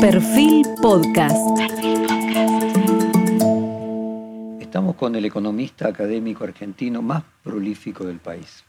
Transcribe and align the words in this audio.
Perfil 0.00 0.66
Podcast. 0.80 1.36
Estamos 4.60 4.96
con 4.96 5.16
el 5.16 5.24
economista 5.24 5.88
académico 5.88 6.44
argentino 6.44 7.02
más 7.02 7.22
prolífico 7.42 8.04
del 8.04 8.18
país, 8.18 8.64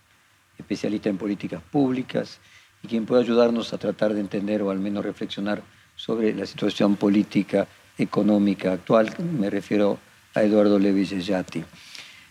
especialista 0.57 1.09
en 1.09 1.17
políticas 1.17 1.61
públicas 1.61 2.39
y 2.83 2.87
quien 2.87 3.05
puede 3.05 3.23
ayudarnos 3.23 3.73
a 3.73 3.77
tratar 3.77 4.13
de 4.13 4.21
entender 4.21 4.61
o 4.61 4.71
al 4.71 4.79
menos 4.79 5.05
reflexionar 5.05 5.61
sobre 5.95 6.33
la 6.33 6.45
situación 6.45 6.95
política 6.95 7.67
económica 7.97 8.73
actual. 8.73 9.13
Me 9.37 9.49
refiero 9.49 9.99
a 10.33 10.43
Eduardo 10.43 10.79
Levi 10.79 11.05
Yati. 11.05 11.63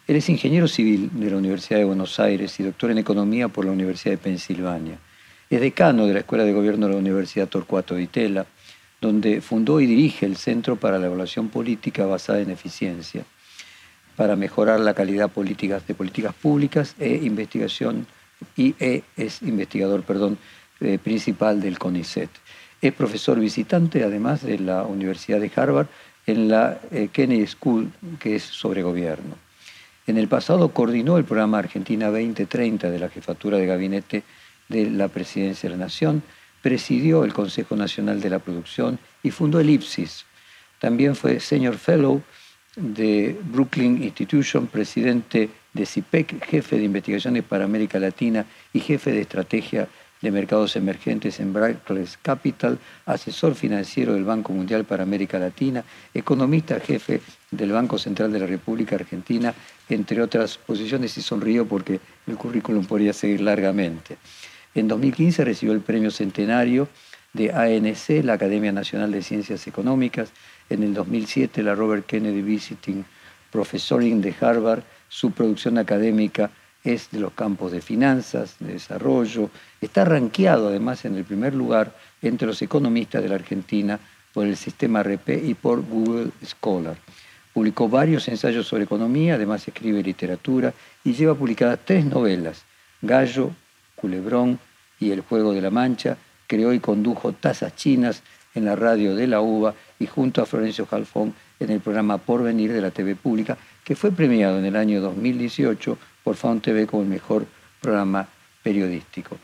Él 0.06 0.16
es 0.16 0.28
ingeniero 0.28 0.68
civil 0.68 1.10
de 1.12 1.30
la 1.30 1.36
Universidad 1.36 1.80
de 1.80 1.84
Buenos 1.84 2.18
Aires 2.18 2.58
y 2.58 2.62
doctor 2.62 2.90
en 2.90 2.98
economía 2.98 3.48
por 3.48 3.64
la 3.64 3.72
Universidad 3.72 4.12
de 4.12 4.18
Pensilvania. 4.18 4.98
Es 5.50 5.60
decano 5.62 6.06
de 6.06 6.12
la 6.12 6.20
Escuela 6.20 6.44
de 6.44 6.52
Gobierno 6.52 6.86
de 6.86 6.92
la 6.92 6.98
Universidad 6.98 7.48
Torcuato 7.48 7.94
de 7.94 8.02
Itela, 8.02 8.46
donde 9.00 9.40
fundó 9.40 9.80
y 9.80 9.86
dirige 9.86 10.26
el 10.26 10.36
Centro 10.36 10.76
para 10.76 10.98
la 10.98 11.06
Evaluación 11.06 11.48
Política 11.48 12.04
basada 12.04 12.40
en 12.40 12.50
eficiencia, 12.50 13.24
para 14.16 14.36
mejorar 14.36 14.80
la 14.80 14.92
calidad 14.92 15.30
de 15.30 15.94
políticas 15.94 16.34
públicas 16.34 16.94
e 16.98 17.14
investigación 17.14 18.06
y 18.56 18.74
e, 18.78 19.02
es 19.16 19.40
investigador, 19.42 20.02
perdón, 20.02 20.36
eh, 20.80 20.98
principal 20.98 21.60
del 21.60 21.78
CONICET. 21.78 22.28
Es 22.82 22.92
profesor 22.92 23.40
visitante, 23.40 24.04
además, 24.04 24.42
de 24.42 24.58
la 24.58 24.82
Universidad 24.82 25.40
de 25.40 25.50
Harvard 25.54 25.86
en 26.26 26.48
la 26.48 26.78
eh, 26.90 27.08
Kennedy 27.10 27.46
School, 27.46 27.90
que 28.20 28.36
es 28.36 28.42
sobre 28.42 28.82
gobierno. 28.82 29.36
En 30.06 30.18
el 30.18 30.28
pasado 30.28 30.68
coordinó 30.70 31.16
el 31.16 31.24
programa 31.24 31.58
Argentina 31.58 32.06
2030 32.08 32.90
de 32.90 32.98
la 32.98 33.08
Jefatura 33.08 33.56
de 33.56 33.66
Gabinete 33.66 34.22
de 34.68 34.90
la 34.90 35.08
Presidencia 35.08 35.68
de 35.68 35.76
la 35.76 35.84
Nación, 35.84 36.22
presidió 36.62 37.24
el 37.24 37.32
Consejo 37.32 37.76
Nacional 37.76 38.20
de 38.20 38.30
la 38.30 38.38
Producción 38.38 38.98
y 39.22 39.30
fundó 39.30 39.60
el 39.60 39.70
IPSIS. 39.70 40.24
También 40.80 41.16
fue 41.16 41.40
Senior 41.40 41.76
Fellow 41.76 42.22
de 42.76 43.38
Brooklyn 43.42 44.02
Institution, 44.02 44.66
presidente 44.66 45.50
de 45.72 45.86
CIPEC, 45.86 46.44
jefe 46.44 46.76
de 46.76 46.84
investigaciones 46.84 47.44
para 47.44 47.64
América 47.64 47.98
Latina 47.98 48.46
y 48.72 48.80
jefe 48.80 49.12
de 49.12 49.22
estrategia 49.22 49.88
de 50.20 50.30
mercados 50.30 50.74
emergentes 50.76 51.38
en 51.40 51.52
Barclays 51.52 52.18
Capital, 52.20 52.78
asesor 53.06 53.54
financiero 53.54 54.14
del 54.14 54.24
Banco 54.24 54.52
Mundial 54.52 54.84
para 54.84 55.04
América 55.04 55.38
Latina, 55.38 55.84
economista 56.12 56.80
jefe 56.80 57.20
del 57.50 57.72
Banco 57.72 57.98
Central 57.98 58.32
de 58.32 58.40
la 58.40 58.46
República 58.46 58.96
Argentina, 58.96 59.54
entre 59.88 60.20
otras 60.20 60.58
posiciones, 60.58 61.16
y 61.18 61.22
sonrió 61.22 61.66
porque 61.66 62.00
el 62.26 62.36
currículum 62.36 62.84
podría 62.84 63.12
seguir 63.12 63.40
largamente. 63.40 64.18
En 64.78 64.86
2015 64.86 65.44
recibió 65.44 65.74
el 65.74 65.80
premio 65.80 66.12
centenario 66.12 66.86
de 67.32 67.50
ANC, 67.52 68.24
la 68.24 68.34
Academia 68.34 68.70
Nacional 68.70 69.10
de 69.10 69.24
Ciencias 69.24 69.66
Económicas. 69.66 70.30
En 70.70 70.84
el 70.84 70.94
2007 70.94 71.64
la 71.64 71.74
Robert 71.74 72.06
Kennedy 72.06 72.42
Visiting 72.42 73.04
Professoring 73.50 74.20
de 74.20 74.32
Harvard. 74.40 74.84
Su 75.08 75.32
producción 75.32 75.78
académica 75.78 76.52
es 76.84 77.10
de 77.10 77.18
los 77.18 77.32
campos 77.32 77.72
de 77.72 77.80
finanzas, 77.80 78.54
de 78.60 78.74
desarrollo. 78.74 79.50
Está 79.80 80.04
rankeado 80.04 80.68
además 80.68 81.04
en 81.04 81.16
el 81.16 81.24
primer 81.24 81.54
lugar 81.54 81.96
entre 82.22 82.46
los 82.46 82.62
economistas 82.62 83.20
de 83.20 83.30
la 83.30 83.34
Argentina 83.34 83.98
por 84.32 84.46
el 84.46 84.56
sistema 84.56 85.02
RP 85.02 85.42
y 85.44 85.54
por 85.54 85.84
Google 85.84 86.30
Scholar. 86.44 86.96
Publicó 87.52 87.88
varios 87.88 88.28
ensayos 88.28 88.68
sobre 88.68 88.84
economía, 88.84 89.34
además 89.34 89.66
escribe 89.66 90.04
literatura 90.04 90.72
y 91.02 91.14
lleva 91.14 91.34
publicadas 91.34 91.80
tres 91.84 92.04
novelas, 92.04 92.62
Gallo, 93.02 93.50
Culebrón 93.96 94.60
y 95.00 95.10
El 95.10 95.20
Juego 95.22 95.52
de 95.52 95.60
la 95.60 95.70
Mancha. 95.70 96.16
Creó 96.46 96.72
y 96.72 96.80
condujo 96.80 97.32
Tazas 97.32 97.76
Chinas 97.76 98.22
en 98.54 98.64
la 98.64 98.76
radio 98.76 99.14
de 99.14 99.26
la 99.26 99.40
UBA 99.40 99.74
y 99.98 100.06
junto 100.06 100.42
a 100.42 100.46
Florencio 100.46 100.86
Jalfón 100.86 101.34
en 101.60 101.70
el 101.70 101.80
programa 101.80 102.18
Porvenir 102.18 102.72
de 102.72 102.80
la 102.80 102.90
TV 102.90 103.16
Pública, 103.16 103.56
que 103.84 103.96
fue 103.96 104.12
premiado 104.12 104.58
en 104.58 104.64
el 104.64 104.76
año 104.76 105.00
2018 105.00 105.98
por 106.24 106.36
Faun 106.36 106.60
TV 106.60 106.86
como 106.86 107.02
el 107.02 107.08
mejor 107.08 107.46
programa 107.80 108.28
periodístico. 108.62 109.36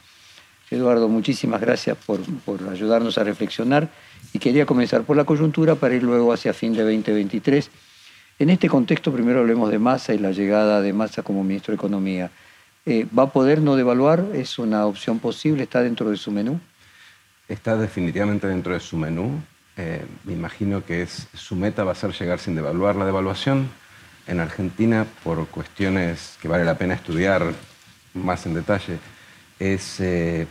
Eduardo, 0.70 1.08
muchísimas 1.08 1.60
gracias 1.60 1.96
por, 1.96 2.20
por, 2.44 2.68
ayudarnos 2.68 3.16
a 3.18 3.24
reflexionar 3.24 3.88
y 4.32 4.38
quería 4.38 4.66
comenzar 4.66 5.02
por 5.02 5.16
la 5.16 5.24
coyuntura 5.24 5.76
para 5.76 5.94
ir 5.94 6.02
luego 6.02 6.32
hacia 6.32 6.52
fin 6.52 6.72
de 6.72 6.82
2023. 6.82 7.70
En 8.38 8.50
este 8.50 8.68
contexto, 8.68 9.12
primero 9.12 9.40
hablemos 9.40 9.70
de 9.70 9.78
Massa 9.78 10.14
y 10.14 10.18
la 10.18 10.32
llegada 10.32 10.80
de 10.80 10.92
Massa 10.92 11.22
como 11.22 11.44
ministro 11.44 11.72
de 11.72 11.76
Economía. 11.76 12.30
Eh, 12.86 13.06
¿Va 13.16 13.24
a 13.24 13.32
poder 13.32 13.62
no 13.62 13.76
devaluar? 13.76 14.26
¿Es 14.34 14.58
una 14.58 14.84
opción 14.84 15.18
posible? 15.18 15.62
¿Está 15.62 15.82
dentro 15.82 16.10
de 16.10 16.16
su 16.16 16.30
menú? 16.30 16.60
Está 17.48 17.76
definitivamente 17.76 18.46
dentro 18.46 18.74
de 18.74 18.80
su 18.80 18.98
menú. 18.98 19.40
Eh, 19.76 20.04
me 20.24 20.34
imagino 20.34 20.84
que 20.84 21.02
es, 21.02 21.26
su 21.32 21.56
meta 21.56 21.82
va 21.84 21.92
a 21.92 21.94
ser 21.94 22.12
llegar 22.12 22.38
sin 22.38 22.54
devaluar. 22.54 22.96
La 22.96 23.06
devaluación 23.06 23.70
en 24.26 24.40
Argentina, 24.40 25.06
por 25.22 25.46
cuestiones 25.48 26.36
que 26.42 26.48
vale 26.48 26.64
la 26.64 26.76
pena 26.76 26.94
estudiar 26.94 27.54
más 28.12 28.44
en 28.44 28.54
detalle, 28.54 28.98
es 29.58 30.00
eh, 30.00 30.46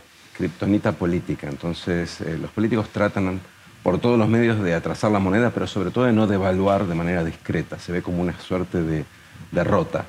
política. 0.98 1.48
Entonces, 1.48 2.20
los 2.40 2.50
políticos 2.50 2.88
tratan 2.88 3.40
por 3.84 4.00
todos 4.00 4.18
los 4.18 4.28
medios 4.28 4.60
de 4.60 4.74
atrasar 4.74 5.12
la 5.12 5.20
moneda, 5.20 5.50
pero 5.50 5.68
sobre 5.68 5.92
todo 5.92 6.04
de 6.04 6.12
no 6.12 6.26
devaluar 6.26 6.86
de 6.86 6.94
manera 6.96 7.22
discreta. 7.22 7.78
Se 7.78 7.92
ve 7.92 8.02
como 8.02 8.22
una 8.22 8.36
suerte 8.40 8.82
de 8.82 9.04
derrota. 9.52 10.06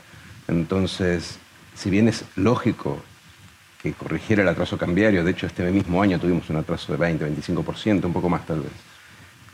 Entonces, 0.48 1.40
si 1.76 1.90
bien 1.90 2.08
es 2.08 2.24
lógico 2.36 3.00
que 3.82 3.94
corrigiera 3.94 4.42
el 4.42 4.48
atraso 4.48 4.78
cambiario, 4.78 5.24
de 5.24 5.32
hecho 5.32 5.46
este 5.46 5.70
mismo 5.70 6.02
año 6.02 6.20
tuvimos 6.20 6.50
un 6.50 6.58
atraso 6.58 6.92
de 6.92 6.98
20, 6.98 7.30
25%, 7.44 8.06
un 8.06 8.14
poco 8.14 8.30
más 8.30 8.46
tal 8.46 8.62
vez, 8.62 8.72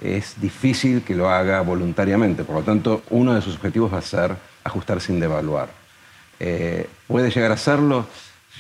es 0.02 0.40
difícil 0.40 1.04
que 1.04 1.16
lo 1.16 1.30
haga 1.30 1.62
voluntariamente. 1.62 2.44
Por 2.44 2.56
lo 2.56 2.62
tanto, 2.64 3.04
uno 3.10 3.34
de 3.36 3.42
sus 3.42 3.56
objetivos 3.56 3.94
va 3.94 4.00
a 4.00 4.02
ser 4.02 4.36
ajustar 4.64 5.00
sin 5.02 5.20
devaluar. 5.20 5.70
Eh, 6.40 6.90
¿Puede 7.08 7.30
llegar 7.30 7.52
a 7.52 7.56
hacerlo? 7.56 8.08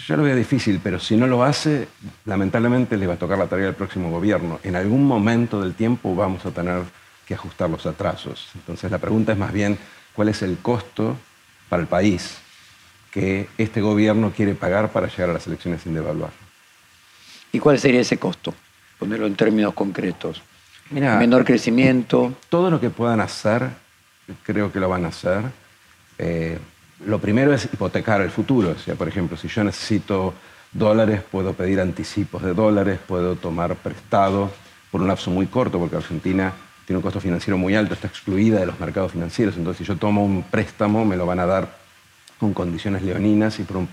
Yo 0.06 0.18
lo 0.18 0.24
veo 0.24 0.36
difícil, 0.36 0.80
pero 0.84 1.00
si 1.00 1.16
no 1.16 1.28
lo 1.28 1.44
hace, 1.44 1.88
lamentablemente 2.26 2.96
le 2.98 3.08
va 3.08 3.16
a 3.16 3.18
tocar 3.18 3.38
la 3.38 3.48
tarea 3.48 3.70
al 3.70 3.76
próximo 3.76 4.12
gobierno. 4.12 4.60
En 4.64 4.76
algún 4.76 5.06
momento 5.06 5.62
del 5.62 5.74
tiempo 5.74 6.16
vamos 6.16 6.46
a 6.46 6.52
tener 6.52 6.84
que 7.26 7.34
ajustar 7.34 7.70
los 7.70 7.86
atrasos. 7.86 8.50
Entonces 8.56 8.92
la 8.92 9.00
pregunta 9.00 9.32
es 9.32 9.38
más 9.38 9.52
bien, 9.52 9.78
¿cuál 10.14 10.30
es 10.30 10.42
el 10.44 10.58
costo 10.60 11.18
para 11.70 11.82
el 11.82 11.88
país 11.88 12.38
que 13.12 13.50
este 13.58 13.82
gobierno 13.82 14.32
quiere 14.36 14.56
pagar 14.56 14.92
para 14.92 15.08
llegar 15.08 15.30
a 15.30 15.34
las 15.34 15.46
elecciones 15.46 15.82
sin 15.82 15.94
devaluar. 15.94 16.32
¿Y 17.52 17.60
cuál 17.60 17.78
sería 17.78 18.02
ese 18.02 18.18
costo? 18.18 18.54
Ponerlo 18.98 19.28
en 19.28 19.36
términos 19.36 19.74
concretos. 19.74 20.42
Menor 20.90 21.46
crecimiento. 21.46 22.34
Todo 22.50 22.70
lo 22.70 22.80
que 22.80 22.90
puedan 22.90 23.20
hacer, 23.20 23.70
creo 24.44 24.72
que 24.72 24.80
lo 24.80 24.90
van 24.90 25.06
a 25.06 25.10
hacer. 25.10 25.44
Eh, 26.18 26.58
lo 27.06 27.20
primero 27.20 27.54
es 27.54 27.66
hipotecar 27.66 28.22
el 28.22 28.30
futuro. 28.30 28.72
O 28.72 28.80
sea, 28.80 28.96
por 28.96 29.08
ejemplo, 29.08 29.38
si 29.38 29.48
yo 29.48 29.64
necesito 29.64 30.34
dólares, 30.72 31.22
puedo 31.30 31.54
pedir 31.54 31.80
anticipos 31.82 32.44
de 32.44 32.54
dólares, 32.54 33.00
puedo 33.06 33.36
tomar 33.36 33.76
prestado 33.76 34.52
por 34.90 35.02
un 35.02 35.08
lapso 35.08 35.32
muy 35.32 35.48
corto, 35.48 35.80
porque 35.80 35.96
Argentina 35.96 36.54
tiene 36.86 36.98
un 36.98 37.04
costo 37.04 37.22
financiero 37.22 37.58
muy 37.58 37.76
alto, 37.76 37.94
está 37.94 38.08
excluida 38.08 38.60
de 38.60 38.66
los 38.66 38.80
mercados 38.80 39.14
financieros. 39.14 39.56
Entonces, 39.58 39.80
si 39.80 39.84
yo 39.86 39.98
tomo 39.98 40.24
un 40.24 40.44
préstamo, 40.44 41.06
me 41.06 41.16
lo 41.16 41.26
van 41.26 41.40
a 41.40 41.46
dar 41.46 41.81
con 42.42 42.54
condiciones 42.56 43.04
leoninas 43.04 43.60
y 43.60 43.64
por 43.64 43.78
un 43.78 43.88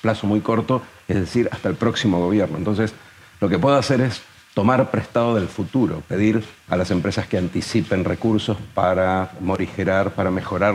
plazo 0.00 0.28
muy 0.28 0.40
corto, 0.40 0.80
es 1.08 1.16
decir, 1.16 1.48
hasta 1.50 1.68
el 1.68 1.74
próximo 1.74 2.20
gobierno. 2.20 2.56
Entonces, 2.56 2.94
lo 3.40 3.48
que 3.48 3.58
puedo 3.58 3.76
hacer 3.76 4.00
es 4.00 4.22
tomar 4.54 4.90
prestado 4.92 5.34
del 5.34 5.48
futuro, 5.48 6.00
pedir 6.06 6.44
a 6.68 6.76
las 6.76 6.92
empresas 6.92 7.26
que 7.26 7.36
anticipen 7.36 8.04
recursos 8.04 8.56
para 8.72 9.32
morigerar, 9.40 10.14
para 10.14 10.30
mejorar 10.30 10.74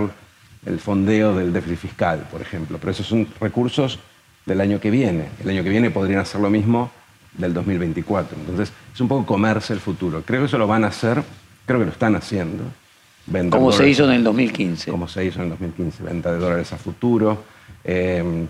el 0.66 0.79
fondeo 0.79 1.34
del 1.34 1.53
déficit 1.53 1.78
fiscal, 1.78 2.28
por 2.29 2.41
ejemplo. 2.41 2.78
Pero 2.78 2.91
esos 2.91 3.07
son 3.07 3.25
recursos 3.40 4.00
del 4.45 4.59
año 4.59 4.81
que 4.81 4.91
viene. 4.91 5.29
El 5.41 5.50
año 5.50 5.63
que 5.63 5.69
viene 5.69 5.91
podrían 5.91 6.19
hacer 6.19 6.41
lo 6.41 6.50
mismo 6.50 6.91
del 7.38 7.53
2024. 7.53 8.38
Entonces, 8.38 8.73
es 8.94 9.00
un 9.00 9.07
poco 9.07 9.25
comerse 9.25 9.72
el 9.72 9.79
futuro. 9.79 10.23
Creo 10.25 10.41
que 10.41 10.47
eso 10.47 10.57
lo 10.57 10.67
van 10.67 10.84
a 10.84 10.87
hacer, 10.87 11.23
creo 11.66 11.79
que 11.79 11.85
lo 11.85 11.91
están 11.91 12.17
haciendo. 12.17 12.66
Como 13.49 13.72
se 13.72 13.87
hizo 13.87 14.05
en 14.05 14.11
el 14.11 14.23
2015. 14.23 14.91
Como 14.91 15.08
se 15.08 15.25
hizo 15.25 15.40
en 15.40 15.46
el 15.46 15.49
2015, 15.52 16.03
venta 16.03 16.31
de 16.31 16.40
dólares 16.40 16.73
a 16.73 16.78
futuro, 16.78 17.43
em, 17.84 18.47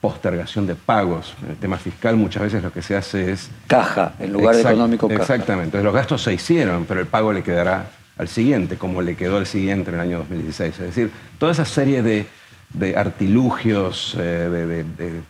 postergación 0.00 0.66
de 0.66 0.74
pagos. 0.74 1.34
En 1.44 1.50
el 1.50 1.56
tema 1.56 1.76
fiscal 1.76 2.16
muchas 2.16 2.42
veces 2.42 2.62
lo 2.62 2.72
que 2.72 2.82
se 2.82 2.96
hace 2.96 3.32
es... 3.32 3.50
Caja, 3.66 4.14
en 4.18 4.32
lugar 4.32 4.56
de 4.56 4.62
económico 4.62 5.08
caja. 5.08 5.20
Exactamente, 5.20 5.66
entonces 5.66 5.84
los 5.84 5.94
gastos 5.94 6.22
se 6.22 6.32
hicieron, 6.32 6.86
pero 6.86 7.00
el 7.00 7.06
pago 7.06 7.32
le 7.32 7.42
quedará 7.42 7.90
al 8.18 8.28
siguiente, 8.28 8.76
como 8.76 9.02
le 9.02 9.14
quedó 9.14 9.36
al 9.36 9.46
siguiente 9.46 9.90
en 9.90 9.96
el 9.96 10.00
año 10.00 10.18
2016. 10.18 10.74
Es 10.74 10.86
decir, 10.86 11.10
toda 11.38 11.52
esa 11.52 11.64
serie 11.64 12.02
de, 12.02 12.26
artilugios, 12.96 14.16
eh, 14.18 14.84
de, 14.98 15.20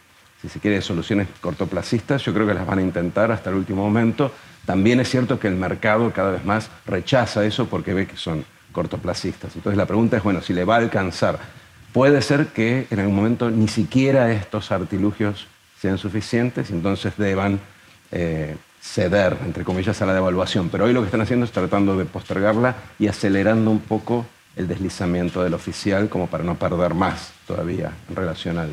si 0.40 0.48
se 0.48 0.60
quiere, 0.60 0.80
soluciones 0.80 1.28
cortoplacistas, 1.40 2.22
yo 2.24 2.32
creo 2.32 2.46
que 2.46 2.54
las 2.54 2.66
van 2.66 2.78
a 2.78 2.82
intentar 2.82 3.30
hasta 3.30 3.50
el 3.50 3.56
último 3.56 3.82
momento. 3.84 4.32
También 4.64 5.00
es 5.00 5.10
cierto 5.10 5.38
que 5.38 5.48
el 5.48 5.56
mercado 5.56 6.12
cada 6.12 6.30
vez 6.30 6.44
más 6.44 6.70
rechaza 6.86 7.44
eso 7.44 7.66
porque 7.66 7.92
ve 7.92 8.06
que 8.06 8.16
son 8.16 8.44
cortoplacistas. 8.72 9.54
Entonces 9.54 9.76
la 9.76 9.86
pregunta 9.86 10.16
es, 10.16 10.22
bueno, 10.22 10.40
si 10.42 10.52
le 10.52 10.64
va 10.64 10.76
a 10.76 10.78
alcanzar, 10.78 11.38
puede 11.92 12.22
ser 12.22 12.48
que 12.48 12.86
en 12.90 13.00
algún 13.00 13.14
momento 13.14 13.50
ni 13.50 13.68
siquiera 13.68 14.32
estos 14.32 14.72
artilugios 14.72 15.46
sean 15.80 15.98
suficientes 15.98 16.70
y 16.70 16.72
entonces 16.72 17.12
deban 17.16 17.60
eh, 18.10 18.56
ceder, 18.80 19.36
entre 19.44 19.64
comillas, 19.64 20.00
a 20.02 20.06
la 20.06 20.14
devaluación. 20.14 20.68
Pero 20.68 20.84
hoy 20.84 20.92
lo 20.92 21.00
que 21.00 21.06
están 21.06 21.20
haciendo 21.20 21.44
es 21.44 21.52
tratando 21.52 21.96
de 21.96 22.04
postergarla 22.04 22.76
y 22.98 23.06
acelerando 23.06 23.70
un 23.70 23.80
poco 23.80 24.26
el 24.56 24.68
deslizamiento 24.68 25.42
del 25.42 25.54
oficial 25.54 26.08
como 26.08 26.26
para 26.26 26.44
no 26.44 26.56
perder 26.56 26.94
más 26.94 27.32
todavía 27.46 27.92
en 28.08 28.16
relación 28.16 28.58
al, 28.58 28.70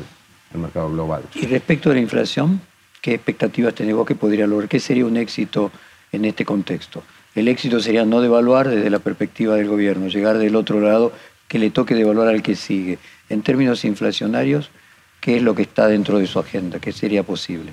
mercado 0.52 0.90
global. 0.90 1.22
Y 1.34 1.46
respecto 1.46 1.90
de 1.90 1.94
la 1.94 2.00
inflación, 2.00 2.60
¿qué 3.00 3.14
expectativas 3.14 3.72
tenés 3.72 3.94
vos 3.94 4.04
que 4.04 4.16
podría 4.16 4.48
lograr? 4.48 4.68
¿Qué 4.68 4.80
sería 4.80 5.06
un 5.06 5.16
éxito 5.16 5.70
en 6.10 6.24
este 6.24 6.44
contexto? 6.44 7.04
El 7.34 7.48
éxito 7.48 7.80
sería 7.80 8.04
no 8.04 8.20
devaluar 8.20 8.68
desde 8.68 8.90
la 8.90 8.98
perspectiva 8.98 9.54
del 9.54 9.68
gobierno, 9.68 10.08
llegar 10.08 10.38
del 10.38 10.56
otro 10.56 10.80
lado, 10.80 11.12
que 11.46 11.58
le 11.58 11.70
toque 11.70 11.94
devaluar 11.94 12.28
al 12.28 12.42
que 12.42 12.56
sigue. 12.56 12.98
En 13.28 13.42
términos 13.42 13.84
inflacionarios, 13.84 14.70
¿qué 15.20 15.36
es 15.36 15.42
lo 15.42 15.54
que 15.54 15.62
está 15.62 15.86
dentro 15.86 16.18
de 16.18 16.26
su 16.26 16.38
agenda? 16.38 16.80
¿Qué 16.80 16.92
sería 16.92 17.22
posible? 17.22 17.72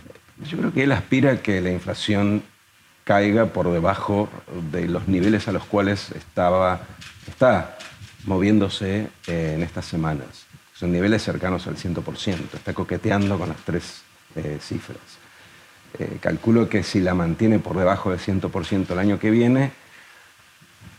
Yo 0.49 0.57
creo 0.57 0.73
que 0.73 0.83
él 0.83 0.91
aspira 0.91 1.31
a 1.31 1.41
que 1.41 1.61
la 1.61 1.71
inflación 1.71 2.43
caiga 3.03 3.47
por 3.47 3.71
debajo 3.71 4.29
de 4.71 4.87
los 4.87 5.07
niveles 5.07 5.47
a 5.47 5.51
los 5.51 5.63
cuales 5.65 6.11
estaba, 6.11 6.81
está 7.27 7.77
moviéndose 8.25 9.07
eh, 9.27 9.53
en 9.55 9.63
estas 9.63 9.85
semanas. 9.85 10.45
Son 10.73 10.91
niveles 10.91 11.23
cercanos 11.23 11.65
al 11.65 11.77
100%, 11.77 12.53
está 12.53 12.73
coqueteando 12.73 13.39
con 13.39 13.49
las 13.49 13.57
tres 13.57 14.01
eh, 14.35 14.59
cifras. 14.61 14.97
Eh, 15.99 16.17
calculo 16.19 16.69
que 16.69 16.83
si 16.83 16.99
la 16.99 17.13
mantiene 17.13 17.59
por 17.59 17.77
debajo 17.77 18.11
del 18.11 18.19
100% 18.19 18.91
el 18.91 18.99
año 18.99 19.19
que 19.19 19.31
viene, 19.31 19.71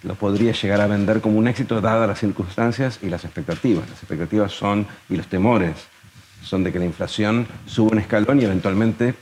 lo 0.03 0.15
podría 0.15 0.53
llegar 0.53 0.81
a 0.81 0.87
vender 0.87 1.21
como 1.21 1.39
un 1.39 1.49
éxito 1.49 1.81
dadas 1.81 2.09
las 2.09 2.19
circunstancias 2.19 2.99
y 3.03 3.09
las 3.09 3.25
expectativas. 3.25 3.89
Las 3.89 3.99
expectativas 3.99 4.53
son, 4.53 4.87
y 5.09 5.17
los 5.17 5.27
temores, 5.27 5.75
son 6.43 6.65
de 6.65 6.73
que 6.73 6.79
la 6.79 6.85
inflación 6.85 7.47
suba 7.67 7.93
un 7.93 7.99
escalón 7.99 8.41
y 8.41 8.45
eventualmente 8.45 9.15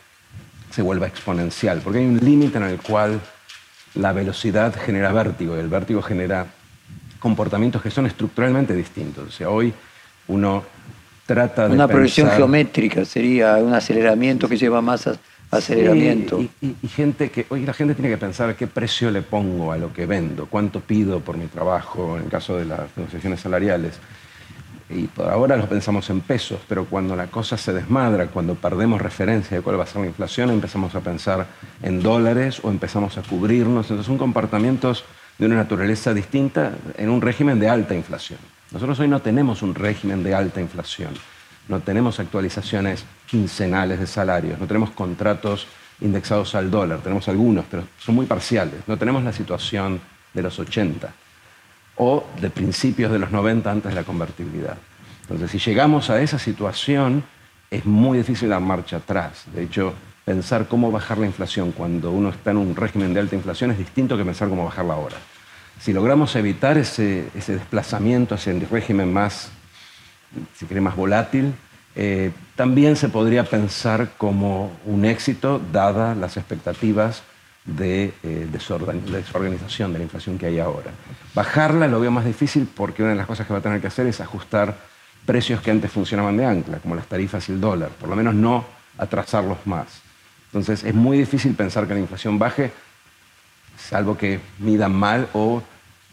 se 0.70 0.82
vuelva 0.82 1.06
exponencial, 1.06 1.80
porque 1.82 2.00
hay 2.00 2.06
un 2.06 2.18
límite 2.18 2.58
en 2.58 2.64
el 2.64 2.78
cual 2.80 3.20
la 3.94 4.12
velocidad 4.12 4.74
genera 4.78 5.12
vértigo 5.12 5.56
y 5.56 5.60
el 5.60 5.68
vértigo 5.68 6.02
genera 6.02 6.46
comportamientos 7.18 7.82
que 7.82 7.90
son 7.90 8.06
estructuralmente 8.06 8.74
distintos. 8.74 9.28
O 9.28 9.30
sea, 9.30 9.48
hoy 9.48 9.72
uno 10.28 10.64
trata 11.24 11.68
de... 11.68 11.74
Una 11.74 11.88
progresión 11.88 12.30
geométrica 12.30 13.04
sería 13.04 13.56
un 13.56 13.72
aceleramiento 13.72 14.48
que 14.48 14.56
lleva 14.58 14.82
más 14.82 15.06
a 15.06 15.16
aceleramiento. 15.50 16.40
y, 16.60 16.88
gente 16.88 17.30
que, 17.30 17.46
hoy 17.48 17.64
la 17.64 17.72
gente 17.72 17.94
tiene 17.94 18.10
que 18.10 18.18
pensar 18.18 18.54
qué 18.56 18.66
precio 18.66 19.10
le 19.10 19.22
pongo 19.22 19.72
a 19.72 19.78
lo 19.78 19.92
que 19.92 20.06
vendo, 20.06 20.46
cuánto 20.46 20.80
pido 20.80 21.20
por 21.20 21.36
mi 21.36 21.46
trabajo 21.46 22.16
en 22.16 22.24
el 22.24 22.30
caso 22.30 22.56
de 22.56 22.64
las 22.64 22.96
negociaciones 22.96 23.40
salariales 23.40 23.98
y 24.88 25.06
por 25.08 25.28
ahora 25.28 25.56
lo 25.56 25.68
pensamos 25.68 26.08
en 26.10 26.20
pesos, 26.20 26.60
pero 26.68 26.84
cuando 26.84 27.16
la 27.16 27.26
cosa 27.26 27.56
se 27.56 27.72
desmadra, 27.72 28.28
cuando 28.28 28.54
perdemos 28.54 29.00
referencia 29.00 29.56
de 29.56 29.62
cuál 29.62 29.78
va 29.78 29.84
a 29.84 29.86
ser 29.86 30.02
la 30.02 30.06
inflación, 30.06 30.50
empezamos 30.50 30.94
a 30.94 31.00
pensar 31.00 31.46
en 31.82 32.02
dólares 32.02 32.60
o 32.62 32.70
empezamos 32.70 33.18
a 33.18 33.22
cubrirnos. 33.22 33.86
Entonces 33.86 34.06
son 34.06 34.18
comportamientos 34.18 35.04
de 35.38 35.46
una 35.46 35.56
naturaleza 35.56 36.14
distinta 36.14 36.72
en 36.96 37.10
un 37.10 37.20
régimen 37.20 37.58
de 37.58 37.68
alta 37.68 37.94
inflación. 37.94 38.38
Nosotros 38.70 38.98
hoy 39.00 39.08
no 39.08 39.20
tenemos 39.20 39.62
un 39.62 39.74
régimen 39.74 40.22
de 40.22 40.34
alta 40.34 40.60
inflación, 40.60 41.14
no 41.68 41.80
tenemos 41.80 42.20
actualizaciones 42.20 43.04
quincenales 43.26 43.98
de 43.98 44.06
salarios, 44.06 44.58
no 44.58 44.66
tenemos 44.66 44.90
contratos 44.90 45.66
indexados 46.00 46.54
al 46.54 46.70
dólar, 46.70 47.00
tenemos 47.00 47.28
algunos, 47.28 47.64
pero 47.70 47.84
son 47.98 48.14
muy 48.14 48.26
parciales, 48.26 48.80
no 48.86 48.96
tenemos 48.96 49.24
la 49.24 49.32
situación 49.32 50.00
de 50.32 50.42
los 50.42 50.58
80 50.58 51.12
o 51.96 52.24
de 52.40 52.50
principios 52.50 53.10
de 53.10 53.18
los 53.18 53.30
90 53.30 53.70
antes 53.70 53.90
de 53.90 53.94
la 53.94 54.04
convertibilidad. 54.04 54.76
Entonces, 55.22 55.50
si 55.50 55.58
llegamos 55.58 56.10
a 56.10 56.20
esa 56.20 56.38
situación, 56.38 57.24
es 57.70 57.84
muy 57.84 58.18
difícil 58.18 58.50
dar 58.50 58.60
marcha 58.60 58.98
atrás. 58.98 59.44
De 59.52 59.64
hecho, 59.64 59.94
pensar 60.24 60.68
cómo 60.68 60.92
bajar 60.92 61.18
la 61.18 61.26
inflación 61.26 61.72
cuando 61.72 62.10
uno 62.10 62.28
está 62.30 62.50
en 62.50 62.58
un 62.58 62.76
régimen 62.76 63.14
de 63.14 63.20
alta 63.20 63.34
inflación 63.34 63.70
es 63.70 63.78
distinto 63.78 64.16
que 64.16 64.24
pensar 64.24 64.48
cómo 64.48 64.64
bajarla 64.64 64.94
ahora. 64.94 65.16
Si 65.80 65.92
logramos 65.92 66.34
evitar 66.36 66.78
ese, 66.78 67.26
desplazamiento 67.34 68.34
hacia 68.34 68.52
el 68.52 68.68
régimen 68.68 69.12
más, 69.12 69.50
si 70.54 70.66
quiere, 70.66 70.80
más 70.80 70.96
volátil, 70.96 71.54
eh, 71.94 72.30
también 72.56 72.96
se 72.96 73.08
podría 73.08 73.44
pensar 73.44 74.10
como 74.18 74.70
un 74.84 75.04
éxito, 75.04 75.60
dadas 75.72 76.16
las 76.16 76.36
expectativas 76.36 77.22
de, 77.64 78.12
eh, 78.22 78.48
desorganización 78.50 79.92
de 79.92 79.98
la 79.98 80.04
inflación 80.04 80.38
que 80.38 80.46
hay 80.46 80.58
ahora. 80.58 80.90
Bajarla 81.34 81.88
lo 81.88 82.00
veo 82.00 82.10
más 82.10 82.24
difícil 82.24 82.68
porque 82.74 83.02
una 83.02 83.12
de 83.12 83.16
las 83.16 83.26
cosas 83.26 83.46
que 83.46 83.52
va 83.52 83.58
a 83.58 83.62
tener 83.62 83.80
que 83.80 83.86
hacer 83.88 84.06
es 84.06 84.20
ajustar 84.20 84.76
precios 85.24 85.60
que 85.60 85.70
antes 85.70 85.90
funcionaban 85.90 86.36
de 86.36 86.44
ancla, 86.44 86.78
como 86.78 86.94
las 86.94 87.06
tarifas 87.06 87.48
y 87.48 87.52
el 87.52 87.60
dólar, 87.60 87.90
por 87.90 88.08
lo 88.08 88.16
menos 88.16 88.34
no 88.34 88.64
atrasarlos 88.98 89.58
más. 89.66 90.02
Entonces 90.46 90.84
es 90.84 90.94
muy 90.94 91.18
difícil 91.18 91.54
pensar 91.54 91.88
que 91.88 91.94
la 91.94 92.00
inflación 92.00 92.38
baje, 92.38 92.72
salvo 93.76 94.16
que 94.16 94.40
midan 94.58 94.94
mal 94.94 95.28
o 95.32 95.62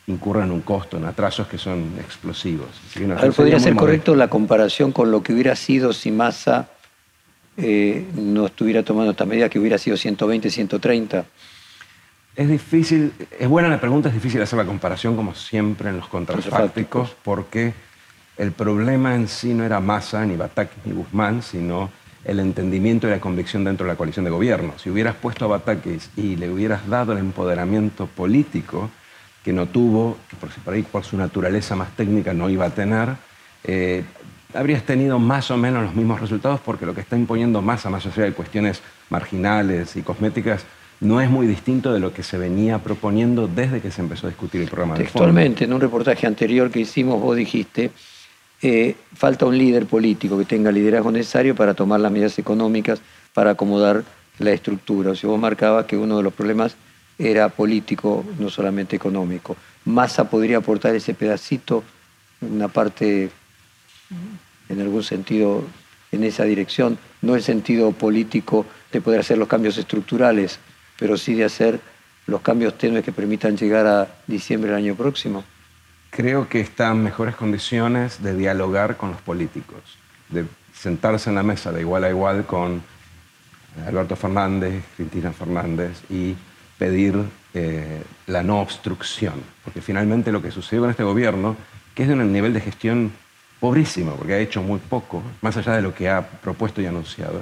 incurran 0.08 0.52
un 0.52 0.62
costo, 0.62 0.98
en 0.98 1.06
atrasos 1.06 1.48
que 1.48 1.58
son 1.58 1.94
explosivos. 2.00 2.68
¿Podría 3.36 3.60
ser 3.60 3.76
correcto 3.76 4.16
la 4.16 4.30
comparación 4.30 4.92
con 4.92 5.12
lo 5.12 5.24
que 5.24 5.34
hubiera 5.34 5.56
sido 5.56 5.94
si 5.94 6.12
Massa 6.12 6.70
eh, 7.56 8.06
no 8.16 8.48
estuviera 8.48 8.84
tomando 8.84 9.12
esta 9.12 9.26
medida 9.26 9.48
que 9.50 9.60
hubiera 9.60 9.78
sido 9.78 9.96
120, 9.96 10.50
130? 10.50 11.26
Es 12.36 12.50
difícil, 12.50 13.14
es 13.40 13.48
buena 13.48 13.70
la 13.70 13.80
pregunta, 13.80 14.10
es 14.10 14.16
difícil 14.16 14.42
hacer 14.42 14.58
la 14.58 14.66
comparación 14.66 15.16
como 15.16 15.36
siempre 15.36 15.90
en 15.90 15.98
los 15.98 16.08
contrafácticos 16.08 17.16
porque 17.24 17.74
el 18.38 18.52
problema 18.52 19.14
en 19.16 19.28
sí 19.28 19.54
no 19.54 19.64
era 19.64 19.80
Massa, 19.80 20.26
ni 20.26 20.36
Bataki, 20.36 20.76
ni 20.86 20.94
Guzmán, 20.94 21.44
sino 21.44 21.92
el 22.26 22.40
entendimiento 22.40 23.08
y 23.08 23.12
la 23.12 23.20
convicción 23.20 23.64
dentro 23.64 23.86
de 23.86 23.94
la 23.94 23.98
coalición 23.98 24.26
de 24.26 24.32
gobierno. 24.32 24.74
Si 24.78 24.90
hubieras 24.90 25.16
puesto 25.16 25.46
a 25.46 25.50
Batakis 25.50 26.10
y 26.16 26.36
le 26.36 26.50
hubieras 26.50 26.88
dado 26.88 27.14
el 27.14 27.20
empoderamiento 27.20 28.08
político 28.08 28.90
que 29.44 29.54
no 29.54 29.68
tuvo, 29.68 30.18
que 30.30 30.36
por, 30.38 30.74
ahí 30.74 30.84
por 30.84 31.04
su 31.04 31.18
naturaleza 31.18 31.76
más 31.76 31.96
técnica 31.96 32.34
no 32.34 32.50
iba 32.50 32.66
a 32.66 32.70
tener, 32.70 33.10
eh, 33.64 34.04
habrías 34.54 34.84
tenido 34.84 35.20
más 35.20 35.52
o 35.52 35.58
menos 35.58 35.84
los 35.84 35.96
mismos 35.96 36.22
resultados 36.22 36.60
porque 36.64 36.86
lo 36.86 36.94
que 36.94 37.02
está 37.02 37.18
imponiendo 37.18 37.62
Massa, 37.62 37.90
más 37.90 38.06
allá 38.06 38.24
de 38.24 38.34
cuestiones 38.34 38.82
marginales 39.10 39.96
y 39.96 40.02
cosméticas, 40.02 40.66
no 41.00 41.20
es 41.20 41.30
muy 41.30 41.48
distinto 41.48 41.94
de 41.94 42.00
lo 42.00 42.14
que 42.14 42.24
se 42.24 42.38
venía 42.38 42.80
proponiendo 42.80 43.48
desde 43.48 43.82
que 43.82 43.92
se 43.92 44.02
empezó 44.02 44.28
a 44.28 44.30
discutir 44.30 44.62
el 44.62 44.68
programa 44.68 44.96
Textualmente, 44.96 45.66
en 45.66 45.74
un 45.74 45.82
reportaje 45.82 46.26
anterior 46.26 46.72
que 46.72 46.80
hicimos, 46.80 47.20
vos 47.20 47.36
dijiste, 47.36 47.92
eh, 48.62 48.96
falta 49.14 49.46
un 49.46 49.58
líder 49.58 49.86
político 49.86 50.38
que 50.38 50.46
tenga 50.46 50.72
liderazgo 50.72 51.12
necesario 51.12 51.54
para 51.54 51.74
tomar 51.74 52.00
las 52.00 52.12
medidas 52.12 52.40
económicas 52.40 53.02
para 53.34 53.52
acomodar 53.52 54.04
la 54.40 54.52
estructura. 54.52 55.12
O 55.12 55.16
sea, 55.16 55.30
vos 55.30 55.40
marcabas 55.40 55.86
que 55.86 55.98
uno 55.98 56.18
de 56.18 56.24
los 56.24 56.34
problemas 56.34 56.78
era 57.18 57.50
político, 57.50 58.26
no 58.40 58.50
solamente 58.50 58.96
económico. 58.96 59.56
Massa 59.86 60.30
podría 60.30 60.58
aportar 60.58 60.96
ese 60.96 61.14
pedacito, 61.14 61.84
una 62.42 62.68
parte 62.68 63.30
en 64.70 64.82
algún 64.82 65.04
sentido 65.04 65.64
en 66.12 66.24
esa 66.24 66.44
dirección, 66.44 66.98
no 67.22 67.36
el 67.36 67.44
sentido 67.44 67.92
político 67.92 68.66
de 68.92 69.02
poder 69.02 69.22
hacer 69.22 69.38
los 69.38 69.48
cambios 69.48 69.78
estructurales, 69.78 70.60
pero 71.00 71.18
sí 71.18 71.34
de 71.34 71.46
hacer 71.46 71.80
los 72.28 72.42
cambios 72.42 72.78
tenues 72.78 73.04
que 73.04 73.12
permitan 73.12 73.58
llegar 73.58 73.88
a 73.88 74.08
diciembre 74.28 74.72
del 74.72 74.78
año 74.78 74.96
próximo? 74.96 75.44
Creo 76.12 76.48
que 76.48 76.60
está 76.60 76.92
en 76.92 77.04
mejores 77.04 77.36
condiciones 77.36 78.22
de 78.22 78.36
dialogar 78.36 78.98
con 78.98 79.12
los 79.12 79.22
políticos, 79.22 79.98
de 80.30 80.46
sentarse 80.74 81.30
en 81.30 81.36
la 81.36 81.44
mesa 81.44 81.72
de 81.72 81.82
igual 81.82 82.04
a 82.04 82.10
igual 82.10 82.46
con 82.46 82.84
Alberto 83.88 84.16
Fernández, 84.16 84.84
Cristina 84.96 85.32
Fernández 85.32 86.02
y 86.10 86.36
pedir 86.84 87.16
eh, 87.54 88.04
la 88.28 88.44
no 88.44 88.60
obstrucción, 88.60 89.36
porque 89.64 89.80
finalmente 89.80 90.34
lo 90.34 90.42
que 90.42 90.52
sucedió 90.52 90.84
en 90.84 90.92
este 90.92 91.04
gobierno, 91.04 91.56
que 91.96 92.04
es 92.04 92.10
de 92.10 92.14
un 92.14 92.30
nivel 92.30 92.52
de 92.52 92.60
gestión 92.60 93.14
pobrísimo, 93.62 94.16
porque 94.18 94.34
ha 94.34 94.40
hecho 94.40 94.62
muy 94.62 94.80
poco, 94.80 95.24
más 95.42 95.56
allá 95.56 95.78
de 95.78 95.82
lo 95.82 95.96
que 95.96 96.10
ha 96.10 96.22
propuesto 96.22 96.82
y 96.82 96.86
anunciado. 96.86 97.42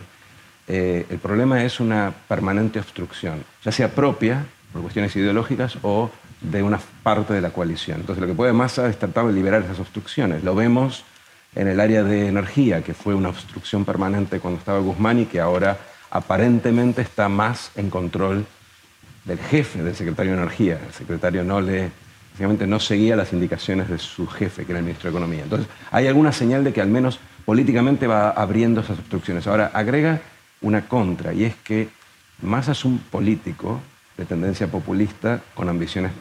Eh, 0.67 1.07
el 1.09 1.17
problema 1.17 1.63
es 1.63 1.79
una 1.79 2.13
permanente 2.27 2.77
obstrucción, 2.77 3.43
ya 3.65 3.71
sea 3.71 3.95
propia, 3.95 4.45
por 4.71 4.83
cuestiones 4.83 5.15
ideológicas, 5.15 5.79
o 5.81 6.11
de 6.39 6.61
una 6.61 6.79
parte 7.01 7.33
de 7.33 7.41
la 7.41 7.49
coalición. 7.49 8.01
Entonces, 8.01 8.21
lo 8.21 8.27
que 8.27 8.35
puede 8.35 8.53
más 8.53 8.77
es 8.77 8.99
tratar 8.99 9.25
de 9.25 9.33
liberar 9.33 9.63
esas 9.63 9.79
obstrucciones. 9.79 10.43
Lo 10.43 10.53
vemos 10.53 11.03
en 11.55 11.67
el 11.67 11.79
área 11.79 12.03
de 12.03 12.27
energía, 12.27 12.83
que 12.83 12.93
fue 12.93 13.15
una 13.15 13.29
obstrucción 13.29 13.85
permanente 13.85 14.39
cuando 14.39 14.59
estaba 14.59 14.77
Guzmán 14.77 15.17
y 15.17 15.25
que 15.25 15.39
ahora 15.39 15.79
aparentemente 16.11 17.01
está 17.01 17.27
más 17.27 17.71
en 17.75 17.89
control 17.89 18.45
del 19.25 19.39
jefe 19.39 19.83
del 19.83 19.95
secretario 19.95 20.33
de 20.33 20.37
Energía. 20.39 20.79
El 20.85 20.93
secretario 20.93 21.43
no 21.43 21.61
le 21.61 21.91
no 22.39 22.79
seguía 22.79 23.15
las 23.15 23.33
indicaciones 23.33 23.89
de 23.89 23.99
su 23.99 24.25
jefe, 24.25 24.65
que 24.65 24.71
era 24.71 24.79
el 24.79 24.85
ministro 24.85 25.11
de 25.11 25.17
Economía. 25.17 25.43
Entonces, 25.43 25.67
hay 25.91 26.07
alguna 26.07 26.31
señal 26.31 26.63
de 26.63 26.73
que 26.73 26.81
al 26.81 26.87
menos 26.87 27.19
políticamente 27.45 28.07
va 28.07 28.31
abriendo 28.31 28.81
esas 28.81 28.97
obstrucciones. 28.97 29.45
Ahora, 29.47 29.71
agrega 29.73 30.21
una 30.61 30.87
contra, 30.87 31.33
y 31.33 31.43
es 31.43 31.55
que 31.63 31.89
Massa 32.41 32.71
es 32.71 32.85
un 32.85 32.97
político 32.97 33.79
de 34.17 34.25
tendencia 34.25 34.67
populista 34.67 35.41
con 35.53 35.69
ambiciones 35.69 36.11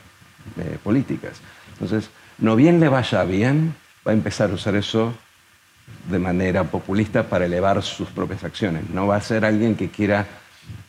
eh, 0.59 0.79
políticas. 0.83 1.41
Entonces, 1.73 2.11
no 2.39 2.57
bien 2.57 2.81
le 2.81 2.89
vaya 2.89 3.25
bien, 3.25 3.75
va 4.07 4.13
a 4.13 4.15
empezar 4.15 4.51
a 4.51 4.55
usar 4.55 4.75
eso 4.77 5.15
de 6.11 6.19
manera 6.19 6.65
populista 6.65 7.29
para 7.29 7.47
elevar 7.47 7.83
sus 7.83 8.09
propias 8.09 8.45
acciones. 8.45 8.89
No 8.91 9.07
va 9.07 9.17
a 9.17 9.21
ser 9.21 9.45
alguien 9.45 9.75
que 9.77 9.89
quiera 9.89 10.27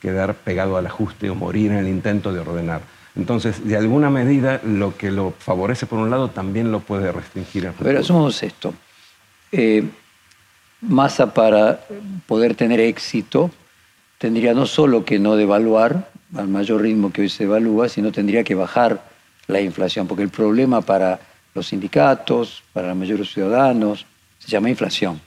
quedar 0.01 0.35
pegado 0.35 0.77
al 0.77 0.85
ajuste 0.85 1.29
o 1.29 1.35
morir 1.35 1.71
en 1.71 1.77
el 1.77 1.88
intento 1.88 2.33
de 2.33 2.39
ordenar. 2.39 2.81
Entonces, 3.15 3.67
de 3.67 3.75
alguna 3.75 4.09
medida, 4.09 4.61
lo 4.63 4.97
que 4.97 5.11
lo 5.11 5.33
favorece 5.38 5.85
por 5.85 6.00
un 6.00 6.09
lado 6.09 6.29
también 6.29 6.71
lo 6.71 6.79
puede 6.79 7.11
restringir. 7.11 7.67
A 7.67 7.73
ver, 7.83 7.97
asumamos 7.97 8.41
esto. 8.41 8.73
Eh, 9.51 9.83
Massa 10.81 11.31
para 11.31 11.79
poder 12.25 12.55
tener 12.55 12.79
éxito 12.79 13.51
tendría 14.17 14.53
no 14.55 14.65
solo 14.65 15.05
que 15.05 15.19
no 15.19 15.35
devaluar 15.35 16.09
al 16.35 16.47
mayor 16.47 16.81
ritmo 16.81 17.11
que 17.11 17.21
hoy 17.21 17.29
se 17.29 17.43
evalúa, 17.43 17.88
sino 17.88 18.11
tendría 18.11 18.43
que 18.43 18.55
bajar 18.55 19.03
la 19.47 19.61
inflación, 19.61 20.07
porque 20.07 20.23
el 20.23 20.29
problema 20.29 20.81
para 20.81 21.19
los 21.53 21.67
sindicatos, 21.67 22.63
para 22.73 22.88
la 22.88 22.95
mayoría 22.95 23.15
de 23.15 23.19
los 23.19 23.33
ciudadanos, 23.33 24.05
se 24.39 24.47
llama 24.50 24.69
inflación. 24.69 25.21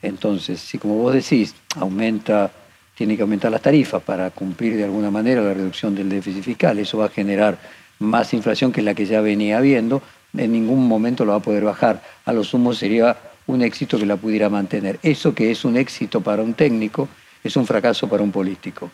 Entonces, 0.00 0.60
si 0.60 0.78
como 0.78 0.96
vos 0.96 1.12
decís, 1.12 1.54
aumenta, 1.76 2.50
tiene 2.94 3.16
que 3.16 3.22
aumentar 3.22 3.50
las 3.50 3.62
tarifas 3.62 4.02
para 4.02 4.30
cumplir 4.30 4.76
de 4.76 4.84
alguna 4.84 5.10
manera 5.10 5.42
la 5.42 5.54
reducción 5.54 5.94
del 5.94 6.08
déficit 6.08 6.44
fiscal, 6.44 6.78
eso 6.78 6.98
va 6.98 7.06
a 7.06 7.08
generar 7.08 7.58
más 7.98 8.34
inflación 8.34 8.72
que 8.72 8.82
la 8.82 8.94
que 8.94 9.06
ya 9.06 9.20
venía 9.20 9.58
habiendo, 9.58 10.02
en 10.36 10.52
ningún 10.52 10.86
momento 10.88 11.24
lo 11.24 11.32
va 11.32 11.38
a 11.38 11.42
poder 11.42 11.64
bajar. 11.64 12.02
A 12.24 12.32
lo 12.32 12.44
sumo 12.44 12.72
sería 12.74 13.16
un 13.46 13.62
éxito 13.62 13.98
que 13.98 14.06
la 14.06 14.16
pudiera 14.16 14.48
mantener. 14.48 14.98
Eso 15.02 15.34
que 15.34 15.50
es 15.50 15.64
un 15.64 15.76
éxito 15.76 16.20
para 16.20 16.42
un 16.42 16.54
técnico 16.54 17.08
es 17.42 17.56
un 17.56 17.66
fracaso 17.66 18.08
para 18.08 18.22
un 18.22 18.32
político. 18.32 18.90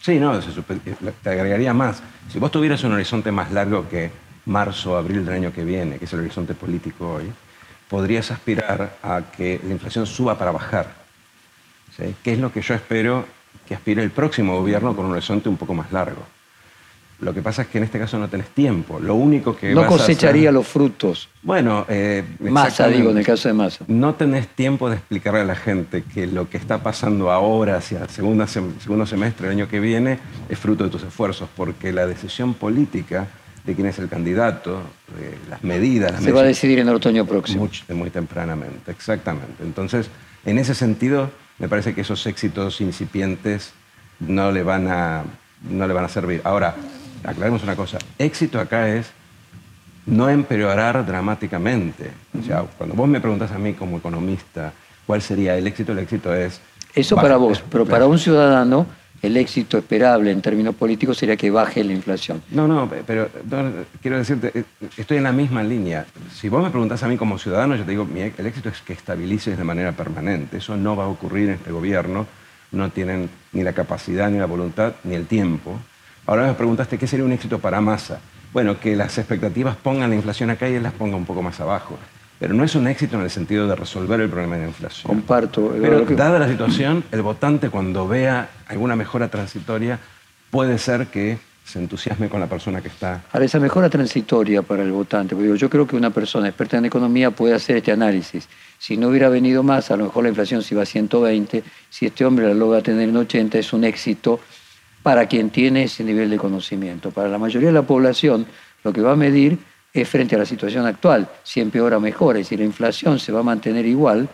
Sí, 0.00 0.18
no, 0.20 0.38
te 0.38 1.30
agregaría 1.30 1.72
más. 1.72 2.02
Si 2.30 2.38
vos 2.38 2.50
tuvieras 2.50 2.84
un 2.84 2.92
horizonte 2.92 3.32
más 3.32 3.50
largo 3.52 3.88
que 3.88 4.10
marzo 4.46 4.96
abril 4.96 5.24
del 5.24 5.34
año 5.34 5.52
que 5.52 5.64
viene, 5.64 5.98
que 5.98 6.04
es 6.04 6.12
el 6.12 6.20
horizonte 6.20 6.54
político 6.54 7.14
hoy, 7.14 7.32
podrías 7.88 8.30
aspirar 8.30 8.98
a 9.02 9.22
que 9.34 9.60
la 9.64 9.70
inflación 9.70 10.06
suba 10.06 10.36
para 10.36 10.50
bajar. 10.50 11.03
¿Sí? 11.96 12.14
¿Qué 12.22 12.34
es 12.34 12.38
lo 12.38 12.52
que 12.52 12.62
yo 12.62 12.74
espero 12.74 13.24
que 13.66 13.74
aspire 13.74 14.02
el 14.02 14.10
próximo 14.10 14.58
gobierno 14.58 14.94
con 14.94 15.06
un 15.06 15.12
horizonte 15.12 15.48
un 15.48 15.56
poco 15.56 15.74
más 15.74 15.92
largo? 15.92 16.22
Lo 17.20 17.32
que 17.32 17.42
pasa 17.42 17.62
es 17.62 17.68
que 17.68 17.78
en 17.78 17.84
este 17.84 17.98
caso 17.98 18.18
no 18.18 18.28
tenés 18.28 18.48
tiempo. 18.48 18.98
Lo 18.98 19.14
único 19.14 19.56
que 19.56 19.72
no 19.72 19.86
cosecharía 19.86 20.50
los 20.50 20.66
frutos. 20.66 21.28
Bueno, 21.42 21.86
eh, 21.88 22.24
masa 22.40 22.88
digo 22.88 23.10
en 23.10 23.18
el 23.18 23.24
caso 23.24 23.48
de 23.48 23.54
masa. 23.54 23.84
No 23.86 24.14
tenés 24.14 24.48
tiempo 24.48 24.90
de 24.90 24.96
explicarle 24.96 25.40
a 25.40 25.44
la 25.44 25.54
gente 25.54 26.02
que 26.02 26.26
lo 26.26 26.50
que 26.50 26.58
está 26.58 26.82
pasando 26.82 27.30
ahora 27.30 27.76
hacia 27.76 28.02
el 28.02 28.10
segundo 28.10 29.06
semestre 29.06 29.48
del 29.48 29.56
año 29.56 29.68
que 29.68 29.80
viene 29.80 30.18
es 30.48 30.58
fruto 30.58 30.84
de 30.84 30.90
tus 30.90 31.04
esfuerzos, 31.04 31.48
porque 31.56 31.92
la 31.92 32.06
decisión 32.06 32.52
política 32.54 33.28
de 33.64 33.74
quién 33.74 33.86
es 33.86 33.98
el 33.98 34.08
candidato, 34.08 34.82
las 35.48 35.62
medidas. 35.64 36.22
Se 36.22 36.32
va 36.32 36.40
a 36.40 36.44
decidir 36.44 36.80
en 36.80 36.88
el 36.88 36.96
otoño 36.96 37.24
próximo. 37.24 37.68
Muy, 37.88 37.96
muy 37.96 38.10
tempranamente, 38.10 38.90
exactamente. 38.90 39.62
Entonces, 39.62 40.10
en 40.44 40.58
ese 40.58 40.74
sentido, 40.74 41.30
me 41.58 41.68
parece 41.68 41.94
que 41.94 42.00
esos 42.02 42.26
éxitos 42.26 42.80
incipientes 42.80 43.72
no 44.20 44.52
le 44.52 44.62
van 44.62 44.88
a, 44.88 45.24
no 45.68 45.86
le 45.86 45.94
van 45.94 46.04
a 46.04 46.08
servir. 46.08 46.40
Ahora, 46.44 46.74
aclaremos 47.24 47.62
una 47.62 47.76
cosa, 47.76 47.98
éxito 48.18 48.60
acá 48.60 48.88
es 48.88 49.10
no 50.06 50.28
empeorar 50.28 51.06
dramáticamente. 51.06 52.10
O 52.38 52.42
sea, 52.42 52.62
cuando 52.76 52.94
vos 52.94 53.08
me 53.08 53.20
preguntas 53.20 53.50
a 53.52 53.58
mí 53.58 53.74
como 53.74 53.98
economista 53.98 54.72
cuál 55.06 55.22
sería 55.22 55.56
el 55.56 55.66
éxito, 55.66 55.92
el 55.92 55.98
éxito 55.98 56.34
es... 56.34 56.60
Eso 56.94 57.16
para 57.16 57.36
vos, 57.36 57.62
pero 57.70 57.86
para 57.86 58.06
un 58.06 58.18
ciudadano 58.18 58.86
el 59.24 59.36
éxito 59.38 59.78
esperable 59.78 60.30
en 60.30 60.42
términos 60.42 60.74
políticos 60.74 61.16
sería 61.16 61.36
que 61.36 61.50
baje 61.50 61.82
la 61.82 61.92
inflación. 61.92 62.42
No, 62.50 62.68
no, 62.68 62.90
pero 63.06 63.30
quiero 64.02 64.18
decirte, 64.18 64.50
eh, 64.54 64.64
estoy 64.96 65.16
en 65.16 65.24
la 65.24 65.32
misma 65.32 65.62
línea. 65.62 66.04
Si 66.32 66.48
vos 66.48 66.62
me 66.62 66.70
preguntás 66.70 67.02
a 67.02 67.08
mí 67.08 67.16
como 67.16 67.38
ciudadano, 67.38 67.74
yo 67.74 67.84
te 67.84 67.92
digo, 67.92 68.06
el 68.14 68.46
éxito 68.46 68.68
es 68.68 68.82
que 68.82 68.92
estabilices 68.92 69.56
de 69.56 69.64
manera 69.64 69.92
permanente. 69.92 70.58
Eso 70.58 70.76
no 70.76 70.94
va 70.94 71.04
a 71.04 71.08
ocurrir 71.08 71.48
en 71.48 71.54
este 71.54 71.70
gobierno. 71.72 72.26
No 72.72 72.90
tienen 72.90 73.30
ni 73.52 73.62
la 73.62 73.72
capacidad, 73.72 74.28
ni 74.30 74.38
la 74.38 74.46
voluntad, 74.46 74.94
ni 75.04 75.14
el 75.14 75.26
tiempo. 75.26 75.78
Ahora 76.26 76.46
me 76.46 76.54
preguntaste 76.54 76.98
qué 76.98 77.06
sería 77.06 77.24
un 77.24 77.32
éxito 77.32 77.58
para 77.58 77.80
Massa. 77.80 78.20
Bueno, 78.52 78.78
que 78.78 78.94
las 78.94 79.16
expectativas 79.18 79.76
pongan 79.76 80.10
la 80.10 80.16
inflación 80.16 80.50
acá 80.50 80.68
y 80.68 80.74
él 80.74 80.82
las 80.82 80.92
ponga 80.92 81.16
un 81.16 81.24
poco 81.24 81.42
más 81.42 81.60
abajo. 81.60 81.98
Pero 82.38 82.54
no 82.54 82.64
es 82.64 82.74
un 82.74 82.88
éxito 82.88 83.16
en 83.16 83.22
el 83.22 83.30
sentido 83.30 83.66
de 83.68 83.76
resolver 83.76 84.20
el 84.20 84.28
problema 84.28 84.56
de 84.56 84.62
la 84.62 84.68
inflación. 84.68 85.06
Comparto. 85.06 85.74
Pero 85.80 86.04
dada 86.04 86.38
la 86.38 86.48
situación, 86.48 87.04
el 87.12 87.22
votante 87.22 87.70
cuando 87.70 88.08
vea 88.08 88.50
alguna 88.66 88.96
mejora 88.96 89.28
transitoria 89.28 89.98
puede 90.50 90.78
ser 90.78 91.06
que 91.08 91.38
se 91.64 91.78
entusiasme 91.78 92.28
con 92.28 92.40
la 92.40 92.46
persona 92.46 92.82
que 92.82 92.88
está. 92.88 93.22
Ahora, 93.32 93.46
esa 93.46 93.58
mejora 93.58 93.88
transitoria 93.88 94.62
para 94.62 94.82
el 94.82 94.92
votante, 94.92 95.34
porque 95.34 95.56
yo 95.56 95.70
creo 95.70 95.86
que 95.86 95.96
una 95.96 96.10
persona 96.10 96.46
experta 96.46 96.76
en 96.76 96.84
economía 96.84 97.30
puede 97.30 97.54
hacer 97.54 97.78
este 97.78 97.90
análisis. 97.90 98.48
Si 98.78 98.98
no 98.98 99.08
hubiera 99.08 99.30
venido 99.30 99.62
más, 99.62 99.90
a 99.90 99.96
lo 99.96 100.04
mejor 100.04 100.24
la 100.24 100.28
inflación 100.28 100.62
se 100.62 100.74
iba 100.74 100.82
a 100.82 100.86
120, 100.86 101.64
si 101.88 102.06
este 102.06 102.24
hombre 102.24 102.46
la 102.46 102.54
logra 102.54 102.82
tener 102.82 103.08
en 103.08 103.16
80, 103.16 103.58
es 103.58 103.72
un 103.72 103.84
éxito 103.84 104.40
para 105.02 105.26
quien 105.26 105.50
tiene 105.50 105.84
ese 105.84 106.04
nivel 106.04 106.28
de 106.30 106.36
conocimiento. 106.36 107.10
Para 107.10 107.28
la 107.28 107.38
mayoría 107.38 107.68
de 107.68 107.74
la 107.74 107.82
población, 107.82 108.46
lo 108.82 108.92
que 108.92 109.00
va 109.00 109.12
a 109.12 109.16
medir 109.16 109.58
es 109.94 110.08
frente 110.08 110.34
a 110.34 110.38
la 110.38 110.44
situación 110.44 110.84
actual, 110.86 111.28
si 111.44 111.60
empeora 111.60 112.00
mejora, 112.00 112.40
y 112.40 112.44
si 112.44 112.56
la 112.56 112.64
inflación 112.64 113.20
se 113.20 113.30
va 113.30 113.40
a 113.40 113.44
mantener 113.44 113.86
igual, 113.86 114.28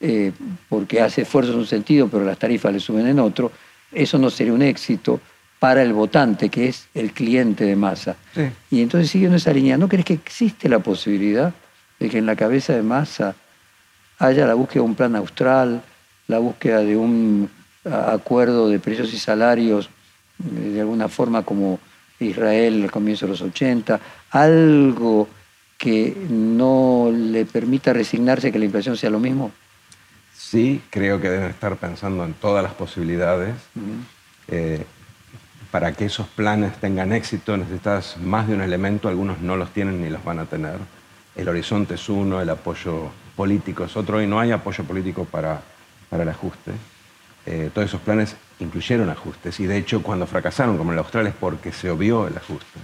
eh, 0.00 0.30
porque 0.68 1.00
hace 1.00 1.22
esfuerzos 1.22 1.54
en 1.54 1.60
un 1.60 1.66
sentido, 1.66 2.08
pero 2.08 2.24
las 2.24 2.38
tarifas 2.38 2.72
le 2.72 2.78
suben 2.78 3.08
en 3.08 3.18
otro, 3.18 3.50
eso 3.90 4.16
no 4.16 4.30
sería 4.30 4.52
un 4.52 4.62
éxito 4.62 5.20
para 5.58 5.82
el 5.82 5.92
votante, 5.92 6.48
que 6.48 6.68
es 6.68 6.88
el 6.94 7.12
cliente 7.12 7.64
de 7.64 7.76
masa. 7.76 8.16
Y 8.70 8.80
entonces, 8.80 9.10
siguiendo 9.10 9.36
esa 9.36 9.52
línea, 9.52 9.76
¿no 9.76 9.88
crees 9.88 10.04
que 10.04 10.14
existe 10.14 10.68
la 10.68 10.78
posibilidad 10.78 11.52
de 11.98 12.08
que 12.08 12.18
en 12.18 12.26
la 12.26 12.36
cabeza 12.36 12.72
de 12.72 12.82
masa 12.82 13.34
haya 14.18 14.46
la 14.46 14.54
búsqueda 14.54 14.82
de 14.82 14.88
un 14.88 14.94
plan 14.94 15.16
austral, 15.16 15.82
la 16.28 16.38
búsqueda 16.38 16.80
de 16.80 16.96
un 16.96 17.50
acuerdo 17.84 18.68
de 18.68 18.78
precios 18.78 19.12
y 19.12 19.18
salarios 19.18 19.90
de 20.38 20.80
alguna 20.80 21.08
forma 21.08 21.42
como 21.42 21.78
Israel 22.26 22.82
al 22.82 22.90
comienzo 22.90 23.26
de 23.26 23.32
los 23.32 23.42
80, 23.42 24.00
algo 24.30 25.28
que 25.78 26.16
no 26.30 27.10
le 27.12 27.44
permita 27.44 27.92
resignarse 27.92 28.52
que 28.52 28.58
la 28.58 28.66
inflación 28.66 28.96
sea 28.96 29.10
lo 29.10 29.18
mismo? 29.18 29.50
Sí, 30.32 30.80
creo 30.90 31.20
que 31.20 31.28
deben 31.28 31.50
estar 31.50 31.76
pensando 31.76 32.24
en 32.24 32.34
todas 32.34 32.62
las 32.62 32.72
posibilidades. 32.74 33.54
Eh, 34.48 34.84
para 35.72 35.92
que 35.92 36.04
esos 36.04 36.28
planes 36.28 36.76
tengan 36.78 37.12
éxito 37.12 37.56
necesitas 37.56 38.18
más 38.18 38.46
de 38.46 38.54
un 38.54 38.60
elemento, 38.60 39.08
algunos 39.08 39.40
no 39.40 39.56
los 39.56 39.72
tienen 39.72 40.02
ni 40.02 40.10
los 40.10 40.22
van 40.22 40.38
a 40.38 40.44
tener. 40.44 40.76
El 41.34 41.48
horizonte 41.48 41.94
es 41.94 42.08
uno, 42.08 42.40
el 42.40 42.50
apoyo 42.50 43.10
político 43.34 43.84
es 43.84 43.96
otro 43.96 44.22
y 44.22 44.26
no 44.26 44.38
hay 44.38 44.52
apoyo 44.52 44.84
político 44.84 45.24
para, 45.24 45.62
para 46.10 46.24
el 46.24 46.28
ajuste. 46.28 46.72
Eh, 47.46 47.70
todos 47.72 47.88
esos 47.88 48.00
planes 48.02 48.36
incluyeron 48.62 49.10
ajustes 49.10 49.58
y 49.60 49.66
de 49.66 49.76
hecho 49.76 50.02
cuando 50.02 50.26
fracasaron, 50.26 50.78
como 50.78 50.90
en 50.90 50.98
el 50.98 51.04
Austral, 51.04 51.26
es 51.26 51.34
porque 51.34 51.72
se 51.72 51.90
obvió 51.90 52.26
el 52.26 52.36
ajuste. 52.36 52.80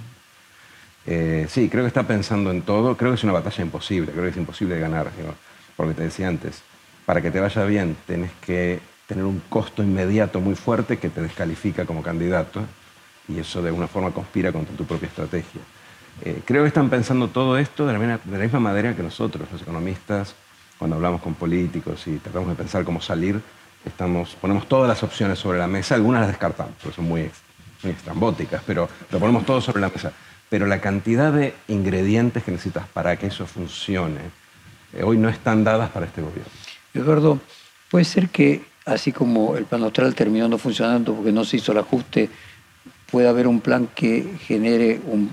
Eh, 1.07 1.47
sí, 1.49 1.69
creo 1.69 1.85
que 1.85 1.89
está 1.89 2.03
pensando 2.03 2.51
en 2.51 2.63
todo, 2.63 2.97
creo 2.97 3.13
que 3.13 3.17
es 3.17 3.25
una 3.25 3.33
batalla 3.33 3.63
imposible, 3.63 4.13
creo 4.13 4.25
que 4.25 4.31
es 4.31 4.37
imposible 4.37 4.75
de 4.75 4.81
ganar, 4.81 5.11
porque 5.77 5.95
te 5.95 6.03
decía 6.03 6.29
antes, 6.29 6.63
para 7.07 7.23
que 7.23 7.31
te 7.31 7.41
vaya 7.41 7.65
bien 7.65 7.97
tenés 8.07 8.33
que 8.45 8.81
tener 9.07 9.25
un 9.25 9.41
costo 9.49 9.83
inmediato 9.83 10.41
muy 10.41 10.55
fuerte 10.55 10.99
que 10.99 11.09
te 11.09 11.23
descalifica 11.23 11.87
como 11.87 12.03
candidato 12.03 12.63
y 13.27 13.39
eso 13.39 13.63
de 13.63 13.69
alguna 13.69 13.87
forma 13.87 14.11
conspira 14.11 14.53
contra 14.53 14.77
tu 14.77 14.85
propia 14.85 15.07
estrategia. 15.07 15.63
Eh, 16.23 16.43
creo 16.45 16.63
que 16.63 16.69
están 16.69 16.91
pensando 16.91 17.29
todo 17.29 17.57
esto 17.57 17.87
de 17.87 17.93
la, 17.93 17.99
misma, 17.99 18.21
de 18.23 18.37
la 18.37 18.45
misma 18.45 18.61
manera 18.61 18.95
que 18.95 19.03
nosotros, 19.03 19.49
los 19.51 19.63
economistas, 19.63 20.35
cuando 20.79 20.97
hablamos 20.97 21.23
con 21.23 21.35
políticos 21.35 22.07
y 22.07 22.19
tratamos 22.19 22.49
de 22.49 22.55
pensar 22.55 22.85
cómo 22.85 23.01
salir 23.01 23.41
Ponemos 23.97 24.69
todas 24.69 24.89
las 24.89 25.03
opciones 25.03 25.39
sobre 25.39 25.59
la 25.59 25.67
mesa, 25.67 25.95
algunas 25.95 26.21
las 26.23 26.31
descartamos, 26.31 26.75
porque 26.83 26.97
son 26.97 27.07
muy, 27.07 27.31
estrambóticas, 27.83 28.63
pero 28.67 28.89
lo 29.11 29.19
ponemos 29.19 29.47
todo 29.47 29.61
sobre 29.61 29.81
la 29.81 29.89
mesa. 29.89 30.13
Pero 30.49 30.67
la 30.67 30.81
cantidad 30.81 31.33
de 31.33 31.55
ingredientes 31.69 32.43
que 32.43 32.51
necesitas 32.51 32.89
para 32.89 33.17
que 33.17 33.27
eso 33.27 33.47
funcione 33.47 34.21
eh, 34.93 35.03
hoy 35.03 35.19
no 35.19 35.29
están 35.29 35.65
dadas 35.65 35.91
para 35.91 36.07
este 36.07 36.23
gobierno. 36.23 36.51
Eduardo, 36.95 37.39
puede 37.91 38.05
ser 38.05 38.31
que 38.31 38.63
así 38.87 39.13
como 39.13 39.57
el 39.57 39.67
plan 39.67 39.83
austral 39.83 40.15
terminó 40.15 40.49
no 40.49 40.59
funcionando 40.59 41.15
porque 41.15 41.33
no 41.33 41.45
se 41.45 41.59
hizo 41.59 41.73
el 41.73 41.79
ajuste, 41.79 42.31
puede 43.11 43.29
haber 43.29 43.47
un 43.47 43.61
plan 43.61 43.89
que 43.95 44.35
genere 44.41 45.01
un 45.07 45.33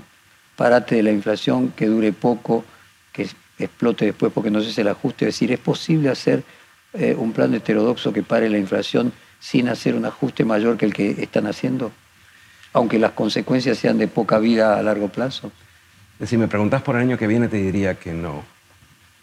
parate 0.56 0.96
de 0.96 1.02
la 1.02 1.10
inflación 1.10 1.70
que 1.70 1.86
dure 1.86 2.12
poco, 2.12 2.64
que 3.12 3.28
explote 3.58 4.04
después 4.04 4.32
porque 4.32 4.50
no 4.50 4.60
se 4.60 4.70
hace 4.70 4.82
el 4.82 4.88
ajuste. 4.88 5.26
Es 5.26 5.34
decir, 5.34 5.52
es 5.52 5.58
posible 5.58 6.10
hacer 6.10 6.44
eh, 6.98 7.14
un 7.16 7.32
plan 7.32 7.54
heterodoxo 7.54 8.12
que 8.12 8.22
pare 8.22 8.48
la 8.48 8.58
inflación 8.58 9.12
sin 9.38 9.68
hacer 9.68 9.94
un 9.94 10.04
ajuste 10.04 10.44
mayor 10.44 10.76
que 10.76 10.86
el 10.86 10.94
que 10.94 11.10
están 11.22 11.46
haciendo, 11.46 11.92
aunque 12.72 12.98
las 12.98 13.12
consecuencias 13.12 13.78
sean 13.78 13.98
de 13.98 14.08
poca 14.08 14.38
vida 14.38 14.78
a 14.78 14.82
largo 14.82 15.08
plazo? 15.08 15.52
Si 16.24 16.36
me 16.36 16.48
preguntas 16.48 16.82
por 16.82 16.96
el 16.96 17.02
año 17.02 17.18
que 17.18 17.26
viene, 17.26 17.48
te 17.48 17.58
diría 17.58 17.96
que 17.96 18.12
no, 18.12 18.42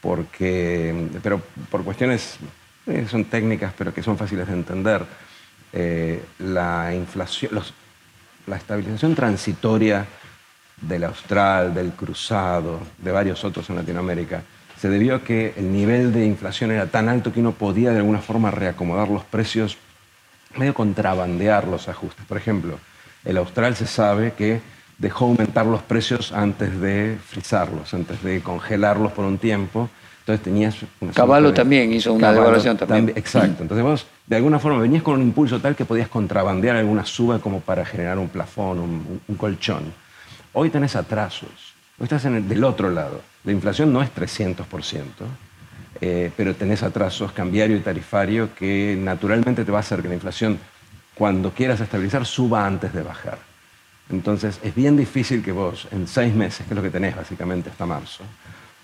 porque, 0.02 1.10
pero 1.24 1.42
por 1.72 1.84
cuestiones 1.84 2.38
eh, 2.86 3.08
son 3.10 3.26
técnicas, 3.26 3.74
pero 3.78 3.94
que 3.94 4.04
son 4.04 4.18
fáciles 4.18 4.48
de 4.48 4.54
entender. 4.54 5.04
Eh, 5.72 6.22
la 6.40 6.94
inflación, 6.94 7.60
la 8.46 8.58
estabilización 8.58 9.16
transitoria 9.16 10.06
del 10.80 11.06
austral, 11.06 11.74
del 11.74 11.92
cruzado, 11.94 12.80
de 12.98 13.12
varios 13.12 13.44
otros 13.44 13.70
en 13.70 13.78
Latinoamérica, 13.78 14.44
se 14.84 14.90
debió 14.90 15.16
a 15.16 15.24
que 15.24 15.54
el 15.56 15.72
nivel 15.72 16.12
de 16.12 16.26
inflación 16.26 16.70
era 16.70 16.88
tan 16.88 17.08
alto 17.08 17.32
que 17.32 17.40
uno 17.40 17.54
podía 17.54 17.92
de 17.92 18.00
alguna 18.00 18.20
forma 18.20 18.52
reacomodar 18.52 19.08
los 19.08 19.24
precios 19.24 19.78
medio 20.58 20.74
contrabandear 20.74 21.70
los 21.70 21.88
ajustes. 21.88 22.26
Por 22.26 22.36
ejemplo, 22.36 22.78
el 23.24 23.38
austral 23.38 23.78
se 23.78 23.88
sabe 23.88 24.34
que 24.34 24.60
dejó 24.98 25.24
aumentar 25.24 25.66
los 25.66 25.82
precios 25.84 26.34
antes 26.34 26.82
de 26.82 27.18
frizarlos, 27.26 27.94
antes 27.94 28.22
de 28.24 28.42
congelarlos 28.42 29.14
por 29.14 29.24
un 29.24 29.38
tiempo. 29.38 29.90
Entonces 30.20 30.44
tenías 30.44 30.76
Caballo 31.14 31.54
también 31.54 31.94
hizo 31.94 32.12
una 32.12 32.34
devaluación 32.34 32.76
también. 32.76 33.14
Exacto. 33.16 33.62
Entonces 33.62 33.86
vos, 33.86 34.06
de 34.28 34.36
alguna 34.36 34.60
forma, 34.60 34.80
venías 34.80 35.02
con 35.02 35.14
un 35.14 35.22
impulso 35.22 35.62
tal 35.62 35.78
que 35.78 35.86
podías 35.86 36.10
contrabandear 36.10 36.76
alguna 36.76 37.06
suba 37.06 37.40
como 37.40 37.62
para 37.62 37.86
generar 37.86 38.20
un 38.20 38.28
plafón, 38.28 38.80
un, 39.30 39.36
colchón. 39.38 39.94
Hoy 40.52 40.70
tenés 40.70 40.98
atrasos. 40.98 41.74
Hoy 41.98 42.04
estás 42.04 42.26
en 42.26 42.36
el, 42.36 42.50
del 42.50 42.66
otro 42.66 42.90
lado. 42.90 43.22
La 43.44 43.52
inflación 43.52 43.92
no 43.92 44.02
es 44.02 44.10
300%, 44.14 45.04
eh, 46.02 46.32
pero 46.36 46.56
tenés 46.56 46.84
atrasos 46.84 47.32
cambiario 47.32 47.78
y 47.78 47.82
tarifario 47.82 48.54
que 48.56 48.98
naturalmente 48.98 49.66
te 49.66 49.72
va 49.72 49.80
a 49.80 49.82
hacer 49.82 50.02
que 50.02 50.08
la 50.08 50.14
inflación, 50.16 50.60
cuando 51.16 51.52
quieras 51.52 51.80
estabilizar, 51.80 52.26
suba 52.26 52.66
antes 52.66 52.94
de 52.94 53.04
bajar. 53.04 53.38
Entonces 54.10 54.60
es 54.64 54.76
bien 54.76 54.98
difícil 54.98 55.44
que 55.44 55.52
vos 55.52 55.88
en 55.92 56.08
seis 56.08 56.34
meses, 56.34 56.66
que 56.66 56.74
es 56.74 56.76
lo 56.76 56.84
que 56.84 56.90
tenés 56.90 57.16
básicamente 57.16 57.70
hasta 57.70 57.86
marzo, 57.86 58.24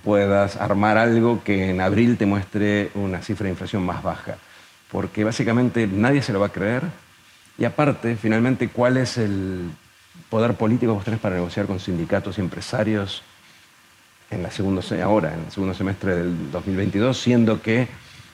puedas 0.03 0.55
armar 0.57 0.97
algo 0.97 1.43
que 1.43 1.69
en 1.69 1.81
abril 1.81 2.17
te 2.17 2.25
muestre 2.25 2.91
una 2.95 3.21
cifra 3.21 3.45
de 3.45 3.51
inflación 3.51 3.85
más 3.85 4.01
baja, 4.01 4.37
porque 4.91 5.23
básicamente 5.23 5.87
nadie 5.87 6.21
se 6.21 6.33
lo 6.33 6.39
va 6.39 6.47
a 6.47 6.51
creer 6.51 6.83
y 7.59 7.65
aparte, 7.65 8.15
finalmente, 8.15 8.69
¿cuál 8.69 8.95
es 8.95 9.17
el 9.17 9.69
poder 10.29 10.53
político 10.53 10.93
que 10.93 10.95
vos 10.95 11.03
tenés 11.03 11.19
para 11.19 11.35
negociar 11.35 11.65
con 11.65 11.79
sindicatos 11.79 12.37
y 12.37 12.41
empresarios 12.41 13.21
en 14.31 14.43
la 14.43 14.51
segundo, 14.51 14.81
ahora, 15.03 15.33
en 15.33 15.45
el 15.45 15.51
segundo 15.51 15.73
semestre 15.73 16.15
del 16.15 16.51
2022, 16.51 17.17
siendo 17.17 17.61
que 17.61 17.87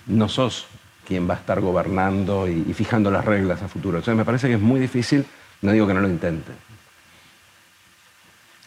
no 0.08 0.28
sos 0.28 0.68
quien 1.08 1.30
va 1.30 1.36
a 1.36 1.38
estar 1.38 1.62
gobernando 1.62 2.48
y, 2.48 2.74
fijando 2.74 3.10
las 3.12 3.24
reglas 3.24 3.62
a 3.62 3.68
futuro? 3.68 3.98
Entonces 3.98 4.18
me 4.18 4.25
parece 4.25 4.48
que 4.48 4.56
es 4.56 4.60
muy 4.60 4.80
difícil, 4.80 5.25
no 5.62 5.72
digo 5.72 5.88
que 5.88 5.94
no 5.94 6.02
lo 6.02 6.10
intente, 6.10 6.52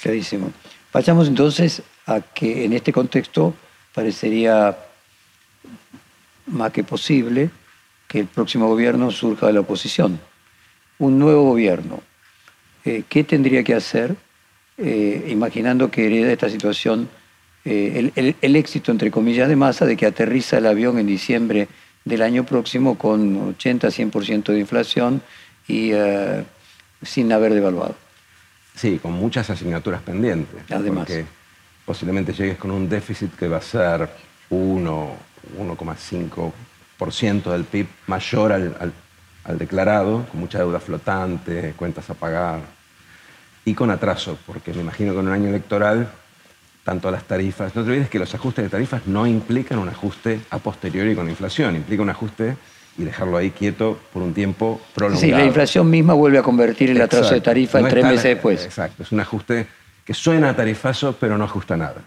Clarísimo. 0.01 0.53
Pasamos 0.93 1.27
entonces 1.27 1.83
a 2.07 2.21
que 2.21 2.65
en 2.65 2.73
este 2.73 2.93
contexto 2.93 3.53
parecería 3.93 4.79
más 6.47 6.73
que 6.73 6.85
posible 6.85 7.51
que 8.07 8.21
el 8.21 8.27
próximo 8.27 8.69
gobierno 8.69 9.11
surja 9.11 9.49
de 9.49 9.55
la 9.55 9.61
oposición. 9.61 10.21
Un 11.01 11.19
nuevo 11.19 11.43
gobierno. 11.43 12.01
Eh, 12.85 13.03
¿Qué 13.09 13.25
tendría 13.25 13.65
que 13.65 13.75
hacer, 13.75 14.15
eh, 14.79 15.27
imaginando 15.31 15.91
que 15.91 16.07
hereda 16.07 16.33
esta 16.33 16.49
situación 16.49 17.09
eh, 17.65 18.35
el, 18.41 18.57
éxito, 18.57 18.93
entre 18.93 19.11
comillas, 19.11 19.49
de 19.49 19.57
masa 19.57 19.85
de 19.87 19.97
que 19.97 20.07
aterriza 20.07 20.59
el 20.59 20.67
avión 20.67 20.99
en 20.99 21.07
diciembre 21.07 21.69
del 22.05 22.23
año 22.23 22.45
próximo 22.45 22.97
con 22.97 23.57
80-100% 23.59 24.53
de 24.53 24.59
inflación 24.59 25.23
y 25.67 25.93
sin 27.03 27.33
haber 27.33 27.53
devaluado? 27.53 27.95
Sí, 28.75 28.99
con 29.03 29.13
muchas 29.13 29.51
asignaturas 29.51 30.03
pendientes. 30.03 30.63
Además. 30.71 31.07
Porque 31.07 31.27
posiblemente 31.85 32.33
llegues 32.33 32.59
con 32.59 32.71
un 32.71 32.89
déficit 32.89 33.35
que 33.35 33.49
va 33.49 33.57
a 33.57 33.63
ser 33.63 34.09
1, 34.51 35.11
1,5% 35.59 37.51
del 37.51 37.65
PIB 37.65 37.87
mayor 38.07 38.53
al, 38.53 38.93
declarado, 39.59 40.27
con 40.31 40.41
mucha 40.41 40.59
deuda 40.59 40.79
flotante, 40.81 41.73
cuentas 41.77 42.11
a 42.11 42.15
pagar, 42.15 42.61
y 43.65 43.75
con 43.75 43.91
atraso, 43.91 44.39
porque 44.47 44.73
me 44.75 44.83
imagino 44.83 45.15
que 45.15 45.21
en 45.21 45.27
un 45.27 45.33
año 45.33 45.49
electoral, 45.49 46.13
tanto 46.89 47.11
las 47.11 47.25
tarifas, 47.25 47.77
no 47.77 47.85
te 47.85 47.91
olvides 47.91 48.09
que 48.09 48.19
los 48.19 48.35
ajustes 48.35 48.65
de 48.65 48.71
tarifas 48.71 49.07
no 49.07 49.27
implican 49.27 49.79
un 49.79 49.91
ajuste 49.91 50.41
a 50.49 50.59
posteriori 50.59 51.15
con 51.15 51.29
inflación, 51.29 51.77
implica 51.77 52.03
un 52.03 52.09
ajuste 52.09 52.57
y 52.97 53.05
dejarlo 53.05 53.37
ahí 53.37 53.51
quieto 53.51 54.01
por 54.11 54.23
un 54.23 54.33
tiempo 54.33 54.81
prolongado. 54.95 55.21
Sí, 55.21 55.31
la 55.31 55.45
inflación 55.45 55.91
misma 55.91 56.15
vuelve 56.15 56.39
a 56.39 56.43
convertir 56.43 56.89
el 56.89 56.99
atraso 57.03 57.35
de 57.35 57.43
tarifa 57.43 57.81
en 57.81 57.89
tres 57.89 58.07
meses 58.07 58.23
después. 58.23 58.65
Exacto, 58.65 59.03
es 59.03 59.13
un 59.13 59.21
ajuste 59.21 59.67
que 60.03 60.15
suena 60.15 60.49
a 60.49 60.57
tarifazo, 60.57 61.15
pero 61.21 61.37
no 61.37 61.45
ajusta 61.45 61.77
nada. 61.77 62.05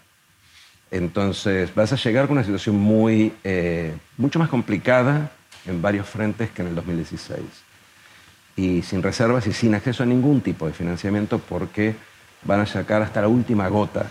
Entonces 0.90 1.76
vas 1.76 1.94
a 1.94 1.96
llegar 1.96 2.26
con 2.26 2.38
una 2.38 2.44
situación 2.44 2.76
muy, 2.76 3.34
eh, 3.44 3.94
mucho 4.18 4.40
más 4.40 4.50
complicada 4.50 5.30
en 5.68 5.80
varios 5.80 6.08
frentes 6.08 6.50
que 6.50 6.64
en 6.64 6.70
el 6.70 6.74
2016. 6.76 7.40
Y 8.56 8.82
sin 8.82 9.04
reservas 9.04 9.46
y 9.46 9.54
sin 9.54 9.76
acceso 9.76 10.02
a 10.02 10.08
ningún 10.08 10.42
tipo 10.42 10.66
de 10.66 10.74
financiamiento 10.74 11.38
porque 11.38 11.94
van 12.46 12.62
a 12.62 12.66
sacar 12.66 13.04
hasta 13.04 13.22
la 13.22 13.28
última 13.28 13.68
gota 13.68 14.08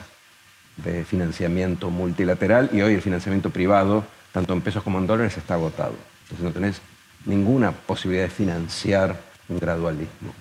de 0.77 1.05
financiamiento 1.05 1.91
multilateral 1.91 2.71
y 2.73 2.81
hoy 2.83 2.95
el 2.95 3.03
financiamiento 3.03 3.51
privado, 3.51 4.05
tanto 4.33 4.53
en 4.53 4.61
pesos 4.61 4.83
como 4.83 4.99
en 4.99 5.07
dólares, 5.07 5.37
está 5.37 5.55
agotado. 5.55 5.95
Entonces 6.23 6.45
no 6.45 6.53
tenés 6.53 6.81
ninguna 7.27 7.73
posibilidad 7.73 8.25
de 8.25 8.31
financiar 8.31 9.21
un 9.49 9.59
gradualismo. 9.59 10.33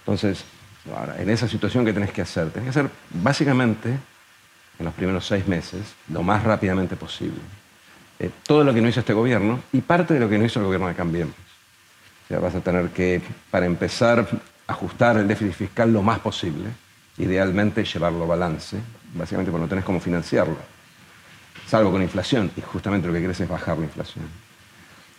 Entonces, 0.00 0.44
ahora, 0.96 1.20
en 1.20 1.30
esa 1.30 1.48
situación, 1.48 1.84
¿qué 1.84 1.92
tenés 1.92 2.12
que 2.12 2.22
hacer? 2.22 2.50
Tenés 2.50 2.64
que 2.64 2.80
hacer 2.80 2.90
básicamente, 3.10 3.90
en 4.78 4.84
los 4.84 4.94
primeros 4.94 5.26
seis 5.26 5.46
meses, 5.46 5.80
lo 6.12 6.22
más 6.22 6.44
rápidamente 6.44 6.96
posible, 6.96 7.40
eh, 8.18 8.30
todo 8.44 8.64
lo 8.64 8.74
que 8.74 8.80
no 8.80 8.88
hizo 8.88 9.00
este 9.00 9.12
gobierno 9.12 9.60
y 9.72 9.80
parte 9.80 10.14
de 10.14 10.20
lo 10.20 10.28
que 10.28 10.38
no 10.38 10.44
hizo 10.44 10.60
el 10.60 10.66
gobierno 10.66 10.88
de 10.88 10.94
Cambiemos. 10.94 11.34
O 12.24 12.28
sea, 12.28 12.40
vas 12.40 12.54
a 12.54 12.60
tener 12.60 12.90
que, 12.90 13.22
para 13.50 13.66
empezar, 13.66 14.28
ajustar 14.66 15.16
el 15.16 15.28
déficit 15.28 15.54
fiscal 15.54 15.92
lo 15.92 16.02
más 16.02 16.18
posible, 16.18 16.70
idealmente 17.16 17.84
llevarlo 17.84 18.24
a 18.24 18.26
balance, 18.26 18.78
básicamente 19.14 19.50
porque 19.50 19.62
no 19.62 19.68
tenés 19.68 19.84
cómo 19.84 20.00
financiarlo, 20.00 20.56
salvo 21.66 21.90
con 21.90 22.02
inflación, 22.02 22.50
y 22.56 22.60
justamente 22.60 23.06
lo 23.06 23.14
que 23.14 23.20
querés 23.20 23.40
es 23.40 23.48
bajar 23.48 23.78
la 23.78 23.84
inflación. 23.84 24.24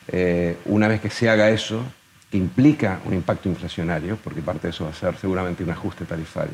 Eh, 0.08 0.58
una 0.66 0.88
vez 0.88 1.02
que 1.02 1.10
se 1.10 1.30
haga 1.30 1.50
eso, 1.50 1.84
que 2.32 2.38
implica 2.38 3.00
un 3.06 3.14
impacto 3.14 3.50
inflacionario, 3.50 4.18
porque 4.24 4.42
parte 4.42 4.68
de 4.68 4.72
eso 4.72 4.86
va 4.86 4.92
a 4.92 4.94
ser 4.94 5.18
seguramente 5.18 5.64
un 5.64 5.70
ajuste 5.72 6.06
tarifario, 6.06 6.54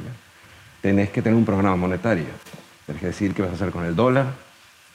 tenés 0.81 1.09
que 1.09 1.21
tener 1.21 1.37
un 1.37 1.45
programa 1.45 1.75
monetario. 1.75 2.27
Tenés 2.85 3.01
que 3.01 3.07
decir 3.07 3.33
qué 3.33 3.41
vas 3.41 3.51
a 3.51 3.55
hacer 3.55 3.71
con 3.71 3.83
el 3.85 3.95
dólar, 3.95 4.27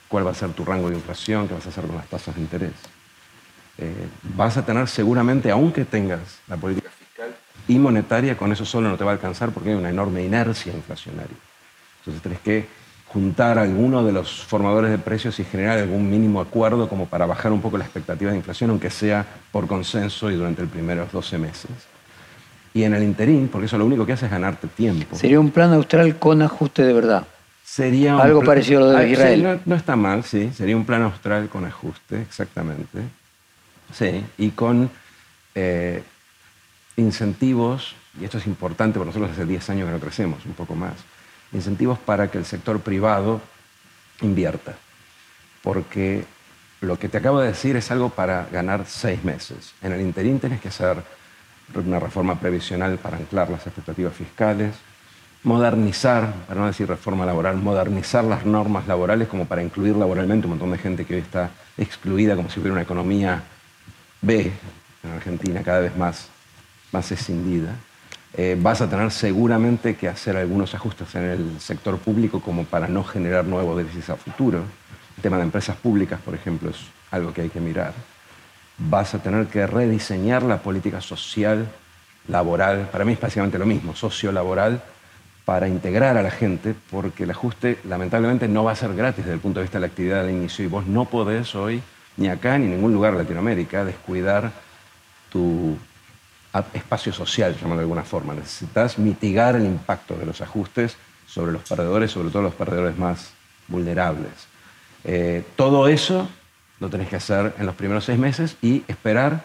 cuál 0.08 0.26
va 0.26 0.30
a 0.30 0.34
ser 0.34 0.50
tu 0.50 0.64
rango 0.64 0.88
de 0.88 0.96
inflación, 0.96 1.48
qué 1.48 1.54
vas 1.54 1.66
a 1.66 1.70
hacer 1.70 1.84
con 1.84 1.96
las 1.96 2.06
tasas 2.06 2.34
de 2.36 2.40
interés. 2.40 2.72
Eh, 3.78 4.08
vas 4.34 4.56
a 4.56 4.64
tener 4.64 4.86
seguramente, 4.88 5.50
aunque 5.50 5.84
tengas 5.84 6.38
la 6.46 6.56
política 6.56 6.90
fiscal 6.90 7.34
y 7.66 7.78
monetaria, 7.78 8.36
con 8.36 8.52
eso 8.52 8.64
solo 8.64 8.88
no 8.88 8.96
te 8.96 9.04
va 9.04 9.10
a 9.10 9.14
alcanzar 9.14 9.50
porque 9.50 9.70
hay 9.70 9.74
una 9.74 9.90
enorme 9.90 10.22
inercia 10.22 10.72
inflacionaria. 10.72 11.36
Entonces 12.00 12.22
tenés 12.22 12.40
que 12.40 12.66
juntar 13.12 13.58
a 13.58 13.62
alguno 13.62 14.04
de 14.04 14.12
los 14.12 14.44
formadores 14.44 14.90
de 14.90 14.98
precios 14.98 15.38
y 15.40 15.44
generar 15.44 15.78
algún 15.78 16.08
mínimo 16.08 16.40
acuerdo 16.40 16.88
como 16.88 17.06
para 17.06 17.26
bajar 17.26 17.50
un 17.50 17.60
poco 17.60 17.76
la 17.76 17.84
expectativa 17.84 18.30
de 18.30 18.36
inflación, 18.36 18.70
aunque 18.70 18.90
sea 18.90 19.26
por 19.50 19.66
consenso 19.66 20.30
y 20.30 20.36
durante 20.36 20.62
los 20.62 20.70
primeros 20.70 21.10
12 21.10 21.38
meses. 21.38 21.70
Y 22.72 22.84
en 22.84 22.94
el 22.94 23.02
interín, 23.02 23.48
porque 23.48 23.66
eso 23.66 23.76
lo 23.76 23.84
único 23.84 24.06
que 24.06 24.12
hace 24.12 24.26
es 24.26 24.30
ganarte 24.30 24.68
tiempo. 24.68 25.16
Sería 25.16 25.40
un 25.40 25.50
plan 25.50 25.72
austral 25.72 26.18
con 26.20 26.40
ajuste 26.40 26.84
de 26.84 26.92
verdad. 26.92 27.26
Sería 27.64 28.16
Algo 28.16 28.44
parecido 28.44 28.80
a 28.80 28.82
lo 28.84 28.90
de 28.90 28.96
ah, 28.96 29.06
Israel. 29.06 29.60
no, 29.64 29.74
está 29.74 29.96
mal, 29.96 30.22
sí. 30.22 30.50
Sería 30.54 30.76
un 30.76 30.84
plan 30.84 31.02
austral 31.02 31.48
con 31.48 31.64
ajuste, 31.64 32.22
exactamente. 32.22 33.00
Sí, 33.92 34.24
y 34.38 34.50
con 34.50 34.88
eh, 35.56 36.02
incentivos, 36.96 37.96
y 38.20 38.24
esto 38.24 38.38
es 38.38 38.46
importante, 38.46 39.00
porque 39.00 39.08
nosotros 39.08 39.32
hace 39.32 39.46
10 39.46 39.70
años 39.70 39.86
que 39.86 39.92
no 39.92 39.98
crecemos, 40.00 40.46
un 40.46 40.52
poco 40.52 40.76
más 40.76 40.94
incentivos 41.52 41.98
para 41.98 42.30
que 42.30 42.38
el 42.38 42.44
sector 42.44 42.80
privado 42.80 43.40
invierta. 44.20 44.74
Porque 45.62 46.24
lo 46.80 46.98
que 46.98 47.08
te 47.08 47.18
acabo 47.18 47.40
de 47.40 47.48
decir 47.48 47.76
es 47.76 47.90
algo 47.90 48.10
para 48.10 48.46
ganar 48.50 48.86
seis 48.86 49.22
meses. 49.24 49.74
En 49.82 49.92
el 49.92 50.00
interín 50.00 50.40
tienes 50.40 50.60
que 50.60 50.68
hacer 50.68 51.02
una 51.74 52.00
reforma 52.00 52.38
previsional 52.40 52.98
para 52.98 53.18
anclar 53.18 53.50
las 53.50 53.66
expectativas 53.66 54.14
fiscales, 54.14 54.74
modernizar, 55.42 56.32
para 56.46 56.60
no 56.60 56.66
decir 56.66 56.88
reforma 56.88 57.24
laboral, 57.24 57.56
modernizar 57.56 58.24
las 58.24 58.44
normas 58.44 58.86
laborales 58.86 59.28
como 59.28 59.46
para 59.46 59.62
incluir 59.62 59.96
laboralmente 59.96 60.46
un 60.46 60.50
montón 60.50 60.72
de 60.72 60.78
gente 60.78 61.04
que 61.04 61.14
hoy 61.14 61.20
está 61.20 61.50
excluida 61.78 62.36
como 62.36 62.50
si 62.50 62.60
hubiera 62.60 62.72
una 62.72 62.82
economía 62.82 63.42
B 64.20 64.52
en 65.02 65.10
Argentina 65.10 65.62
cada 65.62 65.80
vez 65.80 65.96
más, 65.96 66.28
más 66.92 67.10
escindida. 67.12 67.74
Eh, 68.36 68.56
vas 68.60 68.80
a 68.80 68.88
tener 68.88 69.10
seguramente 69.10 69.96
que 69.96 70.08
hacer 70.08 70.36
algunos 70.36 70.74
ajustes 70.74 71.14
en 71.16 71.24
el 71.24 71.60
sector 71.60 71.98
público 71.98 72.40
como 72.40 72.64
para 72.64 72.86
no 72.86 73.02
generar 73.02 73.44
nuevos 73.44 73.76
déficits 73.76 74.10
a 74.10 74.16
futuro. 74.16 74.62
El 75.16 75.22
tema 75.22 75.36
de 75.36 75.42
empresas 75.42 75.76
públicas, 75.76 76.20
por 76.20 76.34
ejemplo, 76.34 76.70
es 76.70 76.76
algo 77.10 77.32
que 77.32 77.42
hay 77.42 77.48
que 77.48 77.60
mirar. 77.60 77.92
Vas 78.78 79.14
a 79.14 79.22
tener 79.22 79.46
que 79.48 79.66
rediseñar 79.66 80.42
la 80.42 80.62
política 80.62 81.00
social, 81.00 81.68
laboral, 82.28 82.88
para 82.92 83.04
mí 83.04 83.12
es 83.14 83.20
básicamente 83.20 83.58
lo 83.58 83.66
mismo, 83.66 83.96
sociolaboral, 83.96 84.80
para 85.44 85.66
integrar 85.66 86.16
a 86.16 86.22
la 86.22 86.30
gente, 86.30 86.74
porque 86.90 87.24
el 87.24 87.30
ajuste 87.32 87.78
lamentablemente 87.84 88.46
no 88.46 88.62
va 88.62 88.72
a 88.72 88.76
ser 88.76 88.94
gratis 88.94 89.24
desde 89.24 89.34
el 89.34 89.40
punto 89.40 89.58
de 89.58 89.64
vista 89.64 89.78
de 89.78 89.80
la 89.80 89.86
actividad 89.88 90.24
de 90.24 90.32
inicio 90.32 90.64
y 90.64 90.68
vos 90.68 90.86
no 90.86 91.06
podés 91.06 91.54
hoy, 91.56 91.82
ni 92.16 92.28
acá 92.28 92.56
ni 92.56 92.66
en 92.66 92.70
ningún 92.72 92.92
lugar 92.92 93.12
de 93.12 93.18
Latinoamérica, 93.24 93.84
descuidar 93.84 94.52
tu 95.30 95.76
espacio 96.74 97.12
social, 97.12 97.54
llamarlo 97.54 97.76
de 97.76 97.82
alguna 97.82 98.02
forma. 98.02 98.34
Necesitas 98.34 98.98
mitigar 98.98 99.56
el 99.56 99.64
impacto 99.64 100.16
de 100.16 100.26
los 100.26 100.40
ajustes 100.40 100.96
sobre 101.26 101.52
los 101.52 101.62
perdedores, 101.62 102.10
sobre 102.10 102.30
todo 102.30 102.42
los 102.42 102.54
perdedores 102.54 102.98
más 102.98 103.32
vulnerables. 103.68 104.32
Eh, 105.04 105.44
todo 105.56 105.88
eso 105.88 106.28
lo 106.80 106.88
tenés 106.88 107.08
que 107.08 107.16
hacer 107.16 107.54
en 107.58 107.66
los 107.66 107.74
primeros 107.74 108.04
seis 108.04 108.18
meses 108.18 108.56
y 108.62 108.82
esperar 108.88 109.44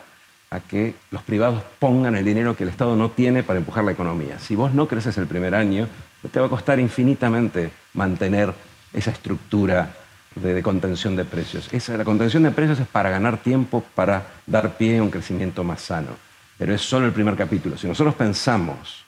a 0.49 0.59
que 0.59 0.95
los 1.11 1.21
privados 1.21 1.61
pongan 1.79 2.15
el 2.15 2.25
dinero 2.25 2.55
que 2.55 2.63
el 2.63 2.69
Estado 2.69 2.95
no 2.95 3.11
tiene 3.11 3.43
para 3.43 3.59
empujar 3.59 3.83
la 3.83 3.91
economía. 3.91 4.39
Si 4.39 4.55
vos 4.55 4.73
no 4.73 4.87
creces 4.87 5.17
el 5.17 5.27
primer 5.27 5.53
año, 5.53 5.87
te 6.31 6.39
va 6.39 6.47
a 6.47 6.49
costar 6.49 6.79
infinitamente 6.79 7.71
mantener 7.93 8.53
esa 8.93 9.11
estructura 9.11 9.93
de, 10.35 10.61
contención 10.63 11.15
de 11.15 11.25
precios. 11.25 11.69
Esa, 11.71 11.97
la 11.97 12.03
contención 12.03 12.43
de 12.43 12.51
precios 12.51 12.79
es 12.79 12.87
para 12.87 13.09
ganar 13.09 13.37
tiempo, 13.37 13.83
para 13.95 14.27
dar 14.45 14.77
pie 14.77 14.97
a 14.97 15.03
un 15.03 15.11
crecimiento 15.11 15.63
más 15.63 15.81
sano. 15.81 16.24
Pero 16.57 16.73
es 16.73 16.81
solo 16.81 17.05
el 17.05 17.11
primer 17.11 17.35
capítulo. 17.35 17.77
Si 17.77 17.87
nosotros 17.87 18.15
pensamos 18.15 19.03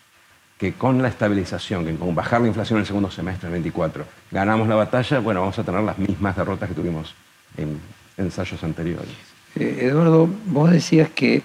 que 0.58 0.74
con 0.74 1.02
la 1.02 1.08
estabilización, 1.08 1.86
que 1.86 1.96
con 1.96 2.16
bajar 2.16 2.42
la 2.42 2.48
inflación 2.48 2.78
en 2.78 2.82
el 2.82 2.88
segundo 2.88 3.12
semestre 3.12 3.48
del 3.48 3.54
24, 3.54 4.06
ganamos 4.32 4.68
la 4.68 4.76
batalla, 4.76 5.20
bueno, 5.20 5.42
vamos 5.42 5.58
a 5.60 5.64
tener 5.64 5.82
las 5.82 5.98
mismas 5.98 6.36
derrotas 6.36 6.70
que 6.70 6.76
tuvimos 6.76 7.14
en 7.58 7.80
ensayos 8.18 8.64
anteriores. 8.64 9.14
Eh, 9.56 9.80
Eduardo, 9.82 10.28
vos 10.46 10.72
decías 10.72 11.10
que 11.10 11.44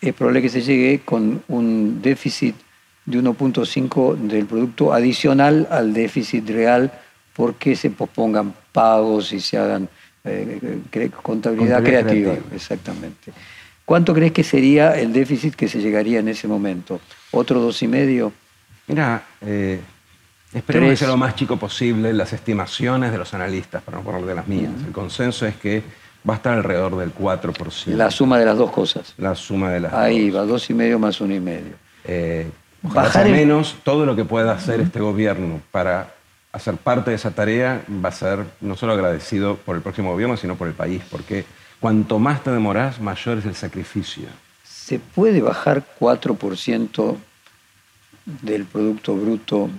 es 0.00 0.14
probable 0.14 0.42
que 0.42 0.48
se 0.48 0.62
llegue 0.62 1.00
con 1.00 1.42
un 1.48 2.00
déficit 2.00 2.54
de 3.04 3.18
1.5 3.22 4.16
del 4.16 4.46
producto 4.46 4.92
adicional 4.92 5.66
al 5.70 5.92
déficit 5.92 6.48
real 6.48 6.92
porque 7.34 7.76
se 7.76 7.90
pospongan 7.90 8.54
pagos 8.72 9.32
y 9.32 9.40
se 9.40 9.56
hagan 9.56 9.88
eh, 10.24 10.80
contabilidad, 11.22 11.82
creativa. 11.82 12.34
Exactamente. 12.52 13.32
¿Cuánto 13.88 14.12
crees 14.12 14.32
que 14.32 14.44
sería 14.44 15.00
el 15.00 15.14
déficit 15.14 15.54
que 15.54 15.66
se 15.66 15.80
llegaría 15.80 16.20
en 16.20 16.28
ese 16.28 16.46
momento? 16.46 17.00
¿Otro 17.30 17.58
dos 17.58 17.82
y 17.82 17.88
medio? 17.88 18.34
Mira, 18.86 19.22
eh, 19.40 19.80
esperemos 20.52 20.90
que 20.90 20.96
sea 20.96 21.08
lo 21.08 21.16
más 21.16 21.34
chico 21.34 21.56
posible. 21.56 22.12
Las 22.12 22.34
estimaciones 22.34 23.12
de 23.12 23.16
los 23.16 23.32
analistas, 23.32 23.82
para 23.82 23.96
no 23.96 24.04
poner 24.04 24.26
de 24.26 24.34
las 24.34 24.46
mías, 24.46 24.72
el 24.86 24.92
consenso 24.92 25.46
es 25.46 25.56
que 25.56 25.82
va 26.28 26.34
a 26.34 26.36
estar 26.36 26.52
alrededor 26.52 26.98
del 26.98 27.14
4%. 27.14 27.86
La 27.96 28.10
suma 28.10 28.38
de 28.38 28.44
las 28.44 28.58
dos 28.58 28.70
cosas. 28.70 29.14
La 29.16 29.34
suma 29.34 29.70
de 29.70 29.80
las 29.80 29.94
Ahí 29.94 30.28
va, 30.28 30.42
dos 30.42 30.68
y 30.68 30.74
medio 30.74 30.98
más 30.98 31.18
uno 31.22 31.34
y 31.34 31.40
medio. 31.40 31.72
Eh, 32.04 32.46
Bajar 32.82 33.30
menos 33.30 33.78
todo 33.84 34.04
lo 34.04 34.14
que 34.14 34.26
pueda 34.26 34.52
hacer 34.52 34.82
este 34.82 35.00
gobierno 35.00 35.62
para 35.70 36.12
hacer 36.52 36.76
parte 36.76 37.08
de 37.08 37.16
esa 37.16 37.30
tarea 37.30 37.80
va 38.04 38.10
a 38.10 38.12
ser 38.12 38.44
no 38.60 38.76
solo 38.76 38.92
agradecido 38.92 39.56
por 39.56 39.76
el 39.76 39.80
próximo 39.80 40.12
gobierno, 40.12 40.36
sino 40.36 40.56
por 40.56 40.68
el 40.68 40.74
país, 40.74 41.00
porque 41.10 41.46
cuanto 41.80 42.18
más 42.18 42.42
te 42.42 42.50
demorás, 42.50 43.00
mayor 43.00 43.38
es 43.38 43.46
el 43.46 43.54
sacrificio. 43.54 44.28
¿Se 44.64 44.98
puede 44.98 45.40
bajar 45.42 45.84
4% 45.98 47.16
del 48.24 48.64
Producto 48.64 49.16
Bruto 49.16 49.70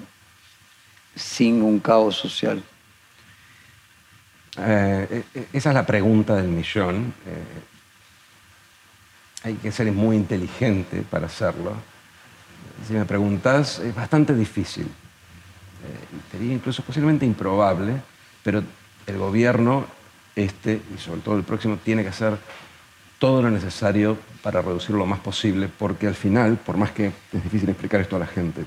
sin 1.16 1.62
un 1.62 1.80
caos 1.80 2.16
social? 2.16 2.64
Eh, 4.58 5.24
eh, 5.34 5.48
esa 5.54 5.70
es 5.70 5.76
la 5.76 5.86
pregunta 5.86 6.36
del 6.36 6.48
millón. 6.48 7.14
Eh, 7.26 7.62
hay 9.44 9.56
que 9.56 9.72
ser 9.72 9.92
muy 9.92 10.16
inteligente 10.16 11.04
para 11.10 11.28
hacerlo. 11.28 11.74
Si 12.88 12.94
me 12.94 13.06
preguntas, 13.06 13.80
es 13.80 13.94
bastante 13.96 14.34
difícil. 14.36 14.88
te 16.32 16.38
diría 16.38 16.56
incluso 16.56 16.84
posiblemente 16.84 17.26
improbable, 17.26 18.02
pero 18.44 18.64
el 19.08 19.18
gobierno, 19.18 19.86
este 20.40 20.82
y 20.96 20.98
sobre 20.98 21.22
todo 21.22 21.38
el 21.38 21.44
próximo, 21.44 21.78
tiene 21.84 22.04
que 22.04 22.10
hacer 22.10 22.38
todo 23.20 23.42
lo 23.42 23.52
necesario 23.52 24.18
para 24.42 24.62
reducirlo 24.62 25.00
lo 25.00 25.06
más 25.06 25.20
posible, 25.20 25.68
porque 25.68 26.08
al 26.08 26.16
final, 26.16 26.58
por 26.58 26.78
más 26.78 26.92
que 26.92 27.08
es 27.34 27.44
difícil 27.44 27.70
explicar 27.70 28.02
esto 28.02 28.16
a 28.16 28.20
la 28.20 28.28
gente, 28.28 28.66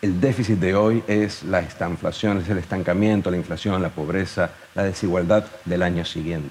el 0.00 0.20
déficit 0.20 0.58
de 0.58 0.74
hoy 0.74 1.02
es 1.06 1.44
la 1.44 1.62
inflación, 1.62 2.38
es 2.38 2.48
el 2.48 2.58
estancamiento, 2.58 3.30
la 3.30 3.36
inflación, 3.36 3.80
la 3.80 3.90
pobreza, 3.90 4.50
la 4.74 4.84
desigualdad 4.84 5.46
del 5.64 5.82
año 5.82 6.04
siguiente. 6.04 6.50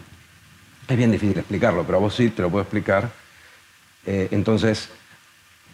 Es 0.87 0.97
bien 0.97 1.11
difícil 1.11 1.37
explicarlo, 1.37 1.83
pero 1.85 1.97
a 1.97 2.01
vos 2.01 2.15
sí 2.15 2.29
te 2.29 2.41
lo 2.41 2.49
puedo 2.49 2.63
explicar. 2.63 3.09
Eh, 4.05 4.29
entonces, 4.31 4.89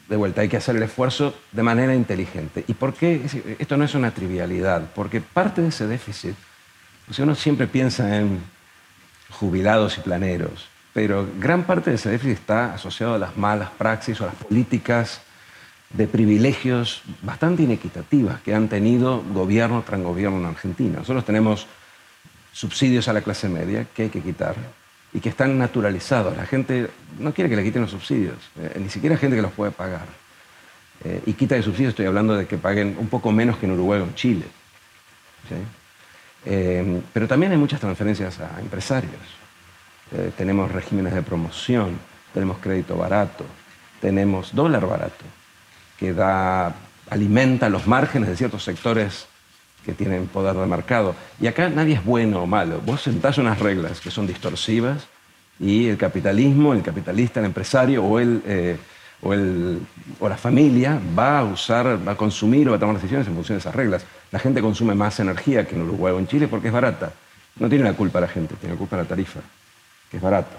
de 0.09 0.15
vuelta, 0.15 0.41
hay 0.41 0.49
que 0.49 0.57
hacer 0.57 0.75
el 0.75 0.83
esfuerzo 0.83 1.35
de 1.51 1.63
manera 1.63 1.93
inteligente. 1.93 2.63
¿Y 2.67 2.73
por 2.73 2.93
qué? 2.93 3.21
Esto 3.59 3.77
no 3.77 3.85
es 3.85 3.93
una 3.93 4.11
trivialidad, 4.11 4.89
porque 4.95 5.21
parte 5.21 5.61
de 5.61 5.67
ese 5.69 5.87
déficit, 5.87 6.35
si 7.11 7.21
uno 7.21 7.35
siempre 7.35 7.67
piensa 7.67 8.17
en 8.17 8.41
jubilados 9.29 9.97
y 9.97 10.01
planeros, 10.01 10.67
pero 10.93 11.27
gran 11.39 11.63
parte 11.63 11.91
de 11.91 11.95
ese 11.97 12.09
déficit 12.09 12.39
está 12.39 12.73
asociado 12.73 13.15
a 13.15 13.19
las 13.19 13.37
malas 13.37 13.69
praxis 13.77 14.19
o 14.19 14.23
a 14.23 14.27
las 14.27 14.35
políticas 14.35 15.21
de 15.91 16.07
privilegios 16.07 17.03
bastante 17.21 17.63
inequitativas 17.63 18.41
que 18.41 18.53
han 18.53 18.67
tenido 18.67 19.23
gobierno 19.31 19.83
tras 19.85 20.01
gobierno 20.01 20.39
en 20.39 20.45
Argentina. 20.45 20.99
Nosotros 20.99 21.23
tenemos 21.23 21.67
subsidios 22.51 23.07
a 23.07 23.13
la 23.13 23.21
clase 23.21 23.47
media 23.47 23.85
que 23.95 24.03
hay 24.03 24.09
que 24.09 24.21
quitar 24.21 24.55
y 25.13 25.19
que 25.19 25.29
están 25.29 25.57
naturalizados. 25.57 26.35
La 26.35 26.45
gente 26.45 26.89
no 27.19 27.33
quiere 27.33 27.49
que 27.49 27.55
le 27.55 27.63
quiten 27.63 27.83
los 27.83 27.91
subsidios, 27.91 28.37
eh, 28.59 28.77
ni 28.79 28.89
siquiera 28.89 29.17
gente 29.17 29.35
que 29.35 29.41
los 29.41 29.53
puede 29.53 29.71
pagar. 29.71 30.07
Eh, 31.03 31.21
y 31.27 31.33
quita 31.33 31.55
de 31.55 31.63
subsidios, 31.63 31.91
estoy 31.91 32.07
hablando 32.07 32.35
de 32.35 32.47
que 32.47 32.57
paguen 32.57 32.97
un 32.99 33.07
poco 33.07 33.31
menos 33.31 33.57
que 33.57 33.67
en 33.67 33.73
Uruguay 33.73 34.01
o 34.01 34.03
en 34.03 34.15
Chile. 34.15 34.45
Eh, 36.45 37.01
pero 37.13 37.27
también 37.27 37.51
hay 37.51 37.57
muchas 37.57 37.79
transferencias 37.79 38.39
a 38.39 38.59
empresarios. 38.59 39.13
tenemos 40.37 40.71
regímenes 40.71 41.13
de 41.13 41.21
promoción, 41.21 41.99
tenemos 42.33 42.59
crédito 42.59 42.95
barato, 42.95 43.45
tenemos 43.99 44.55
dólar 44.55 44.85
barato 44.85 45.25
que 45.97 46.13
da, 46.13 46.73
alimenta 47.09 47.69
los 47.69 47.87
márgenes 47.87 48.29
de 48.29 48.37
ciertos 48.37 48.63
sectores 48.63 49.27
que 49.85 49.93
tienen 49.93 50.27
poder 50.27 50.55
de 50.55 50.65
mercado. 50.65 51.15
Y 51.39 51.47
acá 51.47 51.69
nadie 51.69 51.95
es 51.95 52.05
bueno 52.05 52.43
o 52.43 52.47
malo. 52.47 52.81
Vos 52.85 53.01
sentás 53.01 53.37
unas 53.37 53.59
reglas 53.59 53.99
que 53.99 54.11
son 54.11 54.27
distorsivas 54.27 55.07
y 55.59 55.87
el 55.87 55.97
capitalismo, 55.97 56.73
el 56.73 56.83
capitalista, 56.83 57.39
el 57.39 57.47
empresario 57.47 58.03
o, 58.03 58.19
el, 58.19 58.43
eh, 58.45 58.77
o, 59.21 59.33
el, 59.33 59.79
o 60.19 60.29
la 60.29 60.37
familia 60.37 60.99
va 61.17 61.39
a 61.39 61.43
usar, 61.45 61.99
va 62.07 62.11
a 62.11 62.17
consumir 62.17 62.67
o 62.67 62.71
va 62.71 62.77
a 62.77 62.79
tomar 62.79 62.95
decisiones 62.95 63.27
en 63.27 63.33
función 63.33 63.55
de 63.55 63.61
esas 63.61 63.75
reglas. 63.75 64.05
La 64.31 64.39
gente 64.39 64.61
consume 64.61 64.95
más 64.95 65.19
energía 65.19 65.67
que 65.67 65.75
en 65.75 65.83
Uruguay 65.83 66.13
o 66.13 66.19
en 66.19 66.27
Chile 66.27 66.47
porque 66.47 66.67
es 66.67 66.73
barata. 66.73 67.11
No 67.59 67.69
tiene 67.69 67.83
la 67.83 67.93
culpa 67.93 68.19
la 68.19 68.27
gente, 68.27 68.55
tiene 68.55 68.75
la 68.75 68.79
culpa 68.79 68.97
la 68.97 69.05
tarifa, 69.05 69.39
que 70.11 70.17
es 70.17 70.23
barata. 70.23 70.57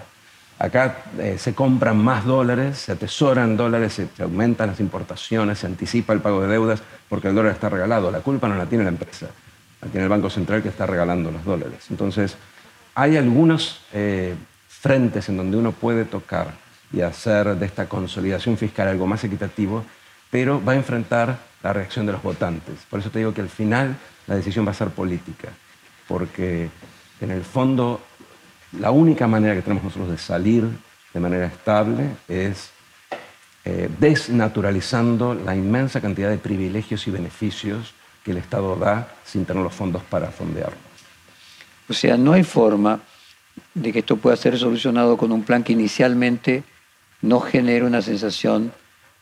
Acá 0.59 1.03
eh, 1.17 1.37
se 1.39 1.55
compran 1.55 1.97
más 1.97 2.25
dólares, 2.25 2.79
se 2.79 2.91
atesoran 2.91 3.55
dólares, 3.55 3.93
se, 3.93 4.23
aumentan 4.23 4.67
las 4.67 4.81
importaciones, 4.81 5.59
se 5.59 5.67
anticipa 5.67 6.11
el 6.11 6.19
pago 6.19 6.41
de 6.41 6.49
deudas 6.49 6.81
porque 7.07 7.29
el 7.29 7.35
dólar 7.35 7.53
está 7.53 7.69
regalado. 7.69 8.11
La 8.11 8.19
culpa 8.19 8.49
no 8.49 8.55
la 8.55 8.65
tiene 8.65 8.83
la 8.83 8.89
empresa, 8.89 9.27
la 9.81 9.87
tiene 9.87 10.03
el 10.03 10.09
Banco 10.09 10.29
Central 10.29 10.61
que 10.61 10.67
está 10.67 10.85
regalando 10.85 11.31
los 11.31 11.45
dólares. 11.45 11.85
Entonces, 11.89 12.35
hay 12.93 13.15
algunos 13.15 13.79
eh, 13.93 14.35
frentes 14.67 15.29
en 15.29 15.37
donde 15.37 15.55
uno 15.55 15.71
puede 15.71 16.03
tocar 16.03 16.47
y 16.91 17.01
hacer 17.01 17.55
de 17.55 17.65
esta 17.65 17.87
consolidación 17.87 18.57
fiscal 18.57 18.89
algo 18.89 19.07
más 19.07 19.23
equitativo, 19.23 19.85
pero 20.29 20.61
va 20.63 20.73
a 20.73 20.75
enfrentar 20.75 21.37
la 21.63 21.73
reacción 21.73 22.05
de 22.05 22.13
los 22.13 22.23
votantes. 22.23 22.75
Por 22.89 22.99
eso 22.99 23.09
te 23.09 23.19
digo 23.19 23.33
que 23.33 23.41
al 23.41 23.49
final 23.49 23.97
la 24.27 24.35
decisión 24.35 24.65
va 24.65 24.71
a 24.71 24.75
ser 24.75 24.89
política, 24.89 25.49
porque 26.07 26.69
en 27.21 27.31
el 27.31 27.43
fondo 27.43 28.01
la 28.79 28.91
única 28.91 29.27
manera 29.27 29.55
que 29.55 29.61
tenemos 29.61 29.83
nosotros 29.83 30.09
de 30.11 30.17
salir 30.17 30.65
de 31.13 31.19
manera 31.19 31.47
estable 31.47 32.11
es 32.27 32.69
eh, 33.65 33.89
desnaturalizando 33.99 35.33
la 35.33 35.55
inmensa 35.55 36.01
cantidad 36.01 36.29
de 36.29 36.37
privilegios 36.37 37.07
y 37.07 37.11
beneficios 37.11 37.93
que 38.23 38.31
el 38.31 38.37
Estado 38.37 38.75
da 38.75 39.15
sin 39.25 39.45
tener 39.45 39.63
los 39.63 39.73
fondos 39.73 40.03
para 40.03 40.31
fondearlos. 40.31 40.79
O 41.89 41.93
sea, 41.93 42.17
no 42.17 42.33
hay 42.33 42.43
forma 42.43 43.01
de 43.73 43.91
que 43.91 43.99
esto 43.99 44.17
pueda 44.17 44.35
ser 44.35 44.57
solucionado 44.57 45.17
con 45.17 45.31
un 45.31 45.43
plan 45.43 45.63
que 45.63 45.73
inicialmente 45.73 46.63
no 47.21 47.39
genere 47.39 47.85
una 47.85 48.01
sensación 48.01 48.71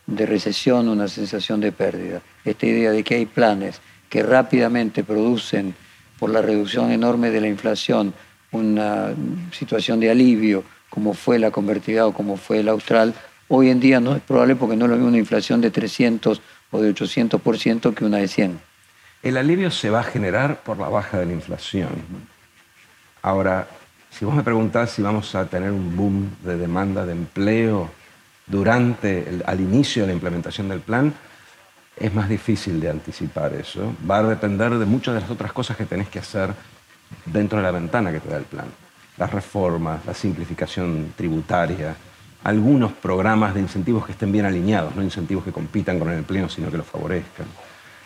de 0.07 0.25
recesión, 0.25 0.87
una 0.87 1.07
sensación 1.07 1.59
de 1.59 1.71
pérdida. 1.71 2.21
Esta 2.43 2.65
idea 2.65 2.91
de 2.91 3.03
que 3.03 3.15
hay 3.15 3.25
planes 3.25 3.81
que 4.09 4.23
rápidamente 4.23 5.03
producen, 5.03 5.75
por 6.17 6.31
la 6.31 6.41
reducción 6.41 6.91
enorme 6.91 7.29
de 7.29 7.41
la 7.41 7.47
inflación, 7.47 8.13
una 8.51 9.13
situación 9.51 9.99
de 9.99 10.09
alivio 10.09 10.63
como 10.89 11.13
fue 11.13 11.37
la 11.37 11.51
convertida 11.51 12.07
o 12.07 12.13
como 12.13 12.37
fue 12.37 12.59
el 12.59 12.69
austral, 12.69 13.13
hoy 13.49 13.69
en 13.69 13.79
día 13.79 13.99
no 13.99 14.15
es 14.15 14.21
probable 14.21 14.55
porque 14.55 14.75
no 14.75 14.87
lo 14.87 14.95
mismo 14.95 15.09
una 15.09 15.17
inflación 15.17 15.61
de 15.61 15.69
300 15.69 16.41
o 16.71 16.81
de 16.81 16.93
800% 16.93 17.93
que 17.93 18.05
una 18.05 18.17
de 18.17 18.27
100. 18.27 18.59
El 19.23 19.37
alivio 19.37 19.69
se 19.69 19.89
va 19.89 19.99
a 19.99 20.03
generar 20.03 20.61
por 20.61 20.77
la 20.77 20.89
baja 20.89 21.19
de 21.19 21.25
la 21.25 21.33
inflación. 21.33 21.89
Ahora, 23.21 23.67
si 24.09 24.25
vos 24.25 24.33
me 24.33 24.43
preguntás 24.43 24.91
si 24.91 25.01
vamos 25.01 25.35
a 25.35 25.45
tener 25.45 25.71
un 25.71 25.95
boom 25.95 26.29
de 26.43 26.57
demanda 26.57 27.05
de 27.05 27.11
empleo 27.11 27.91
durante 28.47 29.41
al 29.45 29.59
inicio 29.59 30.03
de 30.03 30.07
la 30.07 30.13
implementación 30.13 30.69
del 30.69 30.79
plan, 30.79 31.13
es 31.95 32.13
más 32.13 32.29
difícil 32.29 32.79
de 32.79 32.89
anticipar 32.89 33.53
eso. 33.53 33.93
Va 34.09 34.19
a 34.19 34.23
depender 34.23 34.71
de 34.77 34.85
muchas 34.85 35.15
de 35.15 35.21
las 35.21 35.29
otras 35.29 35.51
cosas 35.51 35.77
que 35.77 35.85
tenés 35.85 36.07
que 36.07 36.19
hacer 36.19 36.53
dentro 37.25 37.57
de 37.57 37.63
la 37.63 37.71
ventana 37.71 38.11
que 38.11 38.19
te 38.19 38.29
da 38.29 38.37
el 38.37 38.43
plan. 38.43 38.67
Las 39.17 39.31
reformas, 39.31 40.05
la 40.05 40.13
simplificación 40.13 41.13
tributaria, 41.15 41.95
algunos 42.43 42.93
programas 42.93 43.53
de 43.53 43.61
incentivos 43.61 44.05
que 44.05 44.11
estén 44.11 44.31
bien 44.31 44.45
alineados, 44.45 44.95
no 44.95 45.03
incentivos 45.03 45.43
que 45.43 45.51
compitan 45.51 45.97
con 45.97 46.09
el 46.09 46.19
empleo, 46.19 46.47
sino 46.47 46.69
que 46.69 46.77
lo 46.77 46.83
favorezcan. 46.83 47.47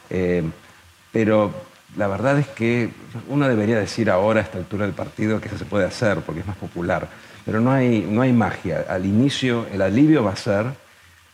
Eh, 0.09 0.43
pero 1.11 1.53
la 1.97 2.07
verdad 2.07 2.39
es 2.39 2.47
que 2.47 2.89
uno 3.27 3.47
debería 3.47 3.77
decir 3.77 4.09
ahora 4.09 4.39
a 4.39 4.43
esta 4.43 4.57
altura 4.57 4.85
del 4.85 4.95
partido 4.95 5.41
que 5.41 5.49
eso 5.49 5.57
se 5.57 5.65
puede 5.65 5.85
hacer 5.85 6.19
porque 6.21 6.41
es 6.41 6.47
más 6.47 6.55
popular, 6.55 7.09
pero 7.45 7.59
no 7.59 7.71
hay, 7.71 8.05
no 8.09 8.21
hay 8.21 8.33
magia. 8.33 8.85
Al 8.87 9.05
inicio 9.05 9.67
el 9.73 9.81
alivio 9.81 10.23
va 10.23 10.31
a 10.31 10.35
ser 10.35 10.65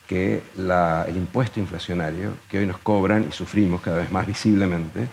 que 0.07 0.41
el 0.57 1.17
impuesto 1.17 1.59
inflacionario 1.59 2.33
que 2.49 2.59
hoy 2.59 2.65
nos 2.65 2.77
cobran 2.77 3.25
y 3.29 3.31
sufrimos 3.33 3.81
cada 3.81 3.97
vez 3.97 4.11
más 4.11 4.25
visiblemente 4.25 5.07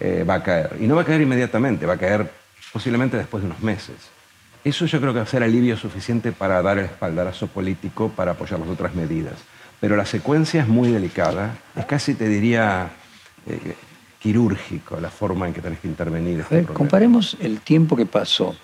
eh, 0.00 0.24
va 0.28 0.34
a 0.34 0.42
caer. 0.42 0.76
Y 0.80 0.86
no 0.86 0.96
va 0.96 1.02
a 1.02 1.04
caer 1.04 1.22
inmediatamente, 1.22 1.86
va 1.86 1.94
a 1.94 1.98
caer 1.98 2.30
posiblemente 2.72 3.16
después 3.16 3.42
de 3.42 3.46
unos 3.48 3.62
meses. 3.62 3.96
Eso 4.62 4.86
yo 4.86 5.00
creo 5.00 5.12
que 5.12 5.18
va 5.18 5.24
a 5.24 5.28
ser 5.28 5.42
alivio 5.42 5.76
suficiente 5.76 6.32
para 6.32 6.60
dar 6.62 6.78
el 6.78 6.86
espaldarazo 6.86 7.46
político 7.46 8.10
para 8.10 8.32
apoyar 8.32 8.60
las 8.60 8.68
otras 8.68 8.94
medidas. 8.94 9.34
Pero 9.80 9.96
la 9.96 10.06
secuencia 10.06 10.62
es 10.62 10.68
muy 10.68 10.90
delicada, 10.90 11.56
es 11.76 11.84
casi, 11.84 12.14
te 12.14 12.28
diría, 12.28 12.88
eh, 13.46 13.74
quirúrgico 14.18 14.98
la 15.00 15.10
forma 15.10 15.46
en 15.46 15.52
que 15.52 15.60
tenés 15.60 15.80
que 15.80 15.88
intervenir. 15.88 16.40
Este 16.40 16.64
comparemos 16.64 17.36
el 17.40 17.60
tiempo 17.60 17.94
que 17.94 18.06
pasó 18.06 18.56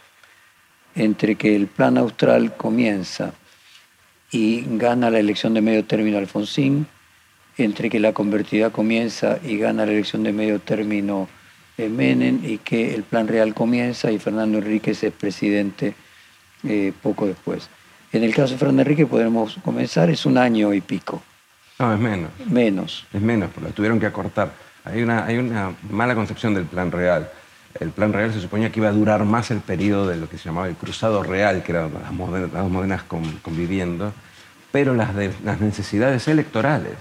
entre 0.94 1.37
que 1.37 1.55
el 1.55 1.66
plan 1.66 1.98
austral 1.98 2.57
comienza 2.57 3.33
y 4.31 4.64
gana 4.79 5.11
la 5.11 5.18
elección 5.18 5.55
de 5.55 5.61
medio 5.61 5.85
término 5.85 6.18
Alfonsín, 6.18 6.87
entre 7.57 7.90
que 7.90 8.00
la 8.00 8.12
convertida 8.12 8.70
comienza 8.70 9.38
y 9.44 9.59
gana 9.59 9.87
la 9.87 9.92
elección 9.92 10.22
de 10.22 10.33
medio 10.33 10.61
término 10.61 11.29
eh, 11.76 11.88
Menem, 11.88 12.40
y 12.44 12.59
que 12.59 12.94
el 12.94 13.03
plan 13.03 13.29
real 13.29 13.55
comienza 13.55 14.11
y 14.11 14.18
Fernando 14.18 14.59
Enríquez 14.59 15.03
es 15.03 15.12
presidente 15.12 15.94
eh, 16.64 16.92
poco 17.03 17.26
después. 17.26 17.68
En 18.12 18.24
el 18.24 18.35
caso 18.35 18.53
de 18.53 18.59
Fernando 18.59 18.83
Enrique 18.83 19.07
podremos 19.07 19.57
comenzar, 19.64 20.11
es 20.11 20.26
un 20.26 20.37
año 20.38 20.74
y 20.74 20.81
pico. 20.81 21.22
No, 21.79 21.94
es 21.94 22.00
menos. 22.00 22.31
Menos. 22.46 23.07
Es 23.12 23.20
menos, 23.20 23.50
porque 23.50 23.68
lo 23.68 23.74
tuvieron 23.74 23.98
que 23.98 24.07
acortar. 24.07 24.53
Hay 24.85 25.03
una, 25.03 25.24
hay 25.24 25.38
una 25.38 25.74
mala 25.90 26.14
concepción 26.14 26.55
del 26.55 26.64
plan 26.64 26.90
real. 26.90 27.31
El 27.78 27.90
plan 27.90 28.12
real 28.12 28.33
se 28.33 28.40
suponía 28.40 28.72
que 28.72 28.80
iba 28.80 28.88
a 28.88 28.92
durar 28.92 29.24
más 29.24 29.50
el 29.50 29.61
periodo 29.61 30.09
de 30.09 30.16
lo 30.16 30.28
que 30.28 30.38
se 30.38 30.44
llamaba 30.44 30.68
el 30.68 30.74
cruzado 30.74 31.22
real, 31.22 31.62
que 31.62 31.72
eran 31.72 31.92
las, 31.94 32.52
dos 32.52 32.70
modernas 32.70 33.02
conviviendo, 33.04 34.12
pero 34.72 34.94
las, 34.94 35.14
las 35.44 35.61
necesidades 35.61 36.26
electorales 36.26 36.94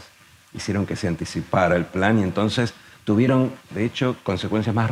hicieron 0.54 0.86
que 0.86 0.96
se 0.96 1.08
anticipara 1.08 1.76
el 1.76 1.86
plan 1.86 2.20
y 2.20 2.24
entonces 2.24 2.74
tuvieron, 3.04 3.52
de 3.72 3.86
hecho, 3.86 4.16
consecuencias 4.24 4.76
más, 4.76 4.92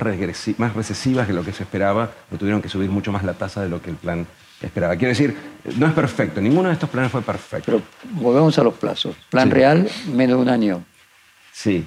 más 0.58 0.74
recesivas 0.74 1.28
que 1.28 1.34
lo 1.34 1.44
que 1.44 1.54
se 1.54 1.64
esperaba, 1.64 2.12
o 2.32 2.38
tuvieron 2.38 2.62
que 2.62 2.70
subir 2.70 2.90
mucho 2.90 3.12
más 3.12 3.24
la 3.24 3.34
tasa 3.34 3.62
de 3.62 3.70
lo 3.70 3.82
que 3.82 3.92
el 3.92 3.96
plan 3.96 4.26
esperaba. 4.62 4.96
Quiero 4.96 5.10
decir, 5.10 5.38
no 5.78 5.86
es 5.86 5.94
perfecto, 5.94 6.42
ninguno 6.42 6.70
de 6.70 6.74
estos 6.74 6.90
planes 6.90 7.12
fue 7.12 7.22
perfecto. 7.22 7.66
Pero 7.66 7.82
volvemos 8.20 8.58
a 8.58 8.64
los 8.64 8.74
plazos. 8.74 9.16
Plan 9.30 9.52
real, 9.52 9.88
menos 10.08 10.38
de 10.38 10.42
un 10.42 10.50
año. 10.50 10.84
Sí, 11.52 11.86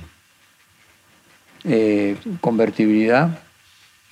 eh, 1.64 2.16
convertibilidad, 2.40 3.38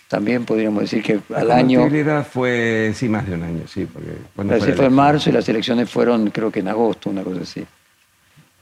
también 0.09 0.47
podríamos 0.47 0.81
decir 0.81 1.03
que 1.03 1.21
al 1.35 1.51
año... 1.51 1.81
Convertibilidad 1.81 2.27
fue, 2.27 2.93
sí, 2.95 3.09
más 3.09 3.27
de 3.27 3.35
un 3.35 3.43
año, 3.43 3.63
sí. 3.69 3.87
Porque 3.87 4.59
fue, 4.59 4.73
fue 4.73 4.87
en 4.87 4.93
marzo 4.95 5.29
y 5.29 5.35
las 5.35 5.47
elecciones 5.49 5.91
fueron, 5.91 6.31
creo 6.31 6.51
que 6.51 6.61
en 6.61 6.69
agosto, 6.69 7.11
una 7.11 7.23
cosa 7.23 7.43
así. 7.43 7.65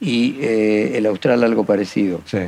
Y 0.00 0.38
eh, 0.40 0.98
el 0.98 1.06
austral 1.06 1.44
algo 1.44 1.64
parecido. 1.64 2.20
Sí. 2.26 2.40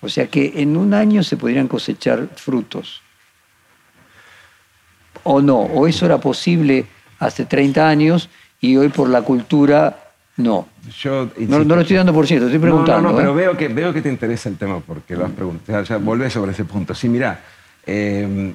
O 0.00 0.08
sea 0.08 0.26
que 0.26 0.54
en 0.56 0.76
un 0.76 0.92
año 0.92 1.22
se 1.22 1.36
podrían 1.36 1.68
cosechar 1.68 2.28
frutos. 2.34 3.00
O 5.22 5.40
no, 5.40 5.60
o 5.60 5.86
eso 5.86 6.04
era 6.04 6.18
posible 6.18 6.84
hace 7.20 7.46
30 7.46 7.88
años 7.88 8.28
y 8.60 8.76
hoy 8.76 8.88
por 8.88 9.08
la 9.08 9.22
cultura 9.22 10.12
no. 10.36 10.66
Yo, 11.00 11.30
no, 11.38 11.60
lo 11.60 11.80
estoy 11.80 11.96
dando 11.96 12.12
por 12.12 12.26
cierto, 12.26 12.46
estoy 12.46 12.58
preguntando. 12.58 13.02
No, 13.02 13.10
no, 13.12 13.16
pero 13.16 13.32
¿eh? 13.32 13.34
veo, 13.36 13.56
que, 13.56 13.68
veo 13.68 13.94
que 13.94 14.02
te 14.02 14.08
interesa 14.08 14.48
el 14.48 14.56
tema 14.56 14.80
porque 14.80 15.16
lo 15.16 15.24
has 15.24 15.30
preguntado. 15.30 15.80
O 15.80 15.86
sea, 15.86 15.98
volvés 15.98 16.32
sobre 16.32 16.50
ese 16.50 16.64
punto. 16.64 16.94
Sí, 16.94 17.08
mira, 17.08 17.40
em, 17.86 18.54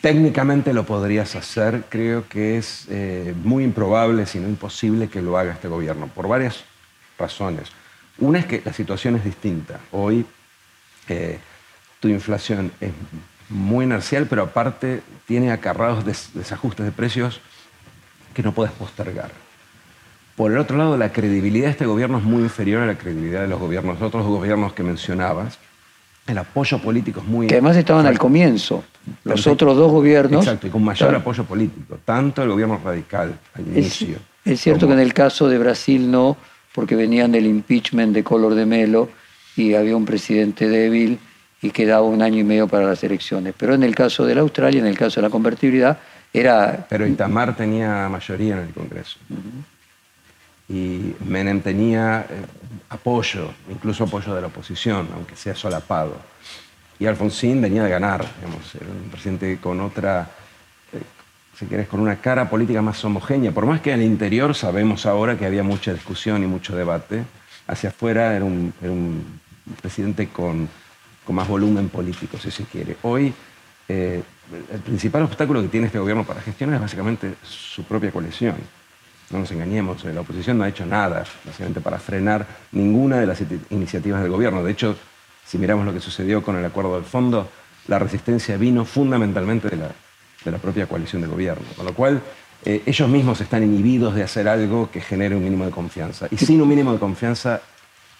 técnicamente 0.00 0.72
lo 0.72 0.84
podrías 0.84 1.34
hacer. 1.36 1.84
Creo 1.88 2.28
que 2.28 2.58
es 2.58 2.86
eh, 2.90 3.34
muy 3.42 3.64
improbable, 3.64 4.26
si 4.26 4.38
no 4.38 4.48
imposible, 4.48 5.08
que 5.08 5.22
lo 5.22 5.38
haga 5.38 5.52
este 5.52 5.68
gobierno, 5.68 6.08
por 6.08 6.28
varias 6.28 6.64
razones. 7.18 7.70
Una 8.18 8.38
es 8.38 8.46
que 8.46 8.62
la 8.64 8.72
situación 8.72 9.16
es 9.16 9.24
distinta. 9.24 9.80
Hoy 9.92 10.26
eh, 11.08 11.38
tu 12.00 12.08
inflación 12.08 12.72
es 12.80 12.92
muy 13.48 13.84
inercial, 13.84 14.26
pero 14.28 14.42
aparte 14.42 15.02
tiene 15.26 15.52
acarrados 15.52 16.04
desajustes 16.04 16.84
de 16.84 16.92
precios 16.92 17.40
que 18.34 18.42
no 18.42 18.52
puedes 18.52 18.72
postergar. 18.72 19.30
Por 20.36 20.52
el 20.52 20.58
otro 20.58 20.76
lado, 20.76 20.96
la 20.96 21.12
credibilidad 21.12 21.66
de 21.66 21.72
este 21.72 21.86
gobierno 21.86 22.18
es 22.18 22.24
muy 22.24 22.42
inferior 22.42 22.82
a 22.82 22.86
la 22.86 22.96
credibilidad 22.96 23.40
de 23.40 23.48
los 23.48 23.58
gobiernos, 23.58 24.00
otros 24.00 24.24
gobiernos 24.24 24.72
que 24.72 24.84
mencionabas. 24.84 25.58
El 26.28 26.38
apoyo 26.38 26.78
político 26.78 27.20
es 27.20 27.26
muy... 27.26 27.46
Que 27.46 27.54
además 27.54 27.76
estaban 27.76 28.06
al 28.06 28.18
comienzo. 28.18 28.84
Los 29.24 29.46
otros 29.46 29.74
dos 29.76 29.90
gobiernos... 29.90 30.44
Exacto, 30.44 30.66
y 30.66 30.70
con 30.70 30.84
mayor 30.84 31.14
apoyo 31.14 31.44
político. 31.44 31.98
Tanto 32.04 32.42
el 32.42 32.50
gobierno 32.50 32.80
radical 32.84 33.38
al 33.54 33.66
inicio. 33.66 34.18
Es 34.44 34.60
cierto 34.60 34.86
que 34.86 34.92
en 34.92 35.00
el 35.00 35.14
caso 35.14 35.48
de 35.48 35.58
Brasil 35.58 36.10
no, 36.10 36.36
porque 36.74 36.94
venían 36.94 37.32
del 37.32 37.46
impeachment 37.46 38.14
de 38.14 38.22
Color 38.22 38.54
de 38.54 38.66
Melo 38.66 39.08
y 39.56 39.74
había 39.74 39.96
un 39.96 40.04
presidente 40.04 40.68
débil 40.68 41.18
y 41.62 41.70
quedaba 41.70 42.02
un 42.02 42.22
año 42.22 42.38
y 42.38 42.44
medio 42.44 42.68
para 42.68 42.86
las 42.86 43.02
elecciones. 43.02 43.54
Pero 43.56 43.74
en 43.74 43.82
el 43.82 43.94
caso 43.94 44.24
de 44.26 44.34
la 44.34 44.42
Australia, 44.42 44.80
en 44.80 44.86
el 44.86 44.98
caso 44.98 45.20
de 45.20 45.26
la 45.26 45.30
convertibilidad, 45.30 45.98
era... 46.32 46.86
Pero 46.88 47.06
Itamar 47.06 47.56
tenía 47.56 48.08
mayoría 48.08 48.58
en 48.58 48.68
el 48.68 48.74
Congreso 48.74 49.18
y 50.68 51.14
Menem 51.24 51.60
tenía 51.62 52.26
eh, 52.28 52.44
apoyo, 52.90 53.50
incluso 53.70 54.04
apoyo 54.04 54.34
de 54.34 54.42
la 54.42 54.46
oposición, 54.48 55.08
aunque 55.14 55.34
sea 55.34 55.54
solapado. 55.54 56.16
Y 56.98 57.06
Alfonsín 57.06 57.62
venía 57.62 57.84
de 57.84 57.90
ganar, 57.90 58.26
digamos, 58.36 58.74
era 58.74 58.86
un 58.86 59.10
presidente 59.10 59.58
con 59.58 59.80
otra, 59.80 60.28
eh, 60.92 61.00
si 61.56 61.66
querés, 61.66 61.88
con 61.88 62.00
una 62.00 62.16
cara 62.16 62.50
política 62.50 62.82
más 62.82 63.02
homogénea. 63.04 63.52
Por 63.52 63.66
más 63.66 63.80
que 63.80 63.92
el 63.92 64.02
interior 64.02 64.54
sabemos 64.54 65.06
ahora 65.06 65.38
que 65.38 65.46
había 65.46 65.62
mucha 65.62 65.94
discusión 65.94 66.42
y 66.42 66.46
mucho 66.46 66.76
debate, 66.76 67.24
hacia 67.66 67.90
afuera 67.90 68.34
era 68.34 68.44
un, 68.44 68.72
presidente 69.80 70.28
con, 70.28 70.68
con, 71.24 71.36
más 71.36 71.48
volumen 71.48 71.88
político, 71.88 72.36
si 72.38 72.50
se 72.50 72.64
quiere. 72.64 72.96
Hoy 73.02 73.32
eh, 73.88 74.22
el 74.72 74.80
principal 74.80 75.22
obstáculo 75.22 75.62
que 75.62 75.68
tiene 75.68 75.86
este 75.86 75.98
gobierno 75.98 76.24
para 76.24 76.40
gestionar 76.40 76.76
es 76.76 76.80
básicamente 76.80 77.34
su 77.42 77.84
propia 77.84 78.10
coalición 78.10 78.56
no 79.30 79.40
nos 79.40 79.50
engañemos, 79.50 80.04
la 80.04 80.20
oposición 80.20 80.58
no 80.58 80.64
ha 80.64 80.68
hecho 80.68 80.86
nada, 80.86 81.24
básicamente, 81.44 81.80
para 81.80 81.98
frenar 81.98 82.46
ninguna 82.72 83.18
de 83.18 83.26
las 83.26 83.42
iniciativas 83.70 84.22
del 84.22 84.30
gobierno. 84.30 84.62
De 84.62 84.72
hecho, 84.72 84.96
si 85.46 85.58
miramos 85.58 85.84
lo 85.84 85.92
que 85.92 86.00
sucedió 86.00 86.42
con 86.42 86.56
el 86.56 86.64
acuerdo 86.64 86.94
del 86.94 87.04
fondo, 87.04 87.48
la 87.88 87.98
resistencia 87.98 88.56
vino 88.56 88.84
fundamentalmente 88.84 89.68
de 89.68 89.76
la, 89.76 89.90
de 90.44 90.50
la 90.50 90.58
propia 90.58 90.86
coalición 90.86 91.22
de 91.22 91.28
gobierno. 91.28 91.66
Con 91.76 91.86
lo 91.86 91.94
cual, 91.94 92.22
eh, 92.64 92.82
ellos 92.86 93.08
mismos 93.08 93.40
están 93.40 93.62
inhibidos 93.62 94.14
de 94.14 94.22
hacer 94.22 94.48
algo 94.48 94.90
que 94.90 95.00
genere 95.00 95.36
un 95.36 95.44
mínimo 95.44 95.64
de 95.64 95.70
confianza. 95.70 96.26
Y 96.30 96.36
sin 96.36 96.60
un 96.60 96.68
mínimo 96.68 96.92
de 96.92 96.98
confianza, 96.98 97.60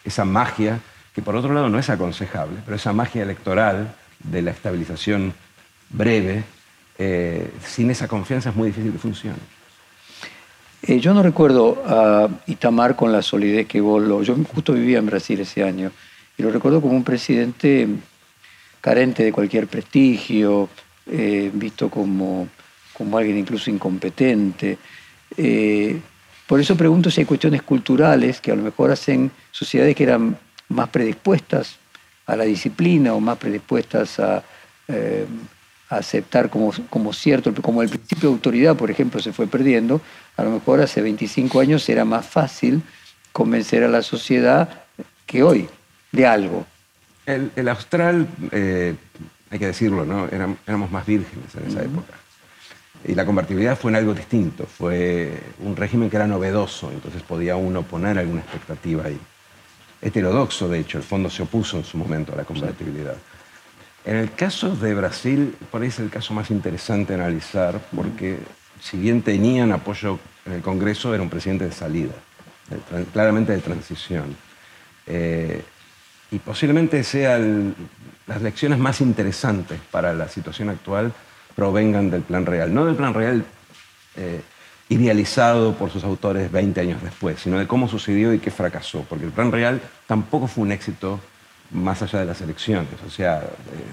esa 0.05 0.25
magia, 0.25 0.81
que 1.15 1.23
por 1.23 1.35
otro 1.37 1.53
lado 1.53 1.69
no 1.69 1.79
es 1.79 1.91
aconsejable, 1.91 2.61
pero 2.65 2.77
esa 2.77 2.93
magia 2.93 3.23
electoral 3.23 3.95
de 4.21 4.43
la 4.43 4.51
estabilización 4.51 5.35
breve, 5.91 6.45
eh, 6.99 7.51
sin 7.65 7.91
esa 7.91 8.09
confianza 8.09 8.51
es 8.51 8.57
muy 8.57 8.69
difícil 8.69 8.93
que 8.93 8.99
funcione. 8.99 9.58
Eh, 10.83 11.01
yo 11.01 11.13
no 11.13 11.23
recuerdo 11.23 11.83
a 11.87 12.29
Itamar 12.47 12.95
con 12.95 13.11
la 13.13 13.23
solidez 13.23 13.67
que 13.67 13.81
vos 13.81 14.03
lo... 14.03 14.23
Yo 14.23 14.37
justo 14.55 14.73
vivía 14.73 14.99
en 14.99 15.07
Brasil 15.07 15.41
ese 15.41 15.65
año 15.65 15.91
y 16.37 16.43
lo 16.43 16.51
recuerdo 16.51 16.81
como 16.81 16.95
un 16.95 17.05
presidente 17.05 17.89
carente 18.81 19.25
de 19.25 19.33
cualquier 19.33 19.67
prestigio, 19.67 20.69
eh, 21.07 21.51
visto 21.53 21.91
como, 21.91 22.49
como 22.93 23.19
alguien 23.19 23.39
incluso 23.39 23.71
incompetente. 23.71 24.79
Eh, 25.37 25.99
por 26.47 26.61
eso 26.61 26.77
pregunto 26.77 27.11
si 27.11 27.23
hay 27.23 27.27
cuestiones 27.27 27.63
culturales 27.63 28.41
que 28.41 28.53
a 28.53 28.57
lo 28.57 28.63
mejor 28.63 28.93
hacen 28.93 29.33
sociedades 29.51 29.97
que 29.97 30.05
eran 30.05 30.39
más 30.69 30.89
predispuestas 30.91 31.77
a 32.27 32.37
la 32.37 32.45
disciplina 32.45 33.15
o 33.15 33.21
más 33.21 33.37
predispuestas 33.37 34.21
a, 34.21 34.43
aceptar 35.91 36.51
como, 36.51 36.73
como 36.91 37.13
cierto, 37.13 37.53
como 37.63 37.83
el 37.83 37.89
principio 37.89 38.29
de 38.29 38.35
autoridad, 38.35 38.77
por 38.77 38.91
ejemplo, 38.91 39.21
se 39.21 39.33
fue 39.33 39.47
perdiendo, 39.47 40.01
a 40.39 40.45
lo 40.45 40.51
mejor 40.51 40.81
hace 40.81 41.03
25 41.03 41.61
años 41.61 41.87
era 41.89 42.05
más 42.05 42.25
fácil 42.25 42.81
convencer 43.33 43.83
a 43.83 43.89
la 43.89 44.03
sociedad 44.03 44.69
que 45.27 45.43
hoy 45.43 45.69
de 46.13 46.27
algo. 46.27 46.65
El, 47.27 47.69
austral, 47.69 48.27
eh, 48.53 48.95
hay 49.51 49.59
que 49.59 49.67
decirlo, 49.67 50.07
¿no? 50.07 50.29
éramos 50.67 50.91
más 50.91 51.05
vírgenes 51.05 51.55
en 51.57 51.67
esa 51.67 51.83
época. 51.83 52.15
Y 53.05 53.15
la 53.17 53.27
convertibilidad 53.27 53.77
fue 53.77 53.91
en 53.91 53.97
algo 53.97 54.15
distinto, 54.15 54.65
fue 54.67 55.41
un 55.59 55.75
régimen 55.75 56.09
que 56.09 56.17
era 56.17 56.27
novedoso, 56.29 56.91
entonces 56.93 57.23
podía 57.23 57.57
uno 57.57 57.83
poner 57.83 58.17
alguna 58.19 58.41
expectativa 58.41 59.05
ahí. 59.07 59.19
Heterodoxo, 60.01 60.69
de 60.69 60.79
hecho, 60.79 60.99
el 60.99 61.05
fondo 61.05 61.29
se 61.31 61.43
opuso 61.43 61.77
en 61.77 61.85
su 61.85 61.99
momento 61.99 62.33
a 62.33 62.37
la 62.37 62.45
convertibilidad. 62.45 63.17
En 64.05 64.17
el 64.17 64.33
caso 64.33 64.75
de 64.77 64.95
Brasil, 64.95 65.57
por 65.71 65.83
ahí 65.83 65.89
es 65.89 65.99
el 65.99 66.11
caso 66.11 66.33
más 66.33 66.51
interesante 66.51 67.15
analizar, 67.15 67.81
porque 67.95 68.39
si 68.81 68.97
bien 68.97 69.23
tenían 69.23 69.73
apoyo 69.73 70.19
en 70.47 70.55
el 70.55 70.63
Congreso, 70.63 71.15
era 71.15 71.23
un 71.23 71.31
presidente 71.31 71.65
de 71.65 71.73
salida, 71.73 72.13
claramente 73.13 73.53
de 73.53 73.59
transición. 73.59 74.37
Eh, 75.07 75.63
y 76.31 76.39
posiblemente 76.39 77.03
sean 77.05 77.75
las 78.27 78.43
lecciones 78.43 78.79
más 78.79 79.01
interesantes 79.01 79.81
para 79.91 80.13
la 80.13 80.29
situación 80.29 80.69
actual 80.69 81.13
provengan 81.55 82.11
del 82.11 82.23
plan 82.23 82.47
real. 82.47 82.73
No 82.73 82.85
del 82.85 82.95
plan 82.95 83.15
real 83.15 83.45
eh, 84.17 84.43
idealizado 84.91 85.75
por 85.75 85.91
sus 85.91 86.05
autores 86.05 86.53
20 86.53 86.81
años 86.81 87.03
después, 87.03 87.41
sino 87.41 87.59
de 87.59 87.67
cómo 87.67 87.89
sucedió 87.89 88.33
y 88.33 88.39
qué 88.39 88.51
fracasó. 88.51 89.05
Porque 89.09 89.25
el 89.25 89.33
plan 89.33 89.51
real 89.51 89.81
tampoco 90.07 90.47
fue 90.47 90.65
un 90.65 90.73
éxito 90.73 91.19
más 91.71 92.03
allá 92.03 92.21
de 92.21 92.27
las 92.27 92.41
elecciones. 92.41 92.89
O 93.07 93.11
sea, 93.11 93.41
eh, 93.41 93.47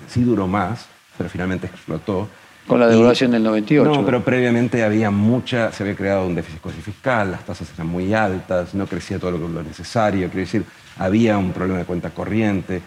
sí 0.07 0.23
duró 0.23 0.47
más, 0.47 0.87
pero 1.17 1.29
finalmente 1.29 1.67
explotó. 1.67 2.29
Con 2.67 2.79
la 2.79 2.87
devaluación 2.87 3.31
del 3.31 3.43
98. 3.43 3.91
No, 3.91 4.05
pero 4.05 4.23
previamente 4.23 4.83
había 4.83 5.11
mucha, 5.11 5.71
se 5.71 5.83
había 5.83 5.95
creado 5.95 6.25
un 6.25 6.33
déficit 6.33 6.59
fiscal, 6.81 7.31
las 7.31 7.45
tasas 7.45 7.71
eran 7.75 7.87
muy 7.87 8.13
altas, 8.13 8.73
no 8.73 8.87
crecía 8.87 9.19
todo 9.19 9.31
lo, 9.31 9.47
lo 9.47 9.61
necesario, 9.61 10.27
quiero 10.29 10.39
decir, 10.39 10.65
había 10.97 11.37
un 11.37 11.51
problema 11.51 11.79
de 11.79 11.85
cuenta 11.85 12.09
corriente. 12.09 12.81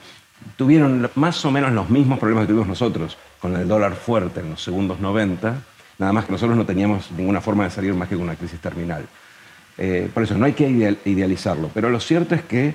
Tuvieron 0.56 1.10
más 1.14 1.44
o 1.44 1.50
menos 1.50 1.72
los 1.72 1.90
mismos 1.90 2.18
problemas 2.18 2.44
que 2.44 2.48
tuvimos 2.48 2.68
nosotros 2.68 3.16
con 3.40 3.54
el 3.56 3.68
dólar 3.68 3.94
fuerte 3.94 4.40
en 4.40 4.50
los 4.50 4.62
segundos 4.62 4.98
90, 5.00 5.54
nada 5.98 6.12
más 6.12 6.24
que 6.24 6.32
nosotros 6.32 6.56
no 6.56 6.66
teníamos 6.66 7.10
ninguna 7.12 7.40
forma 7.40 7.64
de 7.64 7.70
salir 7.70 7.94
más 7.94 8.08
que 8.08 8.14
con 8.14 8.24
una 8.24 8.36
crisis 8.36 8.60
terminal. 8.60 9.06
Eh, 9.76 10.10
por 10.12 10.24
eso 10.24 10.36
no 10.36 10.44
hay 10.44 10.54
que 10.54 10.98
idealizarlo, 11.04 11.70
pero 11.72 11.88
lo 11.88 12.00
cierto 12.00 12.34
es 12.34 12.42
que 12.42 12.74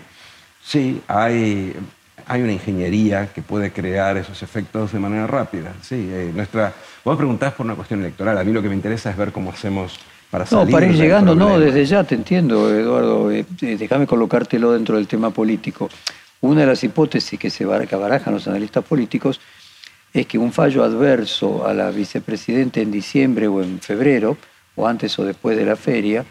sí, 0.64 1.02
hay, 1.08 1.76
hay 2.28 2.42
una 2.42 2.54
ingeniería 2.54 3.28
que 3.34 3.42
puede 3.42 3.72
crear 3.72 4.18
esos 4.18 4.42
efectos 4.44 4.92
de 4.92 5.00
manera 5.00 5.28
rápida. 5.28 5.74
Sí, 5.82 6.10
eh, 6.12 6.32
nuestra, 6.34 6.74
vos 7.04 7.18
preguntás 7.18 7.54
por 7.54 7.66
una 7.66 7.76
cuestión 7.76 8.00
electoral, 8.02 8.38
a 8.38 8.44
mí 8.44 8.52
lo 8.52 8.62
que 8.62 8.70
me 8.70 8.76
interesa 8.76 9.10
es 9.12 9.18
ver 9.18 9.32
cómo 9.32 9.52
hacemos 9.52 10.00
para 10.30 10.46
salir. 10.46 10.66
No, 10.66 10.72
para 10.72 10.86
ir 10.86 10.96
llegando, 10.96 11.36
no, 11.36 11.60
desde 11.60 11.86
ya 11.86 12.04
te 12.04 12.16
entiendo, 12.16 12.74
Eduardo, 12.74 13.32
eh, 13.32 13.46
déjame 13.60 14.08
colocártelo 14.08 14.72
dentro 14.72 14.96
del 14.96 15.08
tema 15.08 15.30
político. 15.30 15.90
Una 16.42 16.62
de 16.62 16.68
las 16.68 16.84
hipótesis 16.84 17.40
que 17.40 17.50
se 17.50 17.66
barajan 17.66 18.34
los 18.34 18.48
analistas 18.48 18.84
políticos 18.84 19.40
es 20.14 20.28
que 20.28 20.38
un 20.38 20.52
fallo 20.52 20.84
adverso 20.84 21.66
a 21.66 21.74
la 21.74 21.90
vicepresidenta 21.90 22.80
en 22.80 22.92
diciembre 22.92 23.48
o 23.48 23.64
en 23.64 23.80
febrero, 23.80 24.38
o 24.76 24.88
antes 24.88 25.18
o 25.20 25.26
después 25.26 25.58
de 25.58 25.66
la 25.66 25.76
feria, 25.76 26.26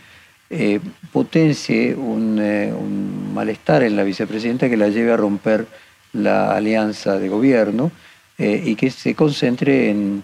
eh, 0.53 0.81
potencie 1.11 1.95
un, 1.95 2.39
un, 2.39 3.35
malestar 3.35 3.83
en 3.83 3.97
la 3.97 4.05
vicepresidenta 4.05 4.69
que 4.69 4.77
la 4.77 4.89
lleve 4.89 5.13
a 5.13 5.17
romper 5.17 5.67
la 6.13 6.55
alianza 6.55 7.19
de 7.19 7.29
gobierno 7.29 7.91
eh, 8.39 8.63
y 8.65 8.75
que 8.75 8.91
se 8.91 9.15
concentre 9.15 9.91
en, 9.91 10.23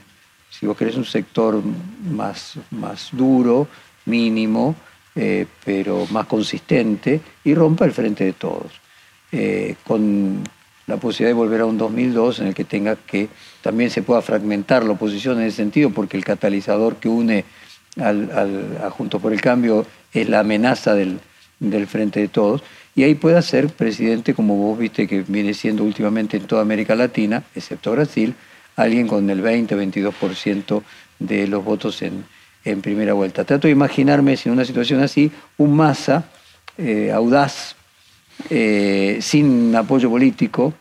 si 0.50 0.66
vos 0.66 0.76
querés, 0.76 0.96
un 0.96 1.04
sector 1.04 1.62
más, 2.10 2.54
más 2.70 3.10
duro, 3.12 3.68
mínimo, 4.06 4.74
eh, 5.14 5.46
pero 5.64 6.06
más 6.10 6.26
consistente 6.26 7.20
y 7.44 7.54
rompa 7.54 7.84
el 7.84 7.92
frente 7.92 8.24
de 8.24 8.32
todos. 8.32 8.72
Eh, 9.30 9.76
con 9.86 10.42
la 10.86 10.96
posibilidad 10.96 11.30
de 11.30 11.42
volver 11.42 11.60
a 11.60 11.66
un 11.66 11.76
2002 11.76 12.40
en 12.40 12.46
el 12.48 12.54
que 12.54 12.64
tenga 12.64 12.96
que 12.96 13.28
también 13.60 13.90
se 13.90 14.02
pueda 14.02 14.22
fragmentar 14.22 14.84
la 14.84 14.92
oposición 14.92 15.38
en 15.38 15.46
ese 15.46 15.58
sentido, 15.58 15.90
porque 15.90 16.16
el 16.16 16.24
catalizador 16.24 16.96
que 16.96 17.08
une 17.08 17.44
al, 18.00 18.30
al, 18.30 18.78
a 18.82 18.90
Juntos 18.90 19.20
por 19.20 19.32
el 19.32 19.40
Cambio 19.40 19.86
es 20.12 20.28
la 20.28 20.40
amenaza 20.40 20.94
del, 20.94 21.20
del 21.60 21.86
frente 21.86 22.20
de 22.20 22.28
todos 22.28 22.62
y 22.94 23.04
ahí 23.04 23.14
pueda 23.14 23.42
ser 23.42 23.68
presidente, 23.68 24.34
como 24.34 24.56
vos 24.56 24.78
viste 24.78 25.06
que 25.06 25.22
viene 25.22 25.54
siendo 25.54 25.84
últimamente 25.84 26.36
en 26.36 26.48
toda 26.48 26.62
América 26.62 26.96
Latina, 26.96 27.44
excepto 27.54 27.92
Brasil, 27.92 28.34
alguien 28.74 29.06
con 29.06 29.30
el 29.30 29.42
20-22% 29.42 30.82
de 31.20 31.46
los 31.46 31.64
votos 31.64 32.02
en, 32.02 32.24
en, 32.64 32.82
primera 32.82 33.12
vuelta. 33.12 33.44
Trato 33.44 33.68
de 33.68 33.72
imaginarme, 33.72 34.36
si 34.36 34.48
en 34.48 34.54
una 34.54 34.64
situación 34.64 35.00
así, 35.00 35.30
un 35.58 35.76
masa 35.76 36.28
eh, 36.76 37.12
audaz, 37.12 37.76
eh, 38.50 39.18
sin 39.20 39.74
apoyo 39.76 40.10
político, 40.10 40.74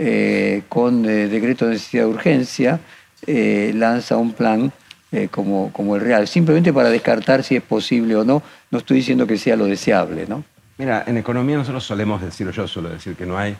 eh, 0.00 0.62
con 0.68 1.04
eh, 1.04 1.28
decreto 1.28 1.66
de 1.66 1.72
necesidad 1.72 2.04
de 2.04 2.10
urgencia, 2.10 2.80
eh, 3.26 3.72
lanza 3.74 4.16
un 4.16 4.32
plan 4.32 4.72
eh, 5.10 5.28
como, 5.30 5.72
como 5.72 5.96
el 5.96 6.02
real, 6.02 6.28
simplemente 6.28 6.72
para 6.72 6.90
descartar 6.90 7.42
si 7.42 7.56
es 7.56 7.62
posible 7.62 8.16
o 8.16 8.24
no. 8.24 8.42
No 8.70 8.78
estoy 8.78 8.98
diciendo 8.98 9.26
que 9.26 9.38
sea 9.38 9.56
lo 9.56 9.66
deseable, 9.66 10.26
¿no? 10.26 10.44
Mira, 10.76 11.04
en 11.06 11.16
economía 11.16 11.56
nosotros 11.56 11.84
solemos 11.84 12.20
decir, 12.20 12.46
o 12.46 12.50
yo 12.50 12.68
suelo 12.68 12.88
decir 12.88 13.16
que 13.16 13.26
no 13.26 13.36
hay 13.38 13.56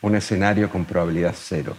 un 0.00 0.14
escenario 0.14 0.70
con 0.70 0.84
probabilidad 0.84 1.34
cero. 1.36 1.76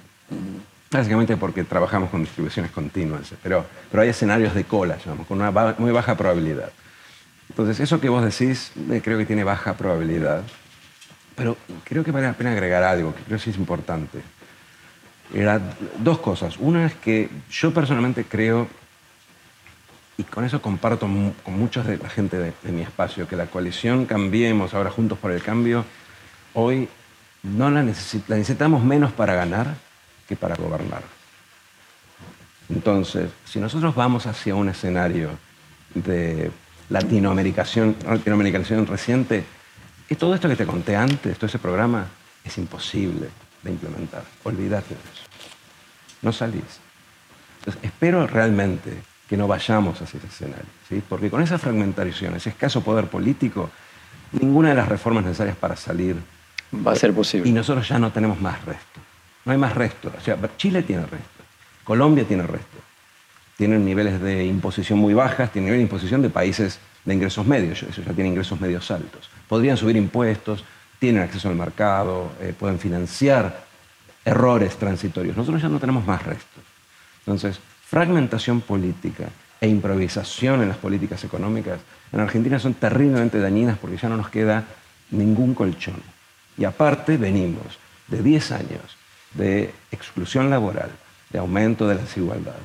Básicamente 0.91 1.37
porque 1.37 1.63
trabajamos 1.63 2.09
con 2.09 2.21
distribuciones 2.21 2.71
continuas, 2.71 3.33
pero, 3.41 3.65
pero 3.89 4.03
hay 4.03 4.09
escenarios 4.09 4.53
de 4.53 4.63
cola, 4.65 4.97
llamamos, 4.97 5.25
con 5.25 5.41
una 5.41 5.75
muy 5.77 5.91
baja 5.91 6.15
probabilidad. 6.15 6.71
Entonces, 7.49 7.79
eso 7.79 7.99
que 7.99 8.09
vos 8.09 8.23
decís, 8.23 8.71
eh, 8.91 9.01
creo 9.03 9.17
que 9.17 9.25
tiene 9.25 9.43
baja 9.43 9.73
probabilidad, 9.73 10.43
pero 11.35 11.57
creo 11.83 12.03
que 12.03 12.11
vale 12.11 12.27
la 12.27 12.33
pena 12.33 12.51
agregar 12.51 12.83
algo, 12.83 13.15
que 13.15 13.23
creo 13.23 13.39
que 13.39 13.49
es 13.49 13.57
importante. 13.57 14.19
Era 15.33 15.59
dos 15.99 16.19
cosas. 16.19 16.57
Una 16.57 16.85
es 16.85 16.93
que 16.93 17.29
yo 17.49 17.73
personalmente 17.73 18.23
creo 18.25 18.67
y 20.17 20.23
con 20.23 20.45
eso 20.45 20.61
comparto 20.61 21.07
con 21.43 21.57
muchos 21.57 21.87
de 21.87 21.97
la 21.97 22.09
gente 22.09 22.37
de, 22.37 22.71
mi 22.71 22.83
espacio, 22.83 23.27
que 23.27 23.35
la 23.35 23.47
coalición 23.47 24.05
Cambiemos, 24.05 24.73
ahora 24.73 24.91
Juntos 24.91 25.17
por 25.17 25.31
el 25.31 25.41
Cambio, 25.41 25.85
hoy 26.53 26.87
no 27.41 27.71
la, 27.71 27.81
necesit 27.81 28.29
la 28.29 28.35
necesitamos 28.35 28.83
menos 28.83 29.11
para 29.11 29.33
ganar 29.33 29.75
que 30.27 30.35
para 30.35 30.55
gobernar. 30.55 31.01
Entonces, 32.69 33.31
si 33.45 33.59
nosotros 33.59 33.95
vamos 33.95 34.27
hacia 34.27 34.55
un 34.55 34.69
escenario 34.69 35.31
de 35.95 36.51
latinoamericación, 36.89 37.95
latinoamericación 38.05 38.85
reciente, 38.85 39.43
y 40.09 40.15
todo 40.15 40.35
esto 40.35 40.47
que 40.47 40.55
te 40.55 40.65
conté 40.65 40.95
antes, 40.95 41.37
todo 41.37 41.47
ese 41.47 41.59
programa, 41.59 42.05
es 42.43 42.57
imposible 42.57 43.29
de 43.63 43.71
implementar. 43.71 44.23
Olvídate 44.43 44.93
de 44.93 45.01
eso. 45.01 45.22
No 46.23 46.31
salís. 46.31 46.79
Entonces, 47.59 47.83
espero 47.83 48.25
realmente 48.27 48.91
que 49.29 49.37
no 49.37 49.47
vayamos 49.47 50.01
hacia 50.01 50.17
ese 50.17 50.27
escenario. 50.27 50.65
¿sí? 50.89 51.01
Porque 51.07 51.29
con 51.29 51.41
esa 51.41 51.57
fragmentación, 51.57 52.35
ese 52.35 52.49
escaso 52.49 52.81
poder 52.81 53.07
político, 53.07 53.69
ninguna 54.31 54.69
de 54.69 54.75
las 54.75 54.87
reformas 54.87 55.23
necesarias 55.23 55.55
para 55.55 55.75
salir 55.75 56.17
va 56.85 56.91
a 56.91 56.95
ser 56.95 57.13
posible. 57.13 57.49
Y 57.49 57.53
nosotros 57.53 57.87
ya 57.87 57.99
no 57.99 58.11
tenemos 58.11 58.39
más 58.41 58.63
resto. 58.65 58.99
No 59.45 59.51
hay 59.51 59.57
más 59.57 59.75
resto. 59.75 60.11
O 60.17 60.21
sea, 60.21 60.37
Chile 60.57 60.83
tiene 60.83 61.03
resto. 61.03 61.43
Colombia 61.83 62.25
tiene 62.25 62.43
resto. 62.43 62.77
Tienen 63.57 63.85
niveles 63.85 64.19
de 64.19 64.45
imposición 64.45 64.99
muy 64.99 65.13
bajas, 65.13 65.51
tienen 65.51 65.65
niveles 65.65 65.79
de 65.81 65.93
imposición 65.93 66.21
de 66.21 66.29
países 66.29 66.79
de 67.05 67.13
ingresos 67.13 67.45
medios. 67.45 67.83
Ellos 67.83 67.97
ya 67.97 68.13
tienen 68.13 68.27
ingresos 68.27 68.59
medios 68.59 68.89
altos. 68.89 69.29
Podrían 69.47 69.77
subir 69.77 69.95
impuestos, 69.95 70.63
tienen 70.99 71.21
acceso 71.21 71.49
al 71.49 71.55
mercado, 71.55 72.31
eh, 72.41 72.53
pueden 72.57 72.79
financiar 72.79 73.65
errores 74.25 74.77
transitorios. 74.77 75.35
Nosotros 75.35 75.61
ya 75.61 75.69
no 75.69 75.79
tenemos 75.79 76.05
más 76.05 76.23
resto. 76.23 76.61
Entonces, 77.19 77.59
fragmentación 77.85 78.61
política 78.61 79.29
e 79.59 79.67
improvisación 79.67 80.61
en 80.61 80.69
las 80.69 80.77
políticas 80.77 81.23
económicas 81.23 81.79
en 82.11 82.19
Argentina 82.19 82.59
son 82.59 82.73
terriblemente 82.73 83.39
dañinas 83.39 83.77
porque 83.77 83.97
ya 83.97 84.09
no 84.09 84.17
nos 84.17 84.29
queda 84.29 84.65
ningún 85.11 85.53
colchón. 85.53 86.01
Y 86.57 86.65
aparte 86.65 87.17
venimos 87.17 87.79
de 88.07 88.21
10 88.21 88.51
años 88.51 88.97
de 89.33 89.73
exclusión 89.91 90.49
laboral, 90.49 90.91
de 91.29 91.39
aumento 91.39 91.87
de 91.87 91.95
la 91.95 92.01
desigualdad, 92.01 92.55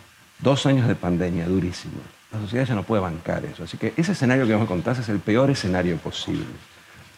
dos 0.41 0.67
años 0.67 0.87
de 0.89 0.95
pandemia 0.95 1.47
durísimos. 1.47 2.03
La 2.33 2.41
sociedad 2.41 2.67
ya 2.67 2.75
no 2.75 2.83
puede 2.83 3.01
bancar 3.01 3.45
eso. 3.45 3.65
Así 3.65 3.79
que 3.79 3.95
ese 3.97 4.13
escenario 4.13 4.47
que 4.47 4.55
vos 4.55 4.69
contás 4.69 4.99
es 4.99 5.09
el 5.09 5.21
peor 5.21 5.51
escenario 5.51 5.97
posible. 5.97 6.45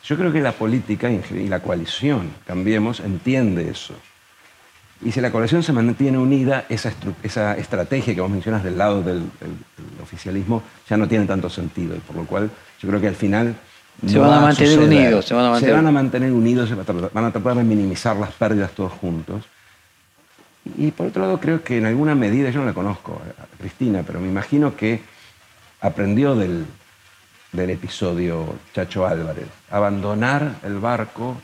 Yo 0.04 0.16
creo 0.16 0.32
que 0.32 0.40
la 0.40 0.52
política 0.52 1.10
y 1.10 1.48
la 1.48 1.60
coalición, 1.60 2.30
cambiemos, 2.46 3.00
entiende 3.00 3.68
eso. 3.68 3.94
Y 5.02 5.12
si 5.12 5.20
la 5.20 5.30
coalición 5.30 5.62
se 5.62 5.72
mantiene 5.72 6.18
unida, 6.18 6.66
esa, 6.68 6.92
esa 7.22 7.56
estrategia 7.56 8.14
que 8.14 8.20
vos 8.20 8.30
mencionas 8.30 8.62
del 8.62 8.76
lado 8.76 9.02
del, 9.02 9.22
oficialismo 10.02 10.62
ya 10.88 10.96
no 10.96 11.08
tiene 11.08 11.26
tanto 11.26 11.48
sentido. 11.48 11.96
Y 11.96 12.00
por 12.00 12.16
lo 12.16 12.24
cual 12.24 12.50
yo 12.80 12.88
creo 12.88 13.00
que 13.00 13.08
al 13.08 13.14
final... 13.14 13.56
Se 14.06 14.16
no 14.16 14.22
van 14.22 14.38
a 14.38 14.40
mantener 14.40 14.78
a 14.78 14.82
unidos. 14.82 15.24
Se 15.26 15.34
van 15.34 15.46
a 15.46 15.50
mantener, 15.50 15.70
se 15.70 15.76
van 15.76 15.86
a 15.86 15.92
mantener 15.92 16.32
unidos, 16.32 16.70
van 17.12 17.24
a 17.24 17.30
tratar 17.30 17.56
de 17.56 17.64
minimizar 17.64 18.16
las 18.16 18.32
pérdidas 18.32 18.72
todos 18.72 18.92
juntos. 18.92 19.44
Y 20.76 20.90
por 20.90 21.06
otro 21.06 21.22
lado, 21.22 21.40
creo 21.40 21.62
que 21.62 21.78
en 21.78 21.86
alguna 21.86 22.14
medida, 22.14 22.50
yo 22.50 22.60
no 22.60 22.66
la 22.66 22.74
conozco 22.74 23.20
a 23.38 23.56
Cristina, 23.58 24.02
pero 24.06 24.20
me 24.20 24.28
imagino 24.28 24.76
que 24.76 25.00
aprendió 25.80 26.34
del, 26.34 26.66
del 27.52 27.70
episodio 27.70 28.54
Chacho 28.74 29.06
Álvarez. 29.06 29.46
Abandonar 29.70 30.56
el 30.62 30.78
barco 30.78 31.36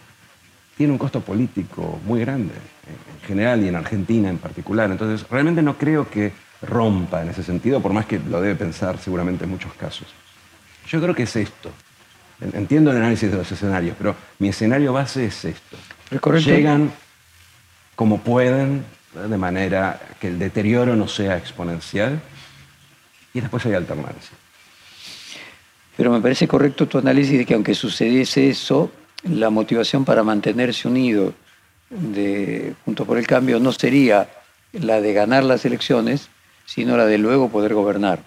tiene 0.77 0.93
un 0.93 0.99
costo 0.99 1.21
político 1.21 2.01
muy 2.05 2.21
grande, 2.21 2.53
en 2.87 3.27
general 3.27 3.65
y 3.65 3.69
en 3.69 3.77
Argentina 3.77 4.29
en 4.29 4.39
particular. 4.39 4.91
Entonces, 4.91 5.29
realmente 5.29 5.63
no 5.63 5.77
creo 5.77 6.09
que 6.09 6.33
rompa 6.63 7.23
en 7.23 7.29
ese 7.29 7.43
sentido, 7.43 7.81
por 7.81 7.93
más 7.93 8.07
que 8.07 8.19
lo 8.19 8.41
debe 8.41 8.55
pensar 8.55 8.99
seguramente 8.99 9.45
en 9.45 9.51
muchos 9.51 9.73
casos. 9.75 10.09
Yo 10.89 11.01
creo 11.01 11.15
que 11.15 11.25
es 11.25 11.37
esto. 11.37 11.71
Entiendo 12.41 12.91
el 12.91 12.99
análisis 12.99 13.31
de 13.31 13.39
los 13.39 13.51
escenarios, 13.51 13.97
pero 13.99 14.15
mi 14.39 14.49
escenario 14.49 14.93
base 14.93 15.27
es 15.27 15.45
esto. 15.45 15.77
¿Es 16.11 16.45
Llegan 16.45 16.93
como 17.95 18.21
pueden, 18.21 18.85
de 19.15 19.39
manera 19.39 19.99
que 20.21 20.29
el 20.29 20.39
deterioro 20.39 20.95
no 20.95 21.09
sea 21.09 21.37
exponencial, 21.39 22.21
y 23.33 23.41
después 23.41 23.65
hay 23.67 23.75
alternancia. 23.75 24.37
Pero 25.97 26.11
me 26.11 26.21
parece 26.21 26.47
correcto 26.47 26.87
tu 26.87 26.99
análisis 26.99 27.39
de 27.39 27.47
que 27.47 27.55
aunque 27.55 27.75
sucediese 27.75 28.51
eso, 28.51 28.93
la 29.25 29.49
motivación 29.51 30.05
para 30.05 30.23
mantenerse 30.23 30.87
unido 30.89 31.35
de 31.91 32.75
Juntos 32.85 33.07
por 33.07 33.19
el 33.19 33.27
Cambio 33.27 33.61
no 33.61 33.73
sería 33.73 34.29
la 34.73 35.01
de 35.01 35.13
ganar 35.13 35.45
las 35.45 35.65
elecciones, 35.65 36.29
sino 36.65 36.97
la 36.97 37.07
de 37.07 37.19
luego 37.19 37.49
poder 37.49 37.75
gobernar. 37.75 38.21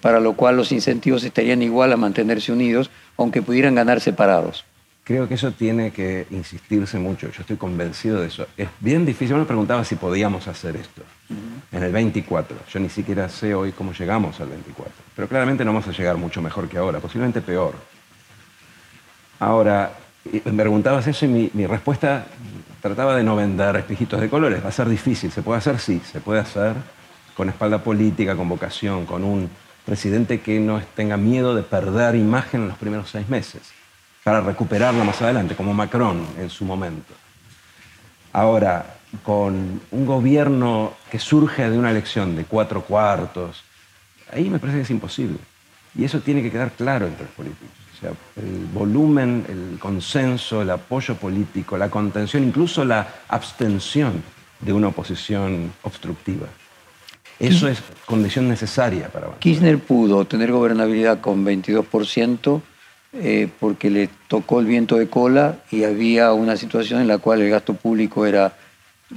Para 0.00 0.20
lo 0.20 0.34
cual 0.34 0.56
los 0.56 0.72
incentivos 0.72 1.24
estarían 1.24 1.62
igual 1.62 1.92
a 1.92 1.96
mantenerse 1.96 2.52
unidos, 2.52 2.90
aunque 3.16 3.42
pudieran 3.42 3.74
ganar 3.74 4.00
separados. 4.00 4.64
Creo 5.04 5.26
que 5.26 5.34
eso 5.34 5.50
tiene 5.50 5.90
que 5.90 6.26
insistirse 6.30 6.98
mucho, 6.98 7.30
yo 7.30 7.40
estoy 7.40 7.56
convencido 7.56 8.20
de 8.20 8.28
eso. 8.28 8.46
Es 8.56 8.68
bien 8.78 9.04
difícil, 9.04 9.36
me 9.36 9.44
preguntaba 9.44 9.84
si 9.84 9.96
podíamos 9.96 10.46
hacer 10.46 10.76
esto 10.76 11.02
en 11.72 11.82
el 11.82 11.90
24. 11.90 12.56
Yo 12.72 12.78
ni 12.78 12.88
siquiera 12.90 13.28
sé 13.28 13.54
hoy 13.54 13.72
cómo 13.72 13.92
llegamos 13.92 14.40
al 14.40 14.50
24, 14.50 14.92
pero 15.16 15.26
claramente 15.26 15.64
no 15.64 15.72
vamos 15.72 15.88
a 15.88 15.92
llegar 15.92 16.16
mucho 16.16 16.42
mejor 16.42 16.68
que 16.68 16.78
ahora, 16.78 17.00
posiblemente 17.00 17.40
peor. 17.40 17.74
Ahora, 19.40 19.92
me 20.24 20.62
preguntabas 20.62 21.06
eso 21.06 21.24
y 21.24 21.50
mi, 21.52 21.66
respuesta 21.66 22.26
trataba 22.80 23.16
de 23.16 23.22
no 23.22 23.36
vender 23.36 23.76
espejitos 23.76 24.20
de 24.20 24.28
colores. 24.28 24.62
Va 24.64 24.68
a 24.68 24.72
ser 24.72 24.88
difícil, 24.88 25.30
¿se 25.30 25.42
puede 25.42 25.58
hacer? 25.58 25.78
Sí, 25.78 26.00
se 26.10 26.20
puede 26.20 26.40
hacer 26.40 26.74
con 27.36 27.48
espalda 27.48 27.78
política, 27.78 28.36
con 28.36 28.48
vocación, 28.48 29.06
con 29.06 29.24
un 29.24 29.50
presidente 29.84 30.40
que 30.40 30.60
no 30.60 30.80
tenga 30.94 31.16
miedo 31.16 31.54
de 31.54 31.62
perder 31.62 32.14
imagen 32.14 32.62
en 32.62 32.68
los 32.68 32.76
primeros 32.76 33.10
seis 33.10 33.28
meses, 33.28 33.62
para 34.22 34.40
recuperarla 34.40 35.04
más 35.04 35.20
adelante, 35.22 35.54
como 35.54 35.72
Macron 35.72 36.26
en 36.38 36.50
su 36.50 36.64
momento. 36.64 37.14
Ahora, 38.32 38.98
con 39.22 39.80
un 39.90 40.06
gobierno 40.06 40.94
que 41.10 41.18
surge 41.18 41.68
de 41.68 41.78
una 41.78 41.90
elección 41.90 42.36
de 42.36 42.44
cuatro 42.44 42.82
cuartos, 42.82 43.64
ahí 44.30 44.50
me 44.50 44.58
parece 44.58 44.78
que 44.78 44.84
es 44.84 44.90
imposible. 44.90 45.38
Y 45.94 46.04
eso 46.04 46.20
tiene 46.20 46.42
que 46.42 46.52
quedar 46.52 46.70
claro 46.72 47.06
entre 47.06 47.24
los 47.24 47.34
políticos 47.34 47.79
sea, 48.00 48.12
el 48.36 48.66
volumen, 48.72 49.44
el 49.48 49.78
consenso, 49.78 50.62
el 50.62 50.70
apoyo 50.70 51.14
político, 51.16 51.76
la 51.76 51.90
contención, 51.90 52.44
incluso 52.44 52.84
la 52.84 53.06
abstención 53.28 54.22
de 54.60 54.72
una 54.72 54.88
oposición 54.88 55.72
obstructiva. 55.82 56.46
Eso 57.38 57.68
es 57.68 57.82
condición 58.04 58.48
necesaria 58.48 59.08
para 59.08 59.26
avanzar. 59.26 59.40
Kirchner 59.40 59.78
pudo 59.78 60.26
tener 60.26 60.52
gobernabilidad 60.52 61.20
con 61.20 61.44
22% 61.44 62.60
eh, 63.14 63.48
porque 63.58 63.88
le 63.90 64.10
tocó 64.28 64.60
el 64.60 64.66
viento 64.66 64.96
de 64.96 65.08
cola 65.08 65.56
y 65.70 65.84
había 65.84 66.32
una 66.32 66.56
situación 66.56 67.00
en 67.00 67.08
la 67.08 67.18
cual 67.18 67.40
el 67.40 67.50
gasto 67.50 67.74
público 67.74 68.26
era 68.26 68.54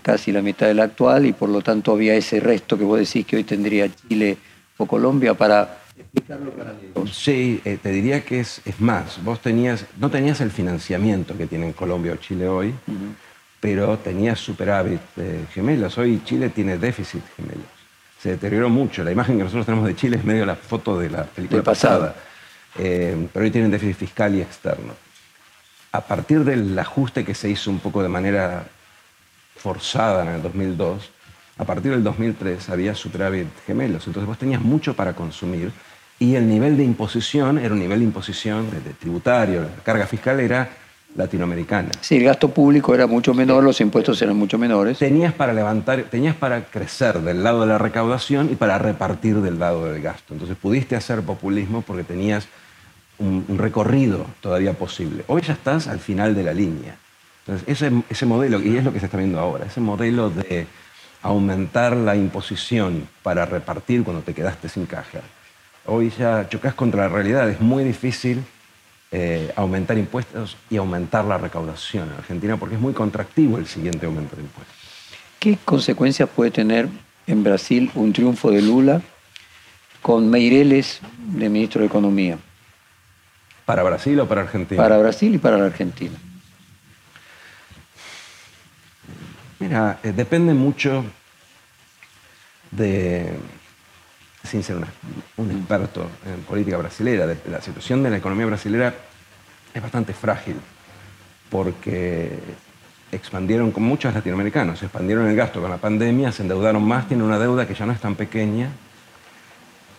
casi 0.01 0.31
la 0.31 0.41
mitad 0.41 0.67
del 0.67 0.79
actual 0.79 1.25
y 1.25 1.33
por 1.33 1.49
lo 1.49 1.61
tanto 1.61 1.91
había 1.91 2.15
ese 2.15 2.39
resto 2.39 2.77
que 2.77 2.85
vos 2.85 2.97
decís 2.97 3.25
que 3.25 3.35
hoy 3.35 3.43
tendría 3.43 3.89
Chile 3.93 4.37
o 4.77 4.87
Colombia 4.87 5.35
para 5.35 5.82
Sí, 7.11 7.61
eh, 7.65 7.77
te 7.81 7.89
diría 7.89 8.23
que 8.23 8.39
es, 8.39 8.61
es, 8.65 8.79
más. 8.79 9.23
Vos 9.23 9.41
tenías, 9.41 9.85
no 9.97 10.09
tenías 10.09 10.41
el 10.41 10.51
financiamiento 10.51 11.37
que 11.37 11.47
tienen 11.47 11.73
Colombia 11.73 12.13
o 12.13 12.15
Chile 12.15 12.47
hoy, 12.47 12.73
pero 13.59 13.97
tenías 13.97 14.39
superávit 14.39 15.01
gemelos. 15.53 15.97
Hoy 15.97 16.21
Chile 16.25 16.49
tiene 16.49 16.77
déficit 16.77 17.23
gemelos. 17.35 17.65
Se 18.19 18.29
deterioró 18.29 18.69
mucho. 18.69 19.03
La 19.03 19.11
imagen 19.11 19.37
que 19.37 19.43
nosotros 19.43 19.65
tenemos 19.65 19.85
de 19.85 19.95
Chile 19.95 20.17
es 20.17 20.23
medio 20.23 20.45
la 20.45 20.55
foto 20.55 20.97
de 20.97 21.09
la 21.09 21.25
película 21.25 21.61
pasada. 21.61 22.15
Eh, 22.79 23.27
pero 23.31 23.45
hoy 23.45 23.51
tienen 23.51 23.69
déficit 23.69 23.97
fiscal 23.97 24.33
y 24.35 24.41
externo. 24.41 24.93
A 25.91 26.01
partir 26.01 26.43
del 26.43 26.77
ajuste 26.79 27.23
que 27.23 27.35
se 27.35 27.49
hizo 27.49 27.69
un 27.69 27.79
poco 27.79 28.01
de 28.01 28.09
manera 28.09 28.65
forzada 29.55 30.23
en 30.23 30.29
el 30.29 30.41
2002, 30.41 31.11
a 31.57 31.65
partir 31.65 31.91
del 31.91 32.03
2003 32.03 32.69
había 32.69 32.95
superávit 32.95 33.47
gemelos, 33.65 34.07
entonces 34.07 34.27
vos 34.27 34.37
tenías 34.37 34.61
mucho 34.61 34.95
para 34.95 35.13
consumir 35.13 35.71
y 36.19 36.35
el 36.35 36.47
nivel 36.47 36.77
de 36.77 36.83
imposición 36.83 37.57
era 37.57 37.73
un 37.73 37.79
nivel 37.79 37.99
de 37.99 38.05
imposición 38.05 38.69
de, 38.71 38.93
tributario, 38.93 39.63
la 39.63 39.83
carga 39.83 40.07
fiscal 40.07 40.39
era 40.39 40.69
latinoamericana. 41.15 41.89
Sí, 42.01 42.17
el 42.17 42.23
gasto 42.23 42.49
público 42.49 42.95
era 42.95 43.05
mucho 43.05 43.33
menor, 43.33 43.63
los 43.63 43.79
impuestos 43.81 44.19
eran 44.21 44.35
mucho 44.35 44.57
menores. 44.57 44.97
Tenías 44.97 45.33
para 45.33 45.53
levantar, 45.53 46.03
tenías 46.03 46.35
para 46.35 46.65
crecer 46.65 47.19
del 47.19 47.43
lado 47.43 47.61
de 47.61 47.67
la 47.67 47.77
recaudación 47.77 48.49
y 48.51 48.55
para 48.55 48.79
repartir 48.79 49.41
del 49.41 49.59
lado 49.59 49.85
del 49.85 50.01
gasto. 50.01 50.33
Entonces 50.33 50.57
pudiste 50.57 50.95
hacer 50.95 51.21
populismo 51.21 51.83
porque 51.83 52.03
tenías 52.03 52.47
un, 53.19 53.45
recorrido 53.57 54.25
todavía 54.41 54.73
posible. 54.73 55.23
Hoy 55.27 55.41
ya 55.43 55.53
estás 55.53 55.87
al 55.87 55.99
final 55.99 56.33
de 56.33 56.43
la 56.43 56.53
línea. 56.53 56.95
Entonces 57.45 57.67
ese, 57.67 57.91
ese 58.09 58.25
modelo, 58.25 58.59
y 58.59 58.77
es 58.77 58.83
lo 58.83 58.91
que 58.91 58.99
se 58.99 59.05
está 59.05 59.17
viendo 59.17 59.39
ahora, 59.39 59.65
ese 59.65 59.81
modelo 59.81 60.29
de 60.31 60.65
aumentar 61.23 61.95
la 61.95 62.15
imposición 62.15 63.07
para 63.23 63.45
repartir 63.45 64.03
cuando 64.03 64.21
te 64.21 64.33
quedaste 64.33 64.69
sin 64.69 64.85
caja. 64.85 65.21
Hoy 65.85 66.11
ya 66.17 66.47
chocas 66.49 66.75
contra 66.75 67.03
la 67.03 67.09
realidad, 67.09 67.49
es 67.49 67.59
muy 67.59 67.83
difícil 67.83 68.43
eh, 69.11 69.51
aumentar 69.55 69.97
impuestos 69.97 70.57
y 70.69 70.77
aumentar 70.77 71.25
la 71.25 71.37
recaudación 71.37 72.09
en 72.09 72.15
Argentina 72.15 72.57
porque 72.57 72.75
es 72.75 72.81
muy 72.81 72.93
contractivo 72.93 73.57
el 73.57 73.67
siguiente 73.67 74.05
aumento 74.05 74.35
de 74.35 74.43
impuestos. 74.43 74.75
¿Qué 75.39 75.57
consecuencias 75.63 76.29
puede 76.29 76.51
tener 76.51 76.89
en 77.25 77.43
Brasil 77.43 77.89
un 77.95 78.11
triunfo 78.11 78.51
de 78.51 78.61
Lula 78.61 79.01
con 80.01 80.29
Meireles 80.29 80.99
de 81.17 81.49
ministro 81.49 81.81
de 81.81 81.87
Economía? 81.87 82.37
¿Para 83.65 83.83
Brasil 83.83 84.19
o 84.19 84.27
para 84.27 84.41
Argentina? 84.41 84.81
Para 84.81 84.97
Brasil 84.97 85.33
y 85.33 85.37
para 85.37 85.57
la 85.57 85.65
Argentina. 85.65 86.17
Mira, 89.59 89.99
eh, 90.03 90.11
depende 90.11 90.53
mucho 90.53 91.03
de, 92.71 93.37
sin 94.43 94.63
ser 94.63 94.77
un 95.37 95.51
experto 95.51 96.09
en 96.25 96.41
política 96.43 96.77
brasilera, 96.77 97.27
la 97.49 97.61
situación 97.61 98.03
de 98.03 98.09
la 98.09 98.17
economía 98.17 98.45
brasilera 98.45 98.93
es 99.73 99.81
bastante 99.81 100.13
frágil, 100.13 100.55
porque 101.49 102.39
expandieron, 103.11 103.71
como 103.71 103.87
muchos 103.87 104.13
latinoamericanos, 104.13 104.81
expandieron 104.81 105.27
el 105.27 105.35
gasto 105.35 105.61
con 105.61 105.69
la 105.69 105.77
pandemia, 105.77 106.31
se 106.31 106.43
endeudaron 106.43 106.83
más, 106.83 107.07
tienen 107.07 107.25
una 107.25 107.39
deuda 107.39 107.67
que 107.67 107.75
ya 107.75 107.85
no 107.85 107.93
es 107.93 108.01
tan 108.01 108.15
pequeña, 108.15 108.69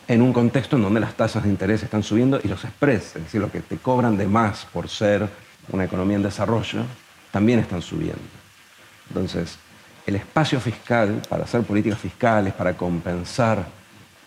en 0.06 0.20
un 0.20 0.32
contexto 0.32 0.76
en 0.76 0.82
donde 0.82 1.00
las 1.00 1.14
tasas 1.14 1.44
de 1.44 1.48
interés 1.48 1.82
están 1.82 2.02
subiendo 2.02 2.38
y 2.42 2.48
los 2.48 2.60
spreads, 2.60 3.16
es 3.16 3.24
decir, 3.24 3.40
lo 3.40 3.50
que 3.50 3.60
te 3.60 3.78
cobran 3.78 4.16
de 4.16 4.26
más 4.26 4.66
por 4.66 4.88
ser 4.88 5.28
una 5.70 5.84
economía 5.84 6.16
en 6.16 6.22
desarrollo, 6.22 6.82
también 7.30 7.58
están 7.58 7.80
subiendo. 7.80 8.43
Entonces, 9.08 9.58
el 10.06 10.16
espacio 10.16 10.60
fiscal 10.60 11.22
para 11.28 11.44
hacer 11.44 11.62
políticas 11.62 11.98
fiscales, 11.98 12.52
para 12.52 12.76
compensar 12.76 13.66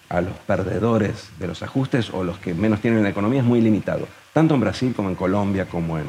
a 0.10 0.22
los 0.22 0.34
perdedores 0.46 1.30
de 1.38 1.48
los 1.48 1.62
ajustes 1.64 2.10
o 2.12 2.24
los 2.24 2.38
que 2.40 2.54
menos 2.54 2.80
tienen 2.80 3.00
en 3.00 3.04
la 3.04 3.10
economía 3.10 3.42
es 3.42 3.46
muy 3.46 3.62
limitado, 3.62 4.08
tanto 4.34 4.56
en 4.56 4.62
Brasil 4.62 4.94
como 4.96 5.10
en 5.10 5.16
Colombia, 5.16 5.66
como 5.66 5.98
en, 5.98 6.06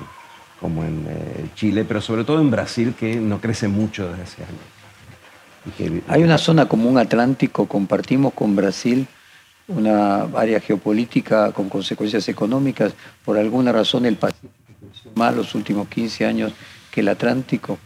como 0.60 0.84
en 0.84 1.04
eh, 1.08 1.46
Chile, 1.54 1.84
pero 1.84 2.00
sobre 2.00 2.24
todo 2.24 2.40
en 2.40 2.50
Brasil 2.50 2.94
que 2.98 3.16
no 3.16 3.40
crece 3.40 3.68
mucho 3.68 4.08
desde 4.08 4.22
ese 4.22 4.42
año. 4.44 6.02
Hay 6.08 6.22
una 6.22 6.38
zona 6.38 6.66
común 6.66 6.96
atlántico, 6.96 7.66
compartimos 7.66 8.32
con 8.32 8.54
Brasil 8.54 9.06
una 9.66 10.22
área 10.34 10.60
geopolítica 10.60 11.52
con 11.52 11.68
consecuencias 11.68 12.28
económicas. 12.28 12.94
Por 13.24 13.36
alguna 13.36 13.70
razón 13.70 14.06
el 14.06 14.16
Pacífico 14.16 14.54
más 15.14 15.34
los 15.34 15.54
últimos 15.54 15.88
15 15.88 16.26
años 16.26 16.52
que 16.90 17.00
el 17.00 17.08
Atlántico. 17.08 17.78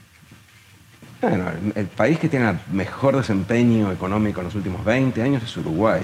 Bueno, 1.23 1.45
el, 1.77 1.87
país 1.87 2.19
que 2.19 2.29
tiene 2.29 2.59
mejor 2.73 3.17
desempeño 3.17 3.93
económico 3.93 4.41
en 4.41 4.47
los 4.47 4.57
últimos 4.57 4.85
20 4.85 5.23
años 5.23 5.41
es 5.45 5.57
Uruguay. 5.57 6.03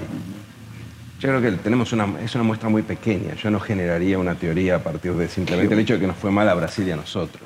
Yo 1.19 1.27
creo 1.27 1.41
que 1.41 1.51
tenemos 1.61 1.91
una, 1.91 2.07
es 2.21 2.33
una 2.35 2.45
muestra 2.45 2.69
muy 2.69 2.83
pequeña. 2.83 3.33
Yo 3.35 3.51
no 3.51 3.59
generaría 3.59 4.17
una 4.17 4.35
teoría 4.35 4.77
a 4.77 4.79
partir 4.79 5.11
de 5.11 5.27
simplemente 5.27 5.73
el 5.73 5.81
hecho 5.81 5.95
de 5.95 5.99
que 5.99 6.07
nos 6.07 6.15
fue 6.15 6.31
mal 6.31 6.47
a 6.47 6.53
Brasil 6.53 6.87
y 6.87 6.91
a 6.91 6.95
nosotros. 6.95 7.43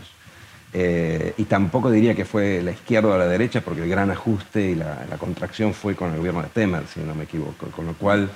Eh, 0.71 1.34
y 1.36 1.45
tampoco 1.45 1.89
diría 1.89 2.13
que 2.13 2.26
fue 2.26 2.61
la 2.61 2.69
izquierda 2.69 3.09
o 3.09 3.17
la 3.17 3.26
derecha, 3.26 3.61
porque 3.61 3.82
el 3.82 3.89
gran 3.89 4.11
ajuste 4.11 4.69
y 4.69 4.76
la, 4.76 5.07
contracción 5.17 5.74
fue 5.74 5.95
con 5.95 6.11
el 6.11 6.19
gobierno 6.19 6.43
de 6.43 6.49
Temer, 6.49 6.84
si 6.86 6.99
no 6.99 7.15
me 7.15 7.24
equivoco. 7.24 7.65
Con 7.71 7.88
lo 7.88 7.93
cual, 7.93 8.30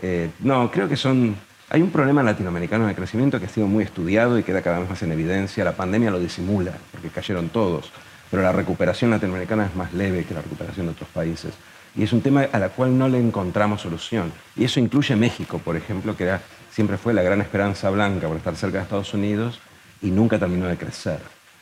eh, 0.00 0.30
no, 0.40 0.70
creo 0.70 0.88
que 0.88 0.96
son... 0.96 1.36
Hay 1.68 1.82
un 1.82 1.90
problema 1.90 2.22
latinoamericano 2.22 2.86
de 2.86 2.94
crecimiento 2.94 3.38
que 3.38 3.44
ha 3.44 3.50
sido 3.50 3.66
muy 3.66 3.84
estudiado 3.84 4.38
y 4.38 4.42
queda 4.42 4.62
cada 4.62 4.78
vez 4.78 4.88
más 4.88 5.02
en 5.02 5.12
evidencia. 5.12 5.64
La 5.64 5.72
pandemia 5.72 6.10
lo 6.10 6.18
disimula, 6.18 6.72
porque 6.92 7.10
cayeron 7.10 7.50
todos 7.50 7.92
pero 8.30 8.42
la 8.42 8.52
recuperación 8.52 9.10
latinoamericana 9.10 9.66
es 9.66 9.74
más 9.76 9.92
leve 9.92 10.24
que 10.24 10.34
la 10.34 10.42
recuperación 10.42 10.86
de 10.86 10.92
otros 10.92 11.08
países. 11.10 11.54
Y 11.96 12.02
es 12.02 12.12
un 12.12 12.20
tema 12.20 12.46
a 12.50 12.58
la 12.58 12.70
cual 12.70 12.98
no 12.98 13.08
le 13.08 13.18
encontramos 13.18 13.82
solución. 13.82 14.32
Y 14.56 14.64
eso 14.64 14.80
incluye 14.80 15.14
México, 15.14 15.58
por 15.58 15.76
ejemplo, 15.76 16.16
que 16.16 16.30
siempre 16.70 16.96
fue 16.96 17.14
la 17.14 17.22
gran 17.22 17.40
esperanza 17.40 17.88
blanca 17.90 18.26
por 18.26 18.36
estar 18.36 18.56
cerca 18.56 18.78
de 18.78 18.84
Estados 18.84 19.14
Unidos 19.14 19.60
y 20.02 20.10
nunca 20.10 20.38
terminó 20.38 20.66
de 20.66 20.76
crecer. 20.76 21.18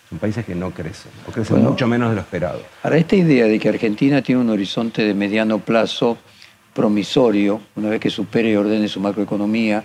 Son 0.08 0.18
países 0.18 0.44
que 0.44 0.54
no 0.54 0.70
crecen, 0.70 1.12
o 1.28 1.32
crecen 1.32 1.62
mucho 1.62 1.86
menos 1.86 2.10
de 2.10 2.16
lo 2.16 2.20
esperado. 2.22 2.62
Ahora, 2.82 2.96
esta 2.96 3.16
idea 3.16 3.46
de 3.46 3.58
que 3.58 3.68
Argentina 3.68 4.22
tiene 4.22 4.40
un 4.40 4.50
horizonte 4.50 5.02
de 5.02 5.14
mediano 5.14 5.58
plazo 5.58 6.18
promisorio, 6.74 7.60
una 7.76 7.90
vez 7.90 8.00
que 8.00 8.10
supere 8.10 8.52
y 8.52 8.56
ordene 8.56 8.88
su 8.88 9.00
macroeconomía, 9.00 9.84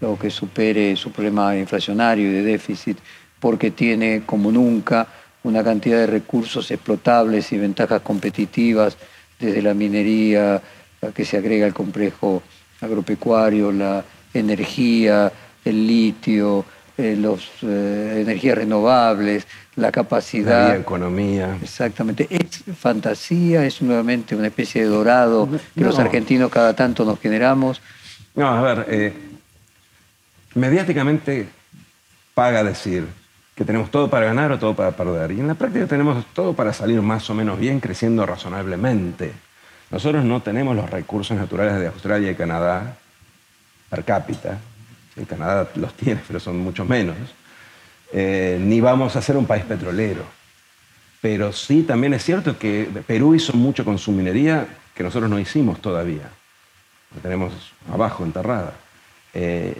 o 0.00 0.18
que 0.18 0.30
supere 0.30 0.96
su 0.96 1.10
problema 1.10 1.56
inflacionario 1.56 2.28
y 2.28 2.32
de 2.32 2.42
déficit, 2.42 2.98
porque 3.40 3.70
tiene 3.70 4.22
como 4.26 4.50
nunca 4.50 5.06
una 5.44 5.62
cantidad 5.62 5.98
de 5.98 6.06
recursos 6.06 6.70
explotables 6.70 7.52
y 7.52 7.58
ventajas 7.58 8.02
competitivas, 8.02 8.96
desde 9.38 9.62
la 9.62 9.74
minería, 9.74 10.60
que 11.14 11.24
se 11.24 11.36
agrega 11.36 11.66
al 11.66 11.74
complejo 11.74 12.42
agropecuario, 12.80 13.72
la 13.72 14.04
energía, 14.32 15.30
el 15.64 15.86
litio, 15.86 16.64
eh, 16.96 17.16
las 17.18 17.40
eh, 17.62 18.20
energías 18.22 18.56
renovables, 18.56 19.46
la 19.76 19.90
capacidad... 19.90 20.68
La 20.68 20.76
economía. 20.76 21.58
Exactamente. 21.60 22.26
¿Es 22.30 22.64
fantasía? 22.76 23.66
¿Es 23.66 23.82
nuevamente 23.82 24.36
una 24.36 24.46
especie 24.46 24.82
de 24.82 24.88
dorado 24.88 25.48
que 25.74 25.80
los 25.80 25.98
argentinos 25.98 26.50
cada 26.50 26.74
tanto 26.74 27.04
nos 27.04 27.18
generamos? 27.20 27.80
No, 28.34 28.48
a 28.48 28.62
ver, 28.62 28.86
eh, 28.88 29.12
mediáticamente 30.54 31.48
paga 32.34 32.64
decir 32.64 33.06
que 33.54 33.64
tenemos 33.64 33.90
todo 33.90 34.10
para 34.10 34.26
ganar 34.26 34.50
o 34.52 34.58
todo 34.58 34.74
para 34.74 34.92
perder. 34.92 35.32
Y 35.32 35.40
en 35.40 35.46
la 35.46 35.54
práctica 35.54 35.86
tenemos 35.86 36.24
todo 36.34 36.54
para 36.54 36.72
salir 36.72 37.00
más 37.02 37.28
o 37.30 37.34
menos 37.34 37.58
bien, 37.58 37.80
creciendo 37.80 38.26
razonablemente. 38.26 39.32
Nosotros 39.90 40.24
no 40.24 40.42
tenemos 40.42 40.74
los 40.74 40.90
recursos 40.90 41.36
naturales 41.36 41.78
de 41.78 41.86
Australia 41.86 42.30
y 42.30 42.34
Canadá 42.34 42.96
per 43.88 44.04
cápita. 44.04 44.58
En 45.16 45.24
Canadá 45.24 45.68
los 45.76 45.94
tiene, 45.94 46.20
pero 46.26 46.40
son 46.40 46.58
mucho 46.58 46.84
menos. 46.84 47.16
Eh, 48.12 48.58
ni 48.60 48.80
vamos 48.80 49.14
a 49.14 49.22
ser 49.22 49.36
un 49.36 49.46
país 49.46 49.64
petrolero. 49.64 50.24
Pero 51.20 51.52
sí 51.52 51.84
también 51.84 52.12
es 52.14 52.24
cierto 52.24 52.58
que 52.58 52.88
Perú 53.06 53.34
hizo 53.34 53.52
mucho 53.52 53.84
con 53.84 53.98
su 53.98 54.10
minería 54.12 54.66
que 54.94 55.04
nosotros 55.04 55.30
no 55.30 55.38
hicimos 55.38 55.80
todavía. 55.80 56.28
La 57.14 57.22
tenemos 57.22 57.52
abajo, 57.92 58.24
enterrada. 58.24 58.74
Eh, 59.32 59.76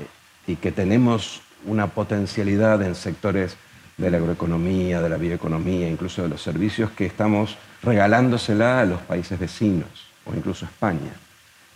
y 0.47 0.57
que 0.57 0.73
tenemos 0.73 1.43
una 1.67 1.89
potencialidad 1.89 2.83
en 2.83 2.95
sectores 2.95 3.57
de 3.97 4.11
la 4.11 4.17
agroeconomía, 4.17 5.01
de 5.01 5.09
la 5.09 5.17
bioeconomía, 5.17 5.89
incluso 5.89 6.23
de 6.23 6.29
los 6.29 6.43
servicios 6.43 6.91
que 6.91 7.07
estamos 7.07 7.57
regalándosela 7.83 8.81
a 8.81 8.85
los 8.85 9.01
países 9.03 9.39
vecinos 9.39 9.89
o 10.25 10.35
incluso 10.35 10.65
a 10.67 10.69
España. 10.69 11.13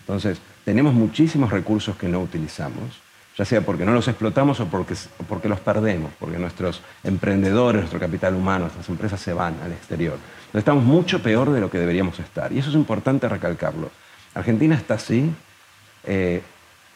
Entonces, 0.01 0.41
tenemos 0.65 0.95
muchísimos 0.95 1.51
recursos 1.51 1.97
que 1.97 2.09
no 2.09 2.21
utilizamos, 2.21 3.01
ya 3.37 3.45
sea 3.45 3.61
porque 3.61 3.85
no 3.85 3.93
los 3.93 4.09
explotamos 4.09 4.59
o 4.61 4.67
porque, 4.67 4.95
porque 5.29 5.49
los 5.49 5.61
perdemos, 5.61 6.11
porque 6.19 6.39
nuestros 6.39 6.81
emprendedores, 7.05 7.83
nuestro 7.83 8.01
capital 8.01 8.35
humano, 8.35 8.61
nuestras 8.65 8.89
empresas 8.89 9.21
se 9.21 9.33
van 9.33 9.61
al 9.63 9.73
exterior. 9.73 10.15
Entonces, 10.15 10.61
estamos 10.61 10.83
mucho 10.83 11.23
peor 11.23 11.53
de 11.53 11.61
lo 11.61 11.71
que 11.71 11.79
deberíamos 11.79 12.19
estar. 12.19 12.53
Y 12.53 12.59
eso 12.59 12.71
es 12.71 12.75
importante 12.75 13.29
recalcarlo. 13.29 13.91
Argentina 14.35 14.75
está 14.75 14.95
así 14.95 15.31
eh, 16.05 16.43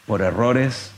por 0.05 0.21
errores 0.21 0.91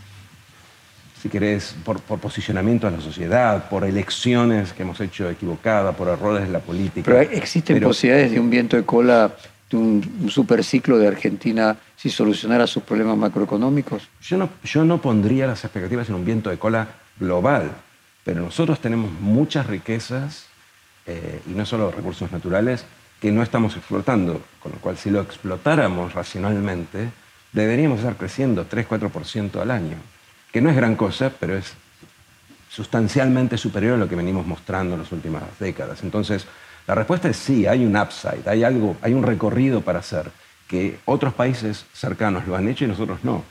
si 1.21 1.29
querés, 1.29 1.75
por, 1.83 1.99
posicionamiento 2.01 2.89
de 2.89 2.97
la 2.97 3.01
sociedad, 3.01 3.69
por 3.69 3.83
elecciones 3.83 4.73
que 4.73 4.83
hemos 4.83 4.99
hecho 4.99 5.29
equivocadas, 5.29 5.95
por 5.95 6.07
errores 6.07 6.45
de 6.45 6.53
la 6.53 6.59
política. 6.59 7.05
Pero 7.05 7.19
existen 7.31 7.81
posibilidades 7.81 8.31
de 8.31 8.39
un 8.39 8.49
viento 8.49 8.75
de 8.75 8.83
cola, 8.83 9.33
de 9.69 9.77
un, 9.77 10.29
superciclo 10.29 10.97
de 10.97 11.07
Argentina 11.07 11.77
si 11.95 12.09
solucionara 12.09 12.67
sus 12.67 12.83
problemas 12.83 13.17
macroeconómicos. 13.17 14.07
Yo 14.21 14.37
no, 14.37 14.49
yo 14.63 14.83
no 14.83 15.01
pondría 15.01 15.47
las 15.47 15.63
expectativas 15.63 16.09
en 16.09 16.15
un 16.15 16.25
viento 16.25 16.49
de 16.49 16.57
cola 16.57 16.87
global, 17.19 17.71
pero 18.23 18.41
nosotros 18.41 18.79
tenemos 18.79 19.11
muchas 19.19 19.65
riquezas, 19.67 20.47
eh, 21.07 21.41
y 21.47 21.51
no 21.51 21.65
solo 21.65 21.91
recursos 21.91 22.31
naturales, 22.31 22.85
que 23.21 23.31
no 23.31 23.41
estamos 23.41 23.75
explotando, 23.77 24.43
con 24.59 24.73
lo 24.73 24.77
cual 24.79 24.97
si 24.97 25.09
lo 25.09 25.21
explotáramos 25.21 26.13
racionalmente, 26.13 27.09
deberíamos 27.53 27.99
estar 27.99 28.17
creciendo 28.17 28.67
3-4% 28.67 29.61
al 29.61 29.71
año 29.71 29.97
que 30.55 30.61
no 30.61 30.69
es 30.69 30.75
gran 30.77 30.95
cosa, 30.95 31.33
pero 31.37 31.57
es 31.57 31.73
sustancialmente 32.69 33.57
superior 33.57 33.95
a 33.95 33.97
lo 33.97 34.07
que 34.07 34.15
venimos 34.15 34.47
mostrando 34.47 34.95
en 34.95 35.01
las 35.01 35.11
últimas 35.11 35.43
décadas. 35.59 36.01
Entonces, 36.01 36.45
la 36.87 36.95
respuesta 36.95 37.27
es 37.27 37.35
sí, 37.35 37.67
hay 37.67 37.85
un 37.85 37.97
upside, 37.97 38.47
hay 38.47 38.63
algo, 38.63 38.95
hay 39.01 39.13
un 39.13 39.23
recorrido 39.23 39.81
para 39.81 39.99
hacer, 39.99 40.31
que 40.65 40.97
otros 41.03 41.33
países 41.33 41.85
cercanos 41.91 42.47
lo 42.47 42.55
han 42.55 42.69
hecho 42.69 42.85
y 42.85 42.87
nosotros 42.87 43.19
no. 43.23 43.43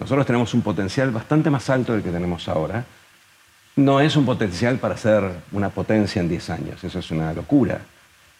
Nosotros 0.00 0.26
tenemos 0.26 0.52
un 0.52 0.62
potencial 0.62 1.12
bastante 1.12 1.50
más 1.50 1.70
alto 1.70 1.92
del 1.92 2.02
que 2.02 2.10
tenemos 2.10 2.48
ahora. 2.48 2.84
No 3.76 4.00
es 4.00 4.16
un 4.16 4.26
potencial 4.26 4.78
para 4.78 4.96
ser 4.96 5.30
una 5.52 5.68
potencia 5.68 6.20
en 6.20 6.28
10 6.28 6.50
años, 6.50 6.82
eso 6.82 6.98
es 6.98 7.12
una 7.12 7.32
locura, 7.32 7.78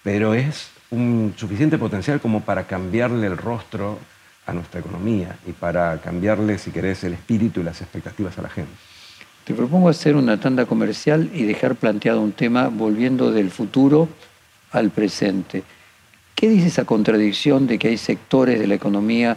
pero 0.02 0.34
es 0.34 0.72
un 0.90 1.32
suficiente 1.36 1.78
potencial 1.78 2.20
como 2.20 2.40
para 2.40 2.64
cambiarle 2.64 3.28
el 3.28 3.36
rostro 3.36 4.00
a 4.51 4.55
nuestra 4.55 4.80
economía 4.80 5.36
y 5.46 5.53
para 5.53 5.98
cambiarle, 6.01 6.59
si 6.59 6.70
querés, 6.70 7.05
el 7.05 7.14
espíritu 7.14 7.61
y 7.61 7.64
las 7.64 7.80
expectativas 7.80 8.38
a 8.38 8.42
la 8.42 8.48
gente. 8.48 8.72
Te 9.44 9.55
propongo 9.55 9.88
hacer 9.88 10.16
una 10.16 10.38
tanda 10.38 10.66
comercial 10.66 11.30
y 11.32 11.44
dejar 11.44 11.74
planteado 11.76 12.20
un 12.20 12.32
tema 12.32 12.68
volviendo 12.68 13.32
del 13.32 13.51
futuro 13.51 14.09
al 14.72 14.90
presente. 14.90 15.62
¿Qué 16.34 16.48
dice 16.48 16.68
esa 16.68 16.84
contradicción 16.84 17.66
de 17.66 17.78
que 17.78 17.88
hay 17.88 17.96
sectores 17.96 18.59
de 18.59 18.66
la 18.66 18.74
economía 18.74 19.36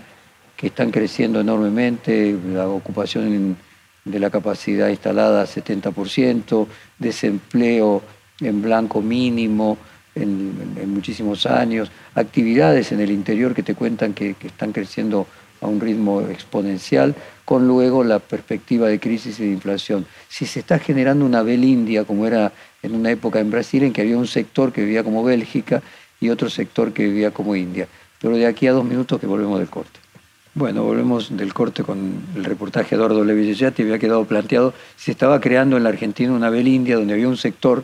que 0.55 0.68
están 0.68 0.91
creciendo 0.91 1.39
enormemente, 1.41 2.38
la 2.53 2.68
ocupación 2.68 3.57
de 4.05 4.20
la 4.20 4.30
capacidad 4.30 4.89
instalada 4.89 5.45
70%, 5.45 6.68
desempleo 6.99 8.01
en 8.39 8.61
blanco 8.61 9.01
mínimo, 9.01 9.78
en, 10.16 10.91
muchísimos 10.93 11.45
años, 11.45 11.91
actividades 12.16 12.91
en 12.91 12.99
el 12.99 13.11
interior 13.11 13.53
que 13.53 13.64
te 13.64 13.76
cuentan 13.76 14.14
que, 14.14 14.36
están 14.43 14.72
creciendo 14.72 15.28
a 15.61 15.68
un 15.68 15.80
ritmo 15.80 16.22
exponencial, 16.22 17.16
con 17.45 17.68
luego 17.68 18.03
la 18.03 18.20
perspectiva 18.20 18.88
de 18.88 18.99
crisis 18.99 19.39
y 19.39 19.43
de 19.43 19.51
inflación. 19.51 20.05
Si 20.28 20.45
se 20.45 20.59
está 20.59 20.80
generando 20.80 21.26
una 21.26 21.41
India 21.41 22.03
como 22.03 22.28
era 22.28 22.51
en 22.82 22.95
una 22.95 23.11
época 23.11 23.39
en 23.39 23.49
Brasil, 23.49 23.84
en 23.84 23.93
que 23.93 24.01
había 24.01 24.18
un 24.18 24.28
sector 24.28 24.74
que 24.74 24.82
vivía 24.84 25.03
como 25.03 25.24
Bélgica 25.24 25.82
y 26.20 26.30
otro 26.30 26.49
sector 26.49 26.91
que 26.91 27.05
vivía 27.05 27.32
como 27.32 27.55
India. 27.55 27.88
Pero 28.20 28.36
de 28.36 28.45
aquí 28.45 28.68
a 28.68 28.74
dos 28.74 28.86
minutos 28.86 29.20
que 29.20 29.28
volvemos 29.28 29.59
del 29.59 29.70
corte. 29.70 29.99
Bueno, 30.55 30.84
volvemos 30.84 31.36
del 31.36 31.53
corte 31.53 31.84
con 31.84 32.22
el 32.36 32.43
reportaje 32.43 32.91
de 32.91 32.97
Eduardo 32.97 33.26
Levillellati. 33.26 33.82
Había 33.82 33.97
quedado 33.97 34.24
planteado, 34.26 34.74
se 34.95 35.11
estaba 35.11 35.39
creando 35.41 35.78
en 35.78 35.84
la 35.84 35.89
Argentina 35.89 36.32
una 36.32 36.55
India 36.59 36.95
donde 36.95 37.14
había 37.14 37.28
un 37.28 37.38
sector 37.38 37.84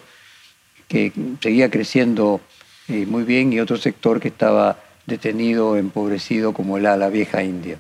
que 0.90 1.14
seguía 1.40 1.70
creciendo 1.70 2.42
eh, 2.90 3.06
muy 3.06 3.24
bien 3.24 3.54
y 3.54 3.62
otro 3.62 3.78
sector 3.78 4.20
que 4.20 4.28
estaba 4.28 4.78
detenido, 5.06 5.78
empobrecido 5.78 6.54
como 6.54 6.78
la, 6.80 6.98
la 6.98 7.08
vieja 7.10 7.44
India. 7.44 7.78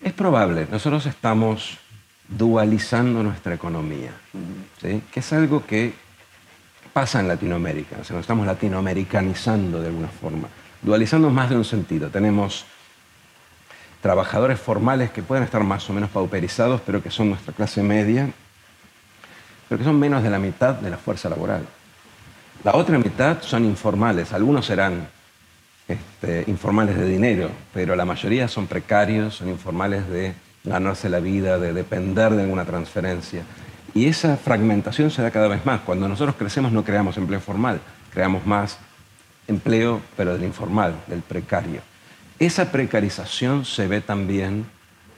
Es 0.00 0.12
probable, 0.12 0.66
nosotros 0.70 1.04
estamos 1.06 1.78
dualizando 2.28 3.22
nuestra 3.22 3.54
economía, 3.54 4.12
¿sí? 4.80 5.02
que 5.12 5.20
es 5.20 5.32
algo 5.32 5.66
que 5.66 5.92
pasa 6.92 7.20
en 7.20 7.28
Latinoamérica, 7.28 7.96
o 7.96 7.98
nos 7.98 8.20
estamos 8.20 8.46
latinoamericanizando 8.46 9.80
de 9.80 9.88
alguna 9.88 10.08
forma, 10.08 10.48
dualizando 10.80 11.30
más 11.30 11.50
de 11.50 11.56
un 11.56 11.64
sentido. 11.64 12.08
Tenemos 12.08 12.64
trabajadores 14.00 14.60
formales 14.60 15.10
que 15.10 15.22
pueden 15.22 15.44
estar 15.44 15.62
más 15.62 15.88
o 15.88 15.92
menos 15.92 16.10
pauperizados, 16.10 16.80
pero 16.84 17.02
que 17.02 17.10
son 17.10 17.30
nuestra 17.30 17.52
clase 17.52 17.82
media, 17.82 18.30
pero 19.72 19.78
que 19.78 19.84
son 19.86 19.98
menos 19.98 20.22
de 20.22 20.28
la 20.28 20.38
mitad 20.38 20.74
de 20.74 20.90
la 20.90 20.98
fuerza 20.98 21.30
laboral. 21.30 21.62
La 22.62 22.74
otra 22.76 22.98
mitad 22.98 23.40
son 23.40 23.64
informales, 23.64 24.34
algunos 24.34 24.66
serán 24.66 25.08
este, 25.88 26.44
informales 26.46 26.98
de 26.98 27.06
dinero, 27.06 27.48
pero 27.72 27.96
la 27.96 28.04
mayoría 28.04 28.48
son 28.48 28.66
precarios, 28.66 29.36
son 29.36 29.48
informales 29.48 30.06
de 30.10 30.34
ganarse 30.62 31.08
la 31.08 31.20
vida, 31.20 31.58
de 31.58 31.72
depender 31.72 32.32
de 32.34 32.42
alguna 32.42 32.66
transferencia. 32.66 33.44
Y 33.94 34.08
esa 34.08 34.36
fragmentación 34.36 35.10
se 35.10 35.22
da 35.22 35.30
cada 35.30 35.48
vez 35.48 35.64
más. 35.64 35.80
Cuando 35.80 36.06
nosotros 36.06 36.36
crecemos 36.36 36.70
no 36.70 36.84
creamos 36.84 37.16
empleo 37.16 37.40
formal, 37.40 37.80
creamos 38.12 38.44
más 38.44 38.76
empleo, 39.48 40.02
pero 40.18 40.34
del 40.34 40.44
informal, 40.44 40.96
del 41.06 41.22
precario. 41.22 41.80
Esa 42.38 42.70
precarización 42.70 43.64
se 43.64 43.88
ve 43.88 44.02
también 44.02 44.66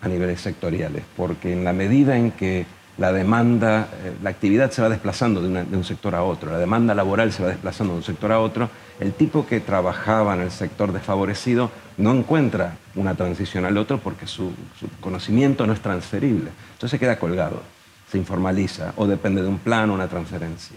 a 0.01 0.07
niveles 0.07 0.41
sectoriales, 0.41 1.03
porque 1.17 1.53
en 1.53 1.65
la 1.65 1.73
medida 1.73 2.17
en 2.17 2.31
que 2.31 2.67
la 2.97 3.13
demanda, 3.13 3.89
eh, 4.05 4.15
la 4.23 4.31
actividad 4.31 4.71
se 4.71 4.81
va 4.81 4.89
desplazando 4.89 5.41
de, 5.41 5.77
un 5.77 5.85
sector 5.85 6.15
a 6.15 6.23
otro, 6.23 6.53
la 6.53 6.59
demanda 6.59 6.95
laboral 6.95 7.33
se 7.33 7.43
va 7.43 7.49
desplazando 7.49 7.95
de 7.95 7.99
un 7.99 8.05
sector 8.05 8.31
a 8.31 8.41
otro, 8.41 8.71
el 9.01 9.13
tipo 9.13 9.47
que 9.47 9.61
trabajaba 9.61 10.35
en 10.35 10.43
el 10.43 10.51
sector 10.51 10.93
desfavorecido 10.93 11.71
no 11.97 12.13
encuentra 12.13 12.77
una 12.95 13.15
transición 13.15 13.65
al 13.65 13.77
otro 13.77 13.99
porque 13.99 14.27
su, 14.27 14.53
conocimiento 15.01 15.67
no 15.67 15.73
es 15.73 15.81
transferible. 15.81 16.51
Entonces 16.75 17.01
queda 17.01 17.19
colgado, 17.19 17.63
se 18.11 18.19
informaliza 18.19 18.93
o 18.97 19.07
depende 19.07 19.43
de 19.43 19.49
un 19.49 19.59
plan 19.59 19.91
o 19.91 19.95
una 19.95 20.09
transferencia. 20.09 20.77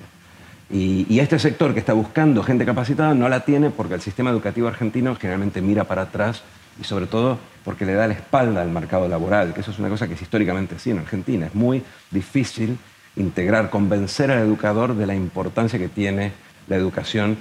Y, 0.70 1.06
y, 1.08 1.22
este 1.22 1.40
sector 1.40 1.74
que 1.74 1.80
está 1.80 1.94
buscando 1.94 2.44
gente 2.44 2.66
capacitada 2.66 3.14
no 3.14 3.30
la 3.30 3.46
tiene 3.46 3.70
porque 3.70 3.94
el 3.94 4.02
sistema 4.02 4.32
educativo 4.32 4.68
argentino 4.68 5.16
generalmente 5.16 5.62
mira 5.62 5.86
para 5.86 6.02
atrás 6.02 6.44
y 6.80 6.84
sobre 6.84 7.08
todo 7.08 7.38
porque 7.64 7.86
le 7.86 7.94
da 7.94 8.08
la 8.08 8.14
espalda 8.14 8.62
al 8.62 8.70
mercado 8.70 9.08
laboral, 9.08 9.54
que 9.54 9.62
eso 9.62 9.72
es 9.72 9.80
una 9.80 9.90
cosa 9.90 10.08
que 10.08 10.14
es 10.14 10.22
históricamente 10.22 10.76
así 10.76 10.92
en 10.92 11.00
Argentina. 11.00 11.48
Es 11.48 11.56
muy 11.56 11.84
difícil 12.12 12.78
integrar, 13.18 13.70
convencer 13.70 14.32
al 14.32 14.40
educador 14.40 14.96
de 14.96 15.06
la 15.06 15.16
importancia 15.16 15.78
que 15.78 15.90
tiene 15.90 16.32
la 16.68 16.76
educación 16.76 17.38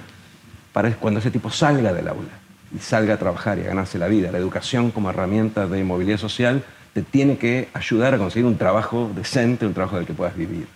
para 0.73 0.91
cuando 0.95 1.19
ese 1.19 1.31
tipo 1.31 1.49
salga 1.49 1.93
del 1.93 2.07
aula 2.07 2.29
y 2.75 2.79
salga 2.79 3.13
a 3.13 3.17
trabajar 3.17 3.57
y 3.57 3.61
a 3.61 3.67
ganarse 3.67 3.97
la 3.97 4.07
vida. 4.07 4.31
La 4.31 4.37
educación 4.37 4.91
como 4.91 5.09
herramienta 5.09 5.67
de 5.67 5.83
movilidad 5.83 6.17
social 6.17 6.63
te 6.93 7.03
tiene 7.03 7.37
que 7.37 7.69
ayudar 7.73 8.13
a 8.13 8.17
conseguir 8.17 8.45
un 8.45 8.57
trabajo 8.57 9.09
decente, 9.15 9.65
un 9.65 9.73
trabajo 9.73 9.95
del 9.95 10.05
que 10.05 10.13
puedas 10.13 10.35
vivir. 10.35 10.67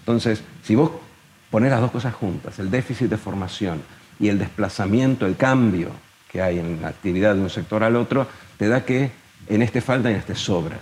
Entonces, 0.00 0.42
si 0.62 0.74
vos 0.74 0.90
pones 1.50 1.70
las 1.70 1.80
dos 1.80 1.90
cosas 1.90 2.14
juntas, 2.14 2.58
el 2.58 2.70
déficit 2.70 3.08
de 3.08 3.16
formación 3.16 3.80
y 4.20 4.28
el 4.28 4.38
desplazamiento, 4.38 5.24
el 5.24 5.36
cambio 5.36 5.90
que 6.30 6.42
hay 6.42 6.58
en 6.58 6.80
la 6.82 6.88
actividad 6.88 7.34
de 7.34 7.40
un 7.40 7.50
sector 7.50 7.82
al 7.82 7.96
otro, 7.96 8.26
te 8.56 8.68
da 8.68 8.84
que 8.84 9.10
en 9.48 9.62
este 9.62 9.80
falta 9.80 10.10
y 10.10 10.14
en 10.14 10.18
este 10.20 10.34
sobra. 10.34 10.78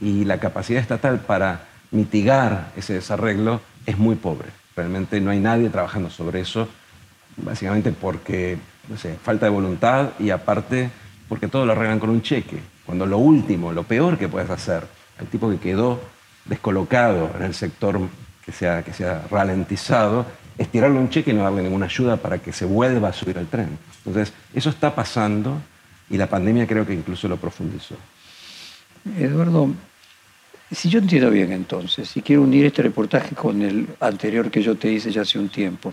Y 0.00 0.24
la 0.24 0.38
capacidad 0.38 0.80
estatal 0.80 1.20
para 1.20 1.66
mitigar 1.90 2.72
ese 2.76 2.94
desarreglo 2.94 3.60
es 3.86 3.98
muy 3.98 4.16
pobre. 4.16 4.48
Realmente 4.74 5.20
no 5.20 5.30
hay 5.30 5.38
nadie 5.38 5.68
trabajando 5.68 6.10
sobre 6.10 6.40
eso, 6.40 6.68
básicamente 7.36 7.92
porque, 7.92 8.58
no 8.88 8.96
sé, 8.96 9.16
falta 9.22 9.46
de 9.46 9.50
voluntad 9.50 10.10
y 10.18 10.30
aparte 10.30 10.90
porque 11.28 11.48
todo 11.48 11.64
lo 11.64 11.72
arreglan 11.72 12.00
con 12.00 12.10
un 12.10 12.22
cheque. 12.22 12.58
Cuando 12.84 13.06
lo 13.06 13.18
último, 13.18 13.72
lo 13.72 13.84
peor 13.84 14.18
que 14.18 14.28
puedes 14.28 14.50
hacer, 14.50 14.86
el 15.20 15.26
tipo 15.28 15.48
que 15.48 15.58
quedó 15.58 16.00
descolocado 16.44 17.30
en 17.36 17.44
el 17.44 17.54
sector 17.54 18.00
que 18.44 18.52
se 18.52 18.68
ha, 18.68 18.82
que 18.82 18.92
se 18.92 19.06
ha 19.06 19.22
ralentizado, 19.30 20.26
es 20.58 20.68
tirarle 20.68 20.98
un 20.98 21.08
cheque 21.08 21.30
y 21.30 21.34
no 21.34 21.42
darle 21.42 21.62
ninguna 21.62 21.86
ayuda 21.86 22.16
para 22.16 22.38
que 22.38 22.52
se 22.52 22.64
vuelva 22.64 23.08
a 23.08 23.12
subir 23.12 23.38
al 23.38 23.46
tren. 23.46 23.78
Entonces, 24.04 24.32
eso 24.54 24.70
está 24.70 24.94
pasando 24.94 25.60
y 26.10 26.16
la 26.16 26.28
pandemia 26.28 26.66
creo 26.66 26.86
que 26.86 26.94
incluso 26.94 27.28
lo 27.28 27.36
profundizó. 27.36 27.96
Eduardo, 29.18 29.70
si 30.70 30.88
yo 30.88 30.98
entiendo 30.98 31.30
bien 31.30 31.52
entonces, 31.52 32.16
y 32.16 32.22
quiero 32.22 32.42
unir 32.42 32.66
este 32.66 32.82
reportaje 32.82 33.34
con 33.34 33.62
el 33.62 33.88
anterior 34.00 34.50
que 34.50 34.62
yo 34.62 34.76
te 34.76 34.92
hice 34.92 35.10
ya 35.10 35.22
hace 35.22 35.38
un 35.38 35.48
tiempo, 35.48 35.92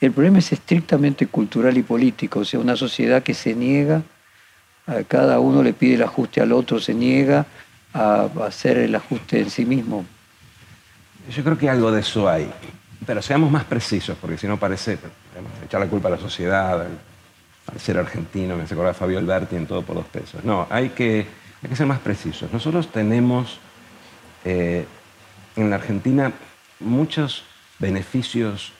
el 0.00 0.12
problema 0.12 0.38
es 0.38 0.52
estrictamente 0.52 1.26
cultural 1.26 1.76
y 1.76 1.82
político, 1.82 2.40
o 2.40 2.44
sea, 2.44 2.60
una 2.60 2.76
sociedad 2.76 3.22
que 3.22 3.34
se 3.34 3.54
niega, 3.54 4.02
a 4.86 5.02
cada 5.02 5.40
uno 5.40 5.62
le 5.62 5.72
pide 5.72 5.94
el 5.94 6.02
ajuste 6.02 6.40
al 6.40 6.52
otro, 6.52 6.78
se 6.80 6.94
niega 6.94 7.46
a 7.92 8.28
hacer 8.46 8.78
el 8.78 8.94
ajuste 8.94 9.40
en 9.40 9.50
sí 9.50 9.64
mismo. 9.64 10.04
Yo 11.34 11.42
creo 11.42 11.58
que 11.58 11.68
algo 11.68 11.90
de 11.90 12.00
eso 12.00 12.28
hay, 12.28 12.48
pero 13.06 13.22
seamos 13.22 13.50
más 13.50 13.64
precisos, 13.64 14.18
porque 14.20 14.36
si 14.36 14.48
no 14.48 14.58
parece 14.58 14.98
echar 15.64 15.80
la 15.80 15.86
culpa 15.86 16.08
a 16.08 16.12
la 16.12 16.18
sociedad, 16.18 16.82
al, 16.82 17.80
ser 17.80 17.98
argentino, 17.98 18.56
me 18.56 18.64
hace 18.64 18.74
acordar 18.74 18.92
a 18.92 18.94
Fabio 18.94 19.18
Alberti 19.18 19.56
en 19.56 19.66
todo 19.66 19.82
por 19.82 19.96
dos 19.96 20.06
pesos. 20.06 20.44
No, 20.44 20.66
hay 20.70 20.90
que, 20.90 21.26
hay 21.62 21.68
que 21.68 21.76
ser 21.76 21.86
más 21.86 22.00
precisos. 22.00 22.52
Nosotros 22.52 22.90
tenemos 22.92 23.58
eh, 24.44 24.86
en 25.56 25.70
la 25.70 25.76
Argentina 25.76 26.32
muchos 26.80 27.44
beneficios 27.78 28.72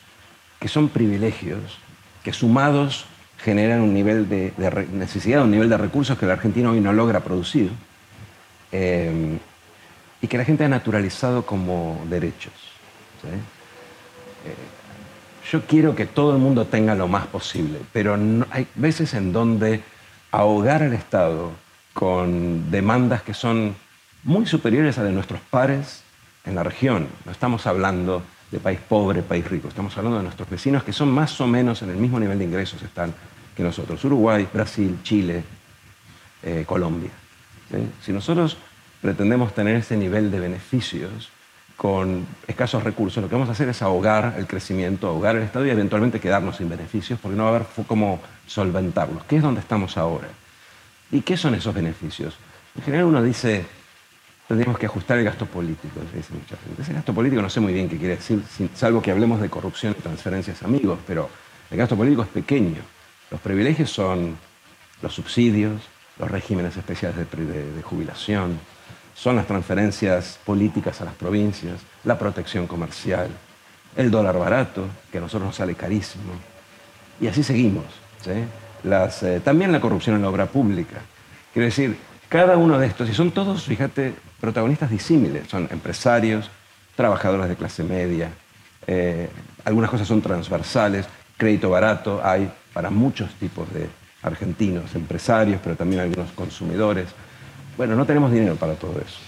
que 0.60 0.68
son 0.68 0.88
privilegios, 0.88 1.78
que 2.22 2.32
sumados 2.32 3.06
generan 3.38 3.80
un 3.80 3.92
nivel 3.92 4.28
de, 4.28 4.52
necesidad, 4.92 5.42
un 5.42 5.50
nivel 5.50 5.68
de 5.68 5.76
recursos 5.76 6.18
que 6.18 6.24
el 6.24 6.30
argentino 6.30 6.72
hoy 6.72 6.80
no 6.80 6.92
logra 6.92 7.20
producir 7.20 7.70
eh, 8.72 9.38
y 10.20 10.26
que 10.26 10.38
la 10.38 10.44
gente 10.44 10.64
ha 10.64 10.68
naturalizado 10.68 11.44
como 11.44 12.04
derechos. 12.08 12.52
Yo 15.50 15.62
quiero 15.62 15.94
que 15.94 16.06
todo 16.06 16.32
el 16.32 16.38
mundo 16.38 16.66
tenga 16.66 16.94
lo 16.94 17.08
más 17.08 17.26
posible, 17.26 17.80
pero 17.92 18.18
hay 18.50 18.66
veces 18.74 19.14
en 19.14 19.32
donde 19.32 19.82
ahogar 20.32 20.82
al 20.82 20.92
Estado 20.92 21.52
con 21.92 22.70
demandas 22.70 23.22
que 23.22 23.32
son 23.32 23.76
muy 24.24 24.46
superiores 24.46 24.98
a 24.98 25.04
de 25.04 25.12
nuestros 25.12 25.40
pares 25.40 26.02
en 26.44 26.56
la 26.56 26.62
región. 26.62 27.08
No 27.24 27.32
estamos 27.32 27.66
hablando 27.66 28.22
de 28.50 28.58
país 28.58 28.80
pobre, 28.88 29.22
país 29.22 29.48
rico, 29.48 29.68
estamos 29.68 29.96
hablando 29.96 30.18
de 30.18 30.24
nuestros 30.24 30.50
vecinos 30.50 30.82
que 30.82 30.92
son 30.92 31.10
más 31.10 31.40
o 31.40 31.46
menos 31.46 31.82
en 31.82 31.90
el 31.90 31.96
mismo 31.96 32.18
nivel 32.18 32.38
de 32.38 32.44
ingresos 32.44 32.82
están 32.82 33.14
que 33.56 33.62
nosotros. 33.62 34.04
Uruguay, 34.04 34.48
Brasil, 34.52 34.98
Chile, 35.02 35.42
eh, 36.42 36.64
Colombia. 36.66 37.10
Si 38.02 38.12
nosotros 38.12 38.56
pretendemos 39.00 39.54
tener 39.54 39.76
ese 39.76 39.96
nivel 39.96 40.30
de 40.30 40.40
beneficios 40.40 41.30
con 41.76 42.26
escasos 42.46 42.82
recursos, 42.82 43.22
lo 43.22 43.28
que 43.28 43.34
vamos 43.34 43.50
a 43.50 43.52
hacer 43.52 43.68
es 43.68 43.82
ahogar 43.82 44.34
el 44.38 44.46
crecimiento, 44.46 45.08
ahogar 45.08 45.36
el 45.36 45.42
Estado 45.42 45.66
y 45.66 45.70
eventualmente 45.70 46.20
quedarnos 46.20 46.56
sin 46.56 46.68
beneficios 46.68 47.18
porque 47.20 47.36
no 47.36 47.44
va 47.44 47.50
a 47.50 47.54
haber 47.56 47.66
cómo 47.86 48.20
solventarlos. 48.46 49.24
¿Qué 49.24 49.36
es 49.36 49.42
donde 49.42 49.60
estamos 49.60 49.96
ahora? 49.98 50.28
¿Y 51.10 51.20
qué 51.20 51.36
son 51.36 51.54
esos 51.54 51.74
beneficios? 51.74 52.36
En 52.76 52.82
general 52.82 53.06
uno 53.06 53.22
dice, 53.22 53.66
tendríamos 54.48 54.78
que 54.78 54.86
ajustar 54.86 55.18
el 55.18 55.24
gasto 55.24 55.46
político, 55.46 56.00
dice 56.14 56.32
mucha 56.32 56.56
gente. 56.56 56.82
Ese 56.82 56.92
gasto 56.92 57.12
político 57.12 57.42
no 57.42 57.50
sé 57.50 57.60
muy 57.60 57.72
bien 57.72 57.88
qué 57.88 57.98
quiere 57.98 58.16
decir, 58.16 58.42
salvo 58.74 59.02
que 59.02 59.10
hablemos 59.10 59.40
de 59.40 59.50
corrupción 59.50 59.94
y 59.98 60.02
transferencias 60.02 60.62
amigos, 60.62 60.98
pero 61.06 61.28
el 61.70 61.76
gasto 61.76 61.96
político 61.96 62.22
es 62.22 62.28
pequeño. 62.28 62.80
Los 63.30 63.40
privilegios 63.40 63.90
son 63.90 64.36
los 65.02 65.14
subsidios, 65.14 65.82
los 66.18 66.30
regímenes 66.30 66.76
especiales 66.76 67.18
de, 67.18 67.82
jubilación, 67.82 68.58
son 69.16 69.34
las 69.34 69.46
transferencias 69.46 70.38
políticas 70.44 71.00
a 71.00 71.06
las 71.06 71.14
provincias, 71.14 71.80
la 72.04 72.18
protección 72.18 72.66
comercial, 72.66 73.28
el 73.96 74.10
dólar 74.10 74.38
barato, 74.38 74.86
que 75.10 75.18
a 75.18 75.22
nosotros 75.22 75.48
nos 75.48 75.56
sale 75.56 75.74
carísimo. 75.74 76.34
Y 77.18 77.26
así 77.26 77.42
seguimos. 77.42 77.86
Eh, 78.26 79.40
también 79.42 79.72
la 79.72 79.80
corrupción 79.80 80.16
en 80.16 80.22
la 80.22 80.28
obra 80.28 80.46
pública. 80.46 80.98
Quiero 81.52 81.64
decir, 81.64 81.96
cada 82.28 82.58
uno 82.58 82.78
de 82.78 82.86
estos, 82.86 83.08
y 83.08 83.14
son 83.14 83.30
todos, 83.30 83.64
fíjate, 83.64 84.14
protagonistas 84.38 84.90
disímiles, 84.90 85.48
son 85.48 85.66
empresarios, 85.70 86.50
trabajadores 86.94 87.48
de 87.48 87.56
clase 87.56 87.82
media, 87.82 88.30
eh, 88.86 89.30
algunas 89.64 89.90
cosas 89.90 90.06
son 90.06 90.20
transversales, 90.20 91.06
crédito 91.38 91.70
barato 91.70 92.20
hay 92.22 92.52
para 92.72 92.90
muchos 92.90 93.34
tipos 93.34 93.72
de 93.72 93.88
argentinos, 94.22 94.94
empresarios, 94.94 95.60
pero 95.64 95.74
también 95.74 96.02
algunos 96.02 96.30
consumidores. 96.32 97.06
Bueno, 97.76 97.94
no 97.94 98.06
tenemos 98.06 98.32
dinero 98.32 98.56
para 98.56 98.74
todo 98.74 98.92
eso. 98.92 99.18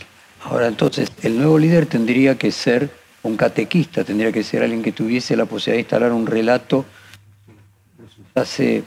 Ahora, 0.44 0.68
entonces, 0.68 1.10
el 1.22 1.36
nuevo 1.36 1.58
líder 1.58 1.86
tendría 1.86 2.38
que 2.38 2.50
ser 2.50 2.90
un 3.22 3.36
catequista, 3.36 4.04
tendría 4.04 4.32
que 4.32 4.42
ser 4.42 4.62
alguien 4.62 4.82
que 4.82 4.92
tuviese 4.92 5.36
la 5.36 5.44
posibilidad 5.44 5.76
de 5.76 5.80
instalar 5.80 6.12
un 6.12 6.26
relato 6.26 6.84
que 8.34 8.40
hace 8.40 8.84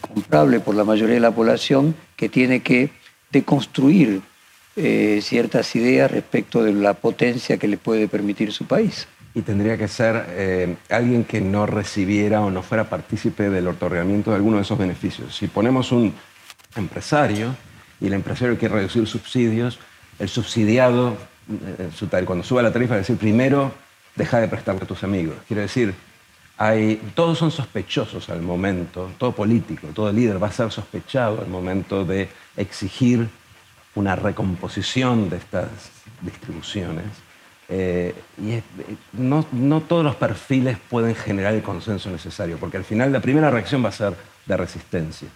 comprable 0.00 0.60
por 0.60 0.74
la 0.74 0.84
mayoría 0.84 1.14
de 1.14 1.20
la 1.20 1.32
población, 1.32 1.94
que 2.16 2.28
tiene 2.28 2.60
que 2.62 2.90
de 3.30 3.42
construir 3.42 4.22
eh, 4.76 5.20
ciertas 5.22 5.74
ideas 5.74 6.10
respecto 6.10 6.62
de 6.62 6.72
la 6.72 6.94
potencia 6.94 7.56
que 7.58 7.68
le 7.68 7.76
puede 7.76 8.08
permitir 8.08 8.52
su 8.52 8.66
país. 8.66 9.08
Y 9.34 9.42
tendría 9.42 9.76
que 9.76 9.88
ser 9.88 10.24
eh, 10.30 10.76
alguien 10.88 11.24
que 11.24 11.40
no 11.40 11.66
recibiera 11.66 12.40
o 12.40 12.50
no 12.50 12.62
fuera 12.62 12.88
partícipe 12.88 13.50
del 13.50 13.68
otorgamiento 13.68 14.30
de 14.30 14.36
alguno 14.36 14.56
de 14.56 14.62
esos 14.62 14.78
beneficios. 14.78 15.36
Si 15.36 15.48
ponemos 15.48 15.92
un 15.92 16.14
empresario 16.76 17.54
y 18.00 18.06
el 18.06 18.12
empresario 18.12 18.58
quiere 18.58 18.74
reducir 18.74 19.06
subsidios, 19.06 19.78
el 20.18 20.28
subsidiado, 20.28 21.16
eh, 21.50 22.24
cuando 22.24 22.44
suba 22.44 22.62
la 22.62 22.72
tarifa, 22.72 22.90
va 22.90 22.96
a 22.96 23.00
decir 23.00 23.16
primero, 23.16 23.72
deja 24.14 24.40
de 24.40 24.48
prestarle 24.48 24.82
a 24.82 24.86
tus 24.86 25.04
amigos. 25.04 25.36
Quiero 25.46 25.62
decir, 25.62 25.94
hay, 26.58 26.96
todos 27.14 27.38
son 27.38 27.50
sospechosos 27.50 28.30
al 28.30 28.40
momento, 28.42 29.10
todo 29.18 29.32
político, 29.32 29.88
todo 29.94 30.10
líder 30.12 30.42
va 30.42 30.48
a 30.48 30.52
ser 30.52 30.70
sospechado 30.70 31.40
al 31.40 31.48
momento 31.48 32.04
de 32.04 32.28
exigir 32.56 33.28
una 33.94 34.16
recomposición 34.16 35.28
de 35.28 35.36
estas 35.36 35.68
distribuciones. 36.22 37.04
Eh, 37.68 38.14
y 38.40 38.52
eh, 38.52 38.62
no, 39.12 39.44
no, 39.52 39.80
todos 39.80 40.04
los 40.04 40.14
perfiles 40.14 40.78
pueden 40.88 41.14
generar 41.14 41.52
el 41.52 41.62
consenso 41.62 42.10
necesario, 42.10 42.58
porque 42.58 42.76
al 42.76 42.84
final 42.84 43.12
la 43.12 43.20
primera 43.20 43.50
reacción 43.50 43.84
va 43.84 43.88
a 43.88 43.92
ser 43.92 44.14
de 44.46 44.56
resistencia. 44.56 45.28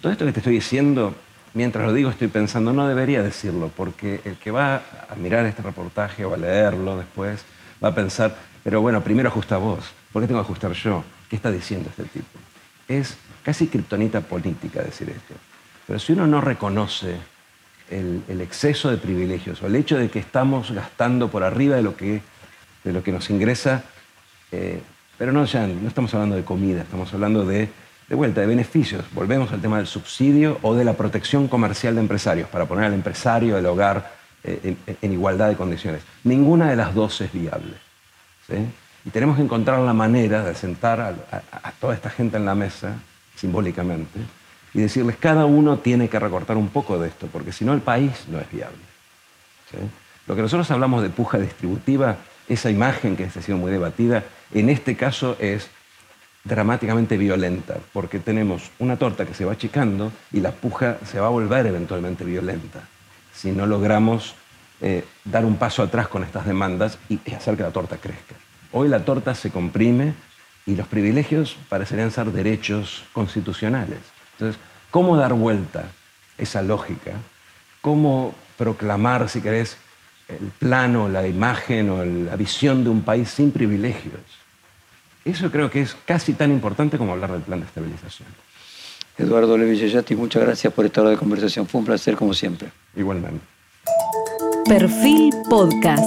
Todo 0.00 0.12
esto 0.12 0.26
que 0.26 0.32
te 0.32 0.40
estoy 0.40 0.54
diciendo, 0.54 1.14
mientras 1.56 1.86
lo 1.86 1.94
digo, 1.94 2.10
estoy 2.10 2.28
pensando, 2.28 2.74
no 2.74 2.86
debería 2.86 3.22
decirlo, 3.22 3.70
porque 3.74 4.20
el 4.26 4.36
que 4.36 4.50
va 4.50 4.82
a 5.08 5.14
mirar 5.16 5.46
este 5.46 5.62
reportaje 5.62 6.22
o 6.26 6.34
a 6.34 6.36
leerlo 6.36 6.98
después 6.98 7.44
va 7.82 7.88
a 7.88 7.94
pensar, 7.94 8.36
pero 8.62 8.82
bueno, 8.82 9.02
primero 9.02 9.30
ajusta 9.30 9.56
vos, 9.56 9.90
¿por 10.12 10.22
qué 10.22 10.28
tengo 10.28 10.40
que 10.40 10.44
ajustar 10.44 10.72
yo? 10.72 11.02
¿Qué 11.30 11.36
está 11.36 11.50
diciendo 11.50 11.88
este 11.88 12.04
tipo? 12.04 12.38
Es 12.86 13.16
casi 13.42 13.68
kriptonita 13.68 14.20
política 14.20 14.82
decir 14.82 15.08
esto. 15.08 15.34
Pero 15.86 15.98
si 15.98 16.12
uno 16.12 16.26
no 16.26 16.42
reconoce 16.42 17.16
el, 17.88 18.40
exceso 18.42 18.90
de 18.90 18.98
privilegios 18.98 19.62
o 19.62 19.66
el 19.66 19.76
hecho 19.76 19.96
de 19.96 20.10
que 20.10 20.18
estamos 20.18 20.72
gastando 20.72 21.30
por 21.30 21.42
arriba 21.42 21.76
de 21.76 21.82
lo 21.82 21.96
que, 21.96 22.20
de 22.84 22.92
lo 22.92 23.02
que 23.02 23.12
nos 23.12 23.30
ingresa, 23.30 23.82
eh, 24.52 24.82
pero 25.16 25.32
no, 25.32 25.46
ya, 25.46 25.66
no 25.66 25.88
estamos 25.88 26.12
hablando 26.12 26.36
de 26.36 26.44
comida, 26.44 26.82
estamos 26.82 27.14
hablando 27.14 27.46
de, 27.46 27.70
de 28.08 28.14
vuelta, 28.14 28.40
de 28.40 28.46
beneficios. 28.46 29.04
Volvemos 29.12 29.52
al 29.52 29.60
tema 29.60 29.78
del 29.78 29.86
subsidio 29.86 30.58
o 30.62 30.74
de 30.74 30.84
la 30.84 30.94
protección 30.94 31.48
comercial 31.48 31.94
de 31.94 32.00
empresarios, 32.00 32.48
para 32.48 32.66
poner 32.66 32.84
al 32.84 32.94
empresario 32.94 33.56
del 33.56 33.66
hogar 33.66 34.12
eh, 34.44 34.76
en, 35.02 35.12
igualdad 35.12 35.48
de 35.48 35.56
condiciones. 35.56 36.02
Ninguna 36.24 36.70
de 36.70 36.76
las 36.76 36.94
dos 36.94 37.20
es 37.20 37.32
viable. 37.32 37.74
Y 39.04 39.10
tenemos 39.10 39.36
que 39.36 39.42
encontrar 39.42 39.80
la 39.80 39.92
manera 39.92 40.44
de 40.44 40.54
sentar 40.54 41.00
a 41.00 41.72
toda 41.80 41.94
esta 41.94 42.10
gente 42.10 42.36
en 42.36 42.44
la 42.44 42.54
mesa, 42.54 42.94
simbólicamente, 43.34 44.20
y 44.76 44.80
decirles, 44.80 45.16
cada 45.16 45.46
uno 45.46 45.78
tiene 45.78 46.08
que 46.08 46.18
recortar 46.18 46.56
un 46.56 46.68
poco 46.68 46.98
de 46.98 47.08
esto, 47.08 47.28
porque 47.32 47.50
si 47.50 47.64
no 47.64 47.72
el 47.72 47.80
país 47.80 48.24
no 48.28 48.38
es 48.38 48.50
viable. 48.50 48.76
Lo 50.26 50.36
que 50.36 50.42
nosotros 50.42 50.70
hablamos 50.70 51.02
de 51.02 51.08
puja 51.08 51.38
distributiva, 51.38 52.16
esa 52.46 52.70
imagen 52.70 53.16
que 53.16 53.24
ha 53.24 53.30
sido 53.30 53.56
muy 53.56 53.72
debatida, 53.72 54.24
en 54.52 54.68
este 54.68 54.94
caso 54.94 55.36
es 55.40 55.70
dramáticamente 56.46 57.16
violenta, 57.16 57.76
porque 57.92 58.18
tenemos 58.18 58.70
una 58.78 58.96
torta 58.96 59.26
que 59.26 59.34
se 59.34 59.44
va 59.44 59.52
achicando 59.52 60.12
y 60.32 60.40
la 60.40 60.52
puja 60.52 60.98
se 61.04 61.20
va 61.20 61.26
a 61.26 61.30
volver 61.30 61.66
eventualmente 61.66 62.24
violenta, 62.24 62.80
si 63.32 63.52
no 63.52 63.66
logramos 63.66 64.34
eh, 64.80 65.04
dar 65.24 65.44
un 65.44 65.56
paso 65.56 65.82
atrás 65.82 66.08
con 66.08 66.22
estas 66.22 66.46
demandas 66.46 66.98
y 67.08 67.18
hacer 67.34 67.56
que 67.56 67.62
la 67.62 67.70
torta 67.70 67.96
crezca. 67.96 68.34
Hoy 68.72 68.88
la 68.88 69.04
torta 69.04 69.34
se 69.34 69.50
comprime 69.50 70.14
y 70.66 70.76
los 70.76 70.86
privilegios 70.86 71.56
parecerían 71.68 72.10
ser 72.10 72.32
derechos 72.32 73.04
constitucionales. 73.12 73.98
Entonces, 74.32 74.60
¿cómo 74.90 75.16
dar 75.16 75.32
vuelta 75.32 75.84
esa 76.38 76.62
lógica? 76.62 77.12
¿Cómo 77.80 78.34
proclamar, 78.56 79.28
si 79.28 79.40
querés, 79.40 79.76
el 80.28 80.50
plano, 80.58 81.08
la 81.08 81.26
imagen 81.26 81.90
o 81.90 82.04
la 82.04 82.36
visión 82.36 82.82
de 82.82 82.90
un 82.90 83.02
país 83.02 83.30
sin 83.30 83.52
privilegios. 83.52 84.20
Eso 85.26 85.50
creo 85.50 85.68
que 85.68 85.82
es 85.82 85.96
casi 86.06 86.34
tan 86.34 86.52
importante 86.52 86.96
como 86.96 87.12
hablar 87.12 87.32
del 87.32 87.42
plan 87.42 87.58
de 87.58 87.66
estabilización. 87.66 88.28
Eduardo 89.18 89.58
Levillellati, 89.58 90.14
muchas 90.14 90.44
gracias 90.44 90.72
por 90.72 90.86
esta 90.86 91.00
hora 91.00 91.10
de 91.10 91.16
conversación. 91.16 91.66
Fue 91.66 91.80
un 91.80 91.84
placer 91.84 92.14
como 92.14 92.32
siempre. 92.32 92.68
Igualmente. 92.94 93.40
Perfil 94.66 95.34
Podcast. 95.50 96.04